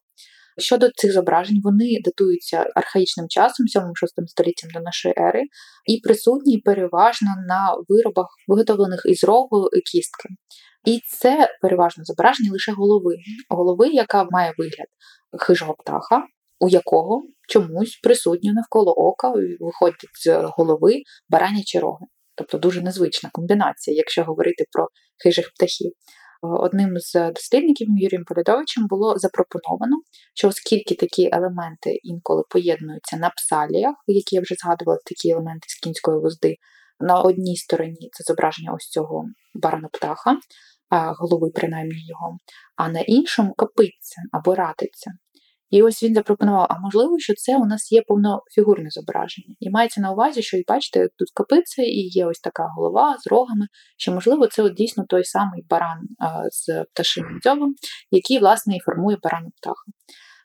Щодо 0.59 0.89
цих 0.89 1.13
зображень, 1.13 1.61
вони 1.63 1.97
датуються 2.05 2.65
архаїчним 2.75 3.27
часом, 3.29 3.65
7-6 3.65 3.91
століттям 4.27 4.69
до 4.73 4.79
нашої 4.79 5.15
ери, 5.17 5.43
і 5.85 5.99
присутні 6.03 6.57
переважно 6.57 7.29
на 7.47 7.75
виробах, 7.87 8.27
виготовлених 8.47 9.01
із 9.05 9.23
рогу 9.23 9.69
і 9.73 9.81
кістки. 9.81 10.29
І 10.85 10.99
це 11.19 11.47
переважно 11.61 12.03
зображення 12.03 12.51
лише 12.51 12.71
голови, 12.71 13.15
голови, 13.49 13.89
яка 13.89 14.27
має 14.31 14.53
вигляд 14.57 14.87
хижого 15.39 15.73
птаха, 15.73 16.23
у 16.59 16.69
якого 16.69 17.23
чомусь 17.47 17.99
присутньо 18.03 18.53
навколо 18.53 18.93
ока 18.93 19.33
виходять 19.59 20.09
з 20.25 20.51
голови 20.57 21.01
баранячі 21.29 21.79
роги. 21.79 22.05
Тобто 22.35 22.57
дуже 22.57 22.81
незвична 22.81 23.29
комбінація, 23.33 23.97
якщо 23.97 24.23
говорити 24.23 24.65
про 24.71 24.87
хижих 25.23 25.51
птахів. 25.55 25.91
Одним 26.41 26.99
з 26.99 27.31
дослідників 27.31 27.87
Юрієм 27.89 28.23
Полядовичем 28.23 28.87
було 28.87 29.17
запропоновано, 29.17 29.95
що 30.35 30.47
оскільки 30.47 30.95
такі 30.95 31.29
елементи 31.33 31.99
інколи 32.03 32.43
поєднуються 32.49 33.17
на 33.17 33.29
псаліях, 33.29 33.95
які 34.07 34.35
я 34.35 34.41
вже 34.41 34.55
згадувала, 34.55 34.99
такі 35.05 35.29
елементи 35.29 35.65
з 35.69 35.79
кінської 35.79 36.19
вузди, 36.19 36.55
на 36.99 37.21
одній 37.21 37.57
стороні 37.57 38.09
це 38.11 38.23
зображення 38.23 38.73
ось 38.73 38.89
цього 38.89 39.25
барана-птаха, 39.55 40.35
голови 41.19 41.49
принаймні 41.55 42.07
його, 42.07 42.37
а 42.75 42.89
на 42.89 42.99
іншому 42.99 43.53
копиться 43.57 44.21
або 44.31 44.55
ратиться. 44.55 45.11
І 45.69 45.83
ось 45.83 46.03
він 46.03 46.13
запропонував, 46.13 46.67
а 46.69 46.79
можливо, 46.79 47.19
що 47.19 47.33
це 47.33 47.57
у 47.57 47.65
нас 47.65 47.91
є 47.91 48.01
повнофігурне 48.07 48.89
зображення. 48.89 49.55
І 49.59 49.69
мається 49.69 50.01
на 50.01 50.11
увазі, 50.11 50.41
що 50.41 50.57
бачите, 50.67 51.07
тут 51.17 51.27
копиться, 51.33 51.81
і 51.81 52.09
є 52.11 52.25
ось 52.25 52.39
така 52.39 52.67
голова 52.75 53.17
з 53.19 53.27
рогами, 53.27 53.67
що, 53.97 54.11
можливо, 54.11 54.47
це 54.47 54.63
от 54.63 54.73
дійсно 54.73 55.05
той 55.09 55.23
самий 55.23 55.65
баран 55.69 55.99
з 56.51 56.83
пташиним 56.83 57.39
дзьобом, 57.43 57.75
який, 58.11 58.39
власне, 58.39 58.75
і 58.75 58.79
формує 58.79 59.17
барану 59.23 59.49
птаха. 59.61 59.83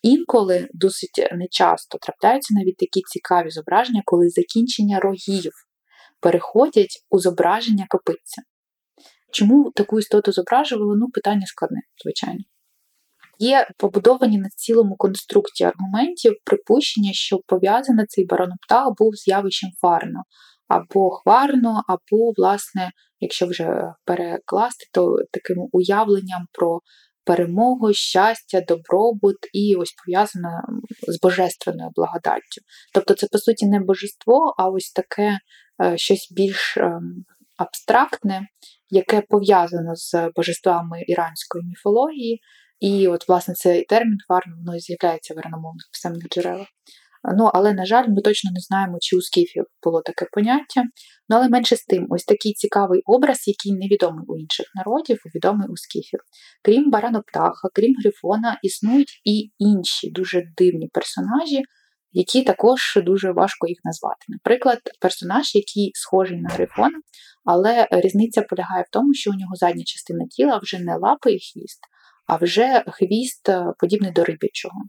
Інколи 0.03 0.69
досить 0.75 1.29
нечасто 1.33 1.99
трапляються 1.99 2.55
навіть 2.55 2.77
такі 2.77 3.01
цікаві 3.13 3.51
зображення, 3.51 4.03
коли 4.05 4.29
закінчення 4.29 5.01
рогів 5.01 5.53
переходять 6.21 7.05
у 7.11 7.19
зображення 7.19 7.87
копиця. 7.89 8.43
Чому 9.33 9.73
таку 9.75 9.99
істоту 9.99 10.33
зображували? 10.33 10.97
Ну, 10.97 11.09
питання 11.09 11.47
складне, 11.47 11.81
звичайно. 12.03 12.41
Є 13.39 13.69
побудовані 13.79 14.39
на 14.39 14.49
цілому 14.57 14.97
конструкції 14.97 15.69
аргументів 15.69 16.33
припущення, 16.45 17.11
що 17.13 17.39
пов'язаний 17.47 18.07
цей 18.07 18.27
бароноптах 18.27 18.89
був 18.99 19.17
з 19.17 19.29
явищем 19.29 19.71
фарно, 19.81 20.23
або 20.69 21.11
хварно, 21.11 21.83
або, 21.89 22.33
власне, 22.37 22.91
якщо 23.21 23.47
вже 23.47 23.93
перекласти, 24.05 24.87
то 24.93 25.17
таким 25.33 25.69
уявленням 25.73 26.47
про 26.53 26.81
перемогу, 27.25 27.93
щастя, 27.93 28.61
добробут 28.61 29.37
і 29.53 29.77
ось 29.79 29.93
пов'язано 29.93 30.61
з 31.09 31.21
божественною 31.21 31.91
благодаттю. 31.95 32.61
Тобто, 32.95 33.15
це, 33.15 33.27
по 33.33 33.39
суті, 33.39 33.67
не 33.67 33.81
божество, 33.81 34.55
а 34.59 34.69
ось 34.69 34.93
таке 34.93 35.39
е, 35.85 35.99
щось 35.99 36.29
більш 36.33 36.77
ем, 36.77 37.25
абстрактне, 37.57 38.47
яке 38.91 39.23
пов'язано 39.29 39.97
з 39.97 40.31
божествами 40.37 41.05
іранської 41.07 41.65
міфології. 41.65 42.41
І 42.81 43.09
от, 43.09 43.29
власне, 43.29 43.55
цей 43.55 43.85
термін 43.85 44.19
варно 44.29 44.57
воно 44.57 44.79
з'являється 44.79 45.35
в 45.35 45.39
іраномовних 45.39 45.85
писемних 45.93 46.29
джерелах. 46.29 46.67
Ну, 47.39 47.51
але, 47.55 47.73
на 47.73 47.87
жаль, 47.87 48.09
ми 48.09 48.23
точно 48.23 48.51
не 48.51 48.61
знаємо, 48.61 48.99
чи 49.01 49.17
у 49.17 49.21
скіфів 49.21 49.65
було 49.83 50.03
таке 50.03 50.27
поняття. 50.33 50.83
Ну, 51.29 51.37
але 51.37 51.49
менше 51.49 51.77
з 51.77 51.85
тим, 51.85 52.07
ось 52.11 52.25
такий 52.25 52.53
цікавий 52.53 53.03
образ, 53.07 53.49
який 53.49 53.73
невідомий 53.73 54.25
у 54.29 54.39
інших 54.39 54.67
народів, 54.75 55.23
відомий 55.35 55.69
у 55.69 55.77
скіфів. 55.77 56.21
Крім 56.63 56.91
бараноптаха, 56.91 57.69
крім 57.75 57.95
Грифона, 58.03 58.59
існують 58.63 59.21
і 59.25 59.51
інші 59.59 60.11
дуже 60.11 60.43
дивні 60.57 60.89
персонажі, 60.93 61.63
які 62.13 62.43
також 62.43 62.99
дуже 63.07 63.33
важко 63.33 63.67
їх 63.69 63.79
назвати. 63.85 64.25
Наприклад, 64.29 64.79
персонаж, 65.01 65.55
який 65.55 65.91
схожий 65.95 66.41
на 66.41 66.49
Грифона, 66.49 67.01
але 67.45 67.89
різниця 67.91 68.43
полягає 68.43 68.83
в 68.83 68.93
тому, 68.93 69.15
що 69.15 69.31
у 69.31 69.35
нього 69.35 69.55
задня 69.55 69.83
частина 69.85 70.25
тіла 70.31 70.59
вже 70.63 70.79
не 70.79 70.97
лапи 70.97 71.33
і 71.33 71.39
хвіст, 71.39 71.81
а 72.27 72.37
вже 72.37 72.85
хвіст 72.87 73.49
подібний 73.79 74.13
до 74.13 74.25
рибячого. 74.25 74.81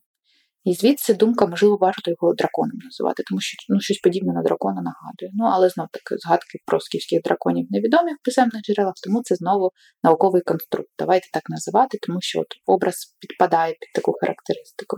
І 0.65 0.73
звідси 0.73 1.13
думка, 1.13 1.45
можливо, 1.45 1.77
варто 1.81 2.11
його 2.11 2.33
драконом 2.33 2.77
називати, 2.83 3.23
тому 3.29 3.41
що 3.41 3.55
ну, 3.69 3.79
щось 3.79 3.99
подібне 3.99 4.33
на 4.33 4.41
дракона 4.41 4.81
нагадує. 4.81 5.31
Ну, 5.33 5.45
але 5.45 5.69
знов 5.69 5.87
таки 5.91 6.17
згадки 6.17 6.59
про 6.65 6.79
скіфських 6.79 7.21
драконів 7.21 7.67
невідомі 7.69 8.13
в 8.13 8.25
писемних 8.25 8.61
джерелах, 8.61 8.93
тому 9.03 9.21
це 9.23 9.35
знову 9.35 9.71
науковий 10.03 10.41
конструкт. 10.41 10.89
Давайте 10.99 11.27
так 11.33 11.43
називати, 11.49 11.97
тому 12.01 12.21
що 12.21 12.39
от 12.39 12.47
образ 12.65 12.95
підпадає 13.19 13.73
під 13.73 13.91
таку 13.95 14.13
характеристику. 14.21 14.97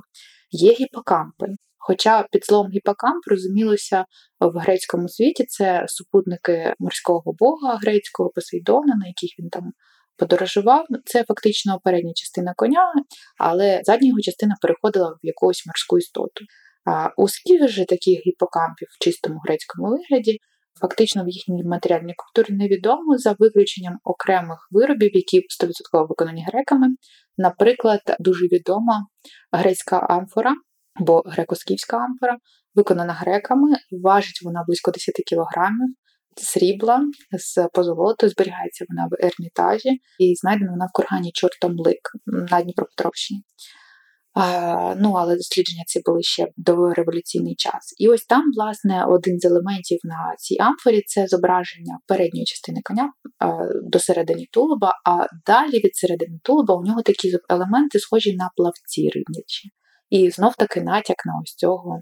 Є 0.51 0.73
гіпокампи. 0.73 1.47
Хоча 1.77 2.27
під 2.31 2.45
словом 2.45 2.71
гіпокамп 2.71 3.27
розумілося 3.27 4.05
в 4.39 4.59
грецькому 4.59 5.09
світі 5.09 5.45
це 5.47 5.85
супутники 5.87 6.73
морського 6.79 7.33
бога 7.39 7.75
грецького 7.75 8.29
Посейдона, 8.29 8.95
на 8.95 9.07
яких 9.07 9.29
він 9.39 9.49
там 9.49 9.63
подорожував. 10.17 10.85
Це 11.05 11.23
фактично 11.23 11.79
передня 11.83 12.11
частина 12.15 12.53
коня, 12.57 12.93
але 13.39 13.81
задня 13.83 14.07
його 14.07 14.21
частина 14.21 14.55
переходила 14.61 15.09
в 15.09 15.19
якусь 15.21 15.65
морську 15.65 15.97
істоту. 15.97 16.45
А 16.85 17.09
у 17.17 17.27
скіфів 17.27 17.69
же 17.69 17.85
таких 17.85 18.19
гіпокампів 18.27 18.87
в 18.91 19.03
чистому 19.03 19.39
грецькому 19.45 19.89
вигляді. 19.89 20.39
Фактично 20.81 21.23
в 21.23 21.29
їхній 21.29 21.63
матеріальній 21.63 22.13
культурі 22.17 22.57
невідомо 22.57 23.17
за 23.17 23.35
виключенням 23.39 23.97
окремих 24.03 24.67
виробів, 24.71 25.09
які 25.13 25.41
100% 25.93 26.07
виконані 26.07 26.45
греками. 26.47 26.87
Наприклад, 27.37 28.01
дуже 28.19 28.45
відома 28.45 29.07
грецька 29.51 29.97
амфора, 29.97 30.53
бо 30.99 31.19
греко-скіфська 31.19 31.95
амфора, 31.95 32.37
виконана 32.75 33.13
греками, 33.13 33.69
важить 33.91 34.41
вона 34.43 34.63
близько 34.67 34.91
10 34.91 35.15
кілограмів, 35.15 35.95
срібла 36.37 37.01
з 37.39 37.67
позолотою, 37.73 38.29
зберігається 38.29 38.85
вона 38.89 39.07
в 39.11 39.25
ермітажі 39.25 39.89
і 40.19 40.35
знайдена 40.35 40.71
вона 40.71 40.85
в 40.85 40.91
кургані 40.93 41.31
Чортомлик 41.33 42.01
на 42.25 42.61
Дніпропетровщині. 42.61 43.43
А, 44.39 44.95
ну, 44.97 45.13
але 45.13 45.35
дослідження 45.35 45.83
ці 45.87 46.01
були 46.05 46.23
ще 46.23 46.45
в 46.45 46.49
дореволюційний 46.57 47.55
час. 47.55 47.95
І 47.99 48.07
ось 48.07 48.25
там, 48.25 48.43
власне, 48.55 49.05
один 49.05 49.39
з 49.39 49.45
елементів 49.45 49.99
на 50.03 50.35
цій 50.37 50.57
амфорі 50.59 51.03
це 51.07 51.27
зображення 51.27 51.99
передньої 52.07 52.45
частини 52.45 52.81
коня 52.83 53.11
а, 53.39 53.51
до 53.83 53.99
середини 53.99 54.45
тулуба, 54.51 54.93
а 55.05 55.25
далі 55.45 55.79
від 55.79 55.95
середини 55.95 56.39
тулуба 56.43 56.75
у 56.75 56.83
нього 56.83 57.01
такі 57.01 57.37
елементи, 57.49 57.99
схожі 57.99 58.35
на 58.35 58.49
плавці 58.55 59.09
рибнячі. 59.09 59.69
І 60.09 60.29
знов 60.29 60.55
таки 60.55 60.81
натяк 60.81 61.25
на 61.25 61.33
ось 61.43 61.55
цього 61.55 62.01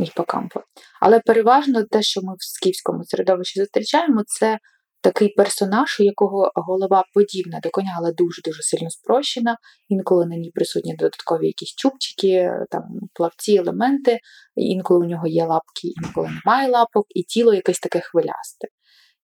гіпокампу. 0.00 0.60
Але 1.00 1.20
переважно 1.20 1.84
те, 1.84 2.02
що 2.02 2.20
ми 2.22 2.32
в 2.32 2.44
скіфському 2.44 3.04
середовищі 3.04 3.60
зустрічаємо, 3.60 4.22
це 4.26 4.58
такий 5.00 5.28
персонаж, 5.28 6.00
у 6.00 6.02
якого 6.02 6.52
голова 6.54 7.04
подібна 7.14 7.60
до 7.62 7.70
коня, 7.70 7.94
але 7.98 8.12
дуже-дуже 8.12 8.62
сильно 8.62 8.90
спрощена. 8.90 9.56
Інколи 9.88 10.26
на 10.26 10.36
ній 10.36 10.50
присутні 10.54 10.96
додаткові 10.96 11.46
якісь 11.46 11.74
чубчики, 11.74 12.50
там 12.70 12.82
плавці, 13.14 13.54
елементи, 13.54 14.18
інколи 14.56 15.06
у 15.06 15.08
нього 15.08 15.26
є 15.26 15.44
лапки, 15.46 15.88
інколи 16.04 16.28
немає 16.28 16.68
лапок, 16.68 17.06
і 17.08 17.22
тіло 17.22 17.54
якесь 17.54 17.78
таке 17.78 18.00
хвилясте. 18.00 18.68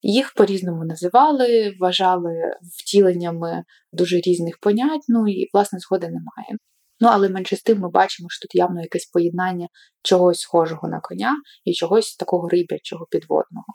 Їх 0.02 0.32
по-різному 0.36 0.84
називали, 0.84 1.74
вважали 1.80 2.32
втіленнями 2.78 3.62
дуже 3.92 4.16
різних 4.16 4.58
понять, 4.58 5.04
ну 5.08 5.28
і, 5.28 5.48
власне, 5.52 5.78
згоди 5.78 6.06
немає. 6.06 6.58
Ну, 7.00 7.08
але 7.12 7.28
менше 7.28 7.56
з 7.56 7.62
тим 7.62 7.78
ми 7.78 7.90
бачимо, 7.90 8.28
що 8.30 8.42
тут 8.42 8.54
явно 8.54 8.80
якесь 8.80 9.06
поєднання 9.06 9.68
чогось 10.02 10.40
схожого 10.40 10.88
на 10.88 11.00
коня 11.00 11.34
і 11.64 11.72
чогось 11.72 12.16
такого 12.16 12.48
рибячого 12.48 13.06
підводного. 13.10 13.66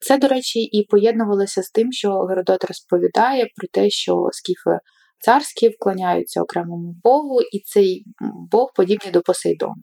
Це, 0.00 0.18
до 0.18 0.28
речі, 0.28 0.60
і 0.60 0.84
поєднувалося 0.84 1.62
з 1.62 1.70
тим, 1.70 1.92
що 1.92 2.18
Геродот 2.20 2.64
розповідає 2.64 3.46
про 3.56 3.68
те, 3.72 3.90
що 3.90 4.28
скіфи 4.32 4.78
царські 5.20 5.68
вклоняються 5.68 6.42
окремому 6.42 6.96
Богу, 7.04 7.40
і 7.42 7.60
цей 7.60 8.04
Бог 8.50 8.72
подібний 8.74 9.12
до 9.12 9.20
Посейдона. 9.20 9.82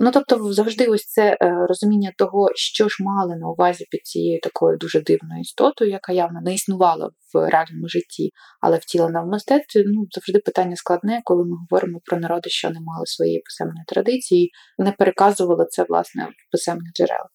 Ну, 0.00 0.10
тобто, 0.10 0.52
завжди 0.52 0.86
ось 0.86 1.06
це 1.06 1.30
е, 1.30 1.36
розуміння 1.68 2.12
того, 2.18 2.48
що 2.54 2.88
ж 2.88 2.96
мали 3.00 3.36
на 3.36 3.48
увазі 3.48 3.86
під 3.90 4.06
цією 4.06 4.40
такою 4.40 4.78
дуже 4.78 5.00
дивною 5.00 5.40
істотою, 5.40 5.90
яка 5.90 6.12
явно 6.12 6.40
не 6.44 6.54
існувала 6.54 7.10
в 7.34 7.50
реальному 7.50 7.88
житті, 7.88 8.30
але 8.60 8.76
втілена 8.76 9.22
в 9.22 9.26
мистецтві. 9.26 9.82
Ну, 9.86 10.06
завжди 10.10 10.38
питання 10.38 10.76
складне, 10.76 11.20
коли 11.24 11.44
ми 11.44 11.56
говоримо 11.56 12.00
про 12.04 12.18
народи, 12.18 12.50
що 12.50 12.70
не 12.70 12.80
мали 12.80 13.06
своєї 13.06 13.40
писемної 13.40 13.84
традиції, 13.86 14.50
не 14.78 14.92
переказували 14.92 15.66
це 15.70 15.84
власне 15.88 16.24
в 16.24 16.52
писемних 16.52 16.92
джерелах. 16.92 17.30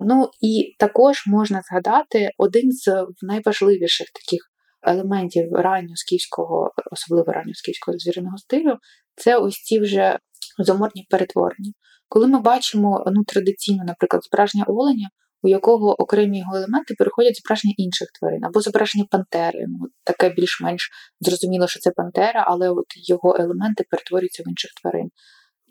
Ну 0.00 0.30
і 0.40 0.76
також 0.78 1.26
можна 1.26 1.62
згадати 1.70 2.30
один 2.38 2.72
з 2.72 3.06
найважливіших 3.22 4.06
таких 4.06 4.40
елементів 4.82 5.52
ранньоскіфського, 5.52 6.70
особливо 6.92 7.32
ранньоскіфського 7.32 7.98
звіриного 7.98 8.38
стилю, 8.38 8.76
це 9.16 9.36
ось 9.36 9.62
ці 9.62 9.80
вже 9.80 10.18
зоморні 10.58 11.06
перетворення. 11.10 11.72
Коли 12.14 12.26
ми 12.26 12.40
бачимо 12.40 13.04
ну, 13.06 13.24
традиційно, 13.24 13.84
наприклад, 13.84 14.22
зображення 14.24 14.64
оленя, 14.64 15.08
у 15.42 15.48
якого 15.48 16.00
окремі 16.02 16.38
його 16.38 16.56
елементи 16.56 16.94
переходять 16.98 17.36
зображення 17.36 17.74
інших 17.76 18.08
тварин, 18.18 18.44
або 18.44 18.60
зображення 18.60 19.04
пантери. 19.10 19.64
Ну, 19.68 19.78
Таке 20.04 20.30
більш-менш 20.30 20.90
зрозуміло, 21.20 21.68
що 21.68 21.80
це 21.80 21.90
пантера, 21.90 22.44
але 22.46 22.70
от 22.70 22.86
його 23.08 23.36
елементи 23.40 23.84
перетворюються 23.90 24.42
в 24.42 24.48
інших 24.48 24.70
тварин. 24.82 25.10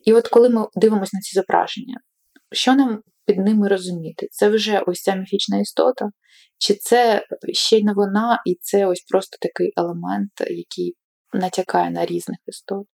І 0.05 0.13
от 0.13 0.27
коли 0.27 0.49
ми 0.49 0.67
дивимося 0.75 1.17
на 1.17 1.21
ці 1.21 1.39
зображення, 1.39 1.97
що 2.51 2.75
нам 2.75 3.01
під 3.25 3.37
ними 3.37 3.67
розуміти? 3.67 4.27
Це 4.31 4.49
вже 4.49 4.79
ось 4.79 5.01
ця 5.01 5.15
міфічна 5.15 5.59
істота, 5.59 6.09
чи 6.57 6.73
це 6.73 7.25
ще 7.53 7.83
не 7.83 7.93
вона, 7.93 8.41
і 8.45 8.57
це 8.61 8.85
ось 8.85 9.01
просто 9.01 9.37
такий 9.41 9.73
елемент, 9.77 10.31
який 10.39 10.95
натякає 11.33 11.91
на 11.91 12.05
різних 12.05 12.37
істот. 12.47 12.87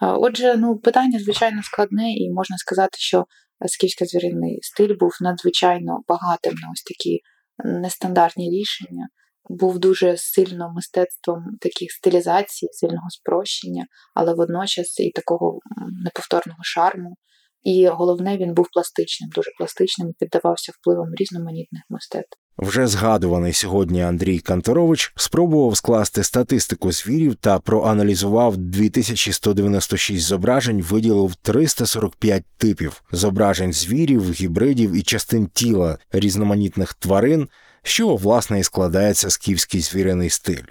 Отже, 0.00 0.56
ну, 0.56 0.78
питання 0.78 1.18
звичайно 1.18 1.62
складне, 1.62 2.12
і 2.12 2.30
можна 2.30 2.56
сказати, 2.58 2.98
що 2.98 3.24
скіфсько 3.66 4.04
звіринний 4.04 4.58
стиль 4.62 4.94
був 5.00 5.18
надзвичайно 5.20 5.98
багатим 6.08 6.54
на 6.54 6.70
ось 6.72 6.82
такі 6.82 7.20
нестандартні 7.64 8.50
рішення, 8.50 9.08
був 9.48 9.78
дуже 9.78 10.16
сильно 10.16 10.72
мистецтвом 10.74 11.44
таких 11.60 11.92
стилізацій, 11.92 12.68
сильного 12.72 13.10
спрощення, 13.10 13.86
але 14.14 14.34
водночас 14.34 15.00
і 15.00 15.10
такого 15.10 15.58
неповторного 16.04 16.62
шарму. 16.62 17.16
І 17.62 17.86
головне, 17.86 18.36
він 18.36 18.54
був 18.54 18.66
пластичним, 18.72 19.30
дуже 19.34 19.50
пластичним, 19.58 20.12
піддавався 20.18 20.72
впливам 20.74 21.08
різноманітних 21.14 21.82
мистецтв. 21.90 22.38
Вже 22.58 22.86
згадуваний 22.86 23.52
сьогодні 23.52 24.02
Андрій 24.02 24.38
Канторович 24.38 25.12
спробував 25.16 25.76
скласти 25.76 26.24
статистику 26.24 26.92
звірів 26.92 27.34
та 27.34 27.58
проаналізував 27.58 28.56
2196 28.56 30.26
зображень, 30.26 30.82
виділив 30.82 31.34
345 31.34 32.44
типів 32.56 33.02
зображень 33.12 33.72
звірів, 33.72 34.32
гібридів 34.32 34.92
і 34.92 35.02
частин 35.02 35.46
тіла 35.46 35.98
різноманітних 36.12 36.94
тварин, 36.94 37.48
що 37.82 38.16
власне 38.16 38.60
і 38.60 38.62
складається 38.62 39.30
скіфський 39.30 39.80
звіриний 39.80 40.30
стиль. 40.30 40.64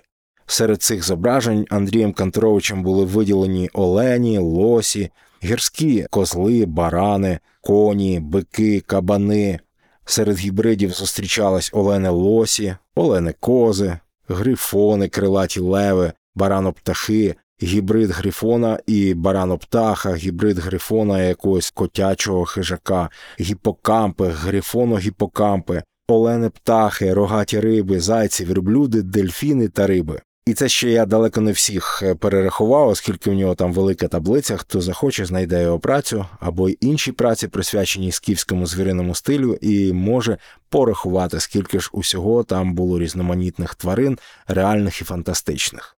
Серед 0.45 0.81
цих 0.81 1.03
зображень 1.03 1.65
Андрієм 1.69 2.13
Канторовичем 2.13 2.83
були 2.83 3.05
виділені 3.05 3.69
олені, 3.73 4.37
лосі, 4.37 5.09
гірські 5.43 6.07
козли, 6.09 6.65
барани, 6.65 7.39
коні, 7.61 8.19
бики, 8.19 8.79
кабани. 8.79 9.59
Серед 10.05 10.37
гібридів 10.37 10.91
зустрічались 10.91 11.69
олени 11.73 12.09
лосі, 12.09 12.75
олени 12.95 13.33
кози, 13.39 13.97
грифони, 14.29 15.07
крилаті 15.07 15.59
леви, 15.59 16.13
бараноптахи, 16.35 17.35
гібрид 17.63 18.11
грифона 18.11 18.79
і 18.87 19.13
бараноптаха, 19.13 20.15
гібрид 20.15 20.59
грифона 20.59 21.23
якогось 21.23 21.71
котячого 21.71 22.45
хижака, 22.45 23.09
гіпокампи, 23.39 24.23
грифоно-гіпокампи, 24.23 25.83
олени 26.07 26.49
птахи, 26.49 27.13
рогаті 27.13 27.59
риби, 27.59 27.99
зайці, 27.99 28.45
верблюди, 28.45 29.01
дельфіни 29.01 29.67
та 29.67 29.87
риби. 29.87 30.21
І 30.47 30.53
це 30.53 30.69
ще 30.69 30.89
я 30.89 31.05
далеко 31.05 31.41
не 31.41 31.51
всіх 31.51 32.03
е, 32.03 32.15
перерахував, 32.15 32.87
оскільки 32.87 33.29
в 33.29 33.33
нього 33.33 33.55
там 33.55 33.73
велика 33.73 34.07
таблиця. 34.07 34.57
Хто 34.57 34.81
захоче, 34.81 35.25
знайде 35.25 35.61
його 35.61 35.79
працю 35.79 36.25
або 36.39 36.69
й 36.69 36.77
інші 36.81 37.11
праці, 37.11 37.47
присвячені 37.47 38.11
скіфському 38.11 38.67
звіриному 38.67 39.15
стилю, 39.15 39.57
і 39.61 39.93
може 39.93 40.37
порахувати, 40.69 41.39
скільки 41.39 41.79
ж 41.79 41.89
усього 41.93 42.43
там 42.43 42.73
було 42.73 42.99
різноманітних 42.99 43.75
тварин, 43.75 44.17
реальних 44.47 45.01
і 45.01 45.05
фантастичних. 45.05 45.97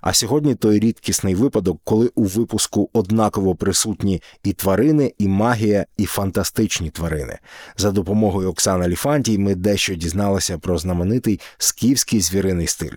А 0.00 0.12
сьогодні 0.12 0.54
той 0.54 0.78
рідкісний 0.78 1.34
випадок, 1.34 1.80
коли 1.84 2.10
у 2.14 2.24
випуску 2.24 2.90
однаково 2.92 3.54
присутні 3.54 4.22
і 4.44 4.52
тварини, 4.52 5.14
і 5.18 5.28
магія, 5.28 5.86
і 5.96 6.06
фантастичні 6.06 6.90
тварини. 6.90 7.38
За 7.76 7.90
допомогою 7.90 8.50
Оксани 8.50 8.88
Ліфантій 8.88 9.38
ми 9.38 9.54
дещо 9.54 9.94
дізналися 9.94 10.58
про 10.58 10.78
знаменитий 10.78 11.40
скіфський 11.58 12.20
звіриний 12.20 12.66
стиль. 12.66 12.96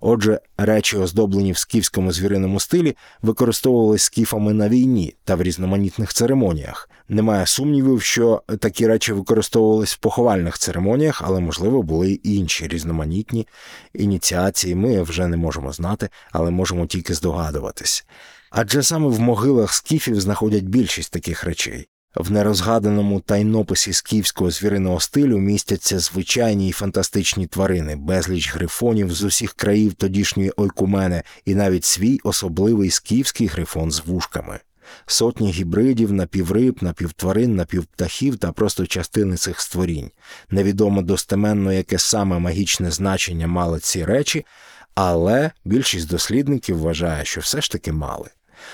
Отже, 0.00 0.40
речі, 0.58 0.96
оздоблені 0.96 1.52
в 1.52 1.58
скіфському 1.58 2.12
звіриному 2.12 2.60
стилі, 2.60 2.96
використовувалися 3.22 4.04
скіфами 4.04 4.52
на 4.52 4.68
війні 4.68 5.14
та 5.24 5.34
в 5.34 5.42
різноманітних 5.42 6.12
церемоніях. 6.12 6.88
Немає 7.08 7.46
сумнівів, 7.46 8.02
що 8.02 8.42
такі 8.58 8.86
речі 8.86 9.12
використовувались 9.12 9.94
в 9.94 9.98
поховальних 9.98 10.58
церемоніях, 10.58 11.22
але, 11.24 11.40
можливо, 11.40 11.82
були 11.82 12.10
й 12.10 12.20
інші 12.24 12.68
різноманітні 12.68 13.46
ініціації. 13.94 14.74
Ми 14.74 15.02
вже 15.02 15.26
не 15.26 15.36
можемо 15.36 15.72
знати, 15.72 16.08
але 16.32 16.50
можемо 16.50 16.86
тільки 16.86 17.14
здогадуватись. 17.14 18.06
Адже 18.50 18.82
саме 18.82 19.08
в 19.08 19.20
могилах 19.20 19.74
скіфів 19.74 20.20
знаходять 20.20 20.64
більшість 20.64 21.12
таких 21.12 21.44
речей. 21.44 21.88
В 22.14 22.30
нерозгаданому 22.30 23.20
тайнописі 23.20 23.92
скіфського 23.92 24.50
звіриного 24.50 25.00
стилю 25.00 25.38
містяться 25.38 25.98
звичайні 25.98 26.68
й 26.68 26.72
фантастичні 26.72 27.46
тварини, 27.46 27.96
безліч 27.96 28.54
грифонів 28.54 29.12
з 29.12 29.22
усіх 29.22 29.52
країв 29.52 29.94
тодішньої 29.94 30.52
ойкумени 30.56 31.22
і 31.44 31.54
навіть 31.54 31.84
свій 31.84 32.20
особливий 32.24 32.90
скіфський 32.90 33.46
грифон 33.46 33.90
з 33.90 34.02
вушками. 34.06 34.58
Сотні 35.06 35.52
гібридів, 35.52 36.12
напівриб, 36.12 36.78
напівтварин, 36.80 37.56
напівптахів 37.56 38.36
та 38.36 38.52
просто 38.52 38.86
частини 38.86 39.36
цих 39.36 39.60
створінь. 39.60 40.10
Невідомо 40.50 41.02
достеменно, 41.02 41.72
яке 41.72 41.98
саме 41.98 42.38
магічне 42.38 42.90
значення 42.90 43.46
мали 43.46 43.80
ці 43.80 44.04
речі, 44.04 44.46
але 44.94 45.50
більшість 45.64 46.08
дослідників 46.08 46.78
вважає, 46.78 47.24
що 47.24 47.40
все 47.40 47.60
ж 47.60 47.70
таки 47.70 47.92
мали. 47.92 48.28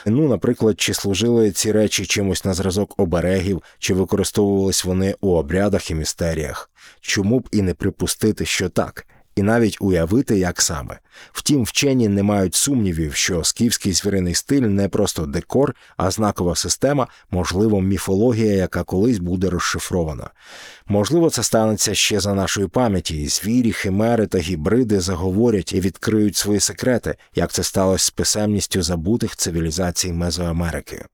Ну, 0.07 0.29
наприклад, 0.29 0.81
чи 0.81 0.95
служили 0.95 1.51
ці 1.51 1.73
речі 1.73 2.07
чимось 2.07 2.45
на 2.45 2.55
зразок 2.55 2.95
оберегів, 3.01 3.63
чи 3.79 3.95
використовувались 3.95 4.85
вони 4.85 5.15
у 5.21 5.31
обрядах 5.35 5.91
і 5.91 5.95
містеріях. 5.95 6.71
Чому 7.01 7.41
б 7.41 7.49
і 7.53 7.63
не 7.63 7.75
припустити, 7.75 8.47
що 8.47 8.69
так, 8.69 9.07
і 9.39 9.43
навіть 9.43 9.77
уявити, 9.81 10.39
як 10.39 10.63
саме. 10.63 10.99
Втім, 11.33 11.63
вчені 11.63 12.09
не 12.09 12.23
мають 12.23 12.55
сумнівів, 12.55 13.15
що 13.15 13.45
скіфський 13.45 13.93
звіриний 13.93 14.35
стиль 14.35 14.63
не 14.63 14.89
просто 14.89 15.27
декор, 15.27 15.75
а 15.97 16.11
знакова 16.11 16.55
система, 16.55 17.07
можливо, 17.31 17.81
міфологія, 17.81 18.53
яка 18.53 18.83
колись 18.83 19.19
буде 19.19 19.51
розшифрована. 19.51 20.31
Можливо, 20.87 21.31
це 21.31 21.43
станеться 21.43 21.95
ще 21.95 22.21
за 22.21 22.35
нашої 22.35 22.69
пам'яті, 22.69 23.29
звірі, 23.29 23.73
химери 23.73 24.27
та 24.27 24.39
гібриди 24.39 25.01
заговорять 25.01 25.73
і 25.73 25.81
відкриють 25.81 26.37
свої 26.37 26.61
секрети, 26.61 27.15
як 27.35 27.53
це 27.53 27.63
сталося 27.63 28.05
з 28.05 28.11
писемністю 28.11 28.83
забутих 28.83 29.37
цивілізацій 29.37 30.13
Мезоамерики. 30.13 31.05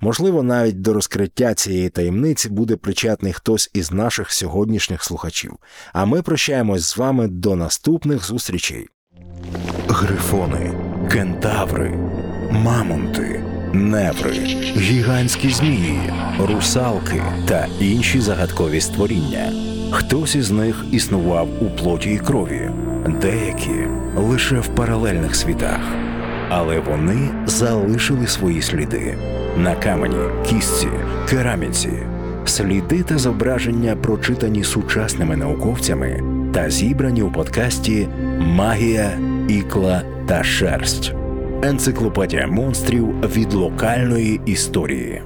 Можливо, 0.00 0.42
навіть 0.42 0.80
до 0.80 0.92
розкриття 0.92 1.54
цієї 1.54 1.88
таємниці 1.88 2.48
буде 2.48 2.76
причетний 2.76 3.32
хтось 3.32 3.70
із 3.74 3.92
наших 3.92 4.32
сьогоднішніх 4.32 5.04
слухачів. 5.04 5.56
А 5.92 6.04
ми 6.04 6.22
прощаємось 6.22 6.84
з 6.84 6.96
вами 6.96 7.28
до 7.28 7.56
наступних 7.56 8.26
зустрічей. 8.26 8.88
Грифони, 9.88 10.74
кентаври, 11.10 11.90
мамонти, 12.50 13.44
неври, 13.72 14.32
гігантські 14.76 15.50
змії, 15.50 16.12
русалки 16.40 17.22
та 17.48 17.66
інші 17.80 18.20
загадкові 18.20 18.80
створіння. 18.80 19.52
Хтось 19.92 20.34
із 20.34 20.50
них 20.50 20.84
існував 20.92 21.48
у 21.62 21.70
плоті 21.70 22.10
і 22.10 22.18
крові, 22.18 22.70
деякі 23.20 23.86
лише 24.16 24.60
в 24.60 24.68
паралельних 24.68 25.36
світах 25.36 25.80
але 26.48 26.78
вони 26.78 27.28
залишили 27.46 28.26
свої 28.26 28.62
сліди 28.62 29.18
на 29.56 29.74
камені, 29.74 30.16
кістці, 30.46 30.88
кераміці, 31.28 31.92
сліди 32.44 33.02
та 33.02 33.18
зображення, 33.18 33.96
прочитані 33.96 34.64
сучасними 34.64 35.36
науковцями 35.36 36.22
та 36.54 36.70
зібрані 36.70 37.22
у 37.22 37.32
подкасті 37.32 38.08
Магія, 38.38 39.10
ікла 39.48 40.02
та 40.26 40.44
шерсть. 40.44 41.14
Енциклопедія 41.62 42.46
монстрів 42.46 43.20
від 43.20 43.52
локальної 43.52 44.40
історії. 44.46 45.22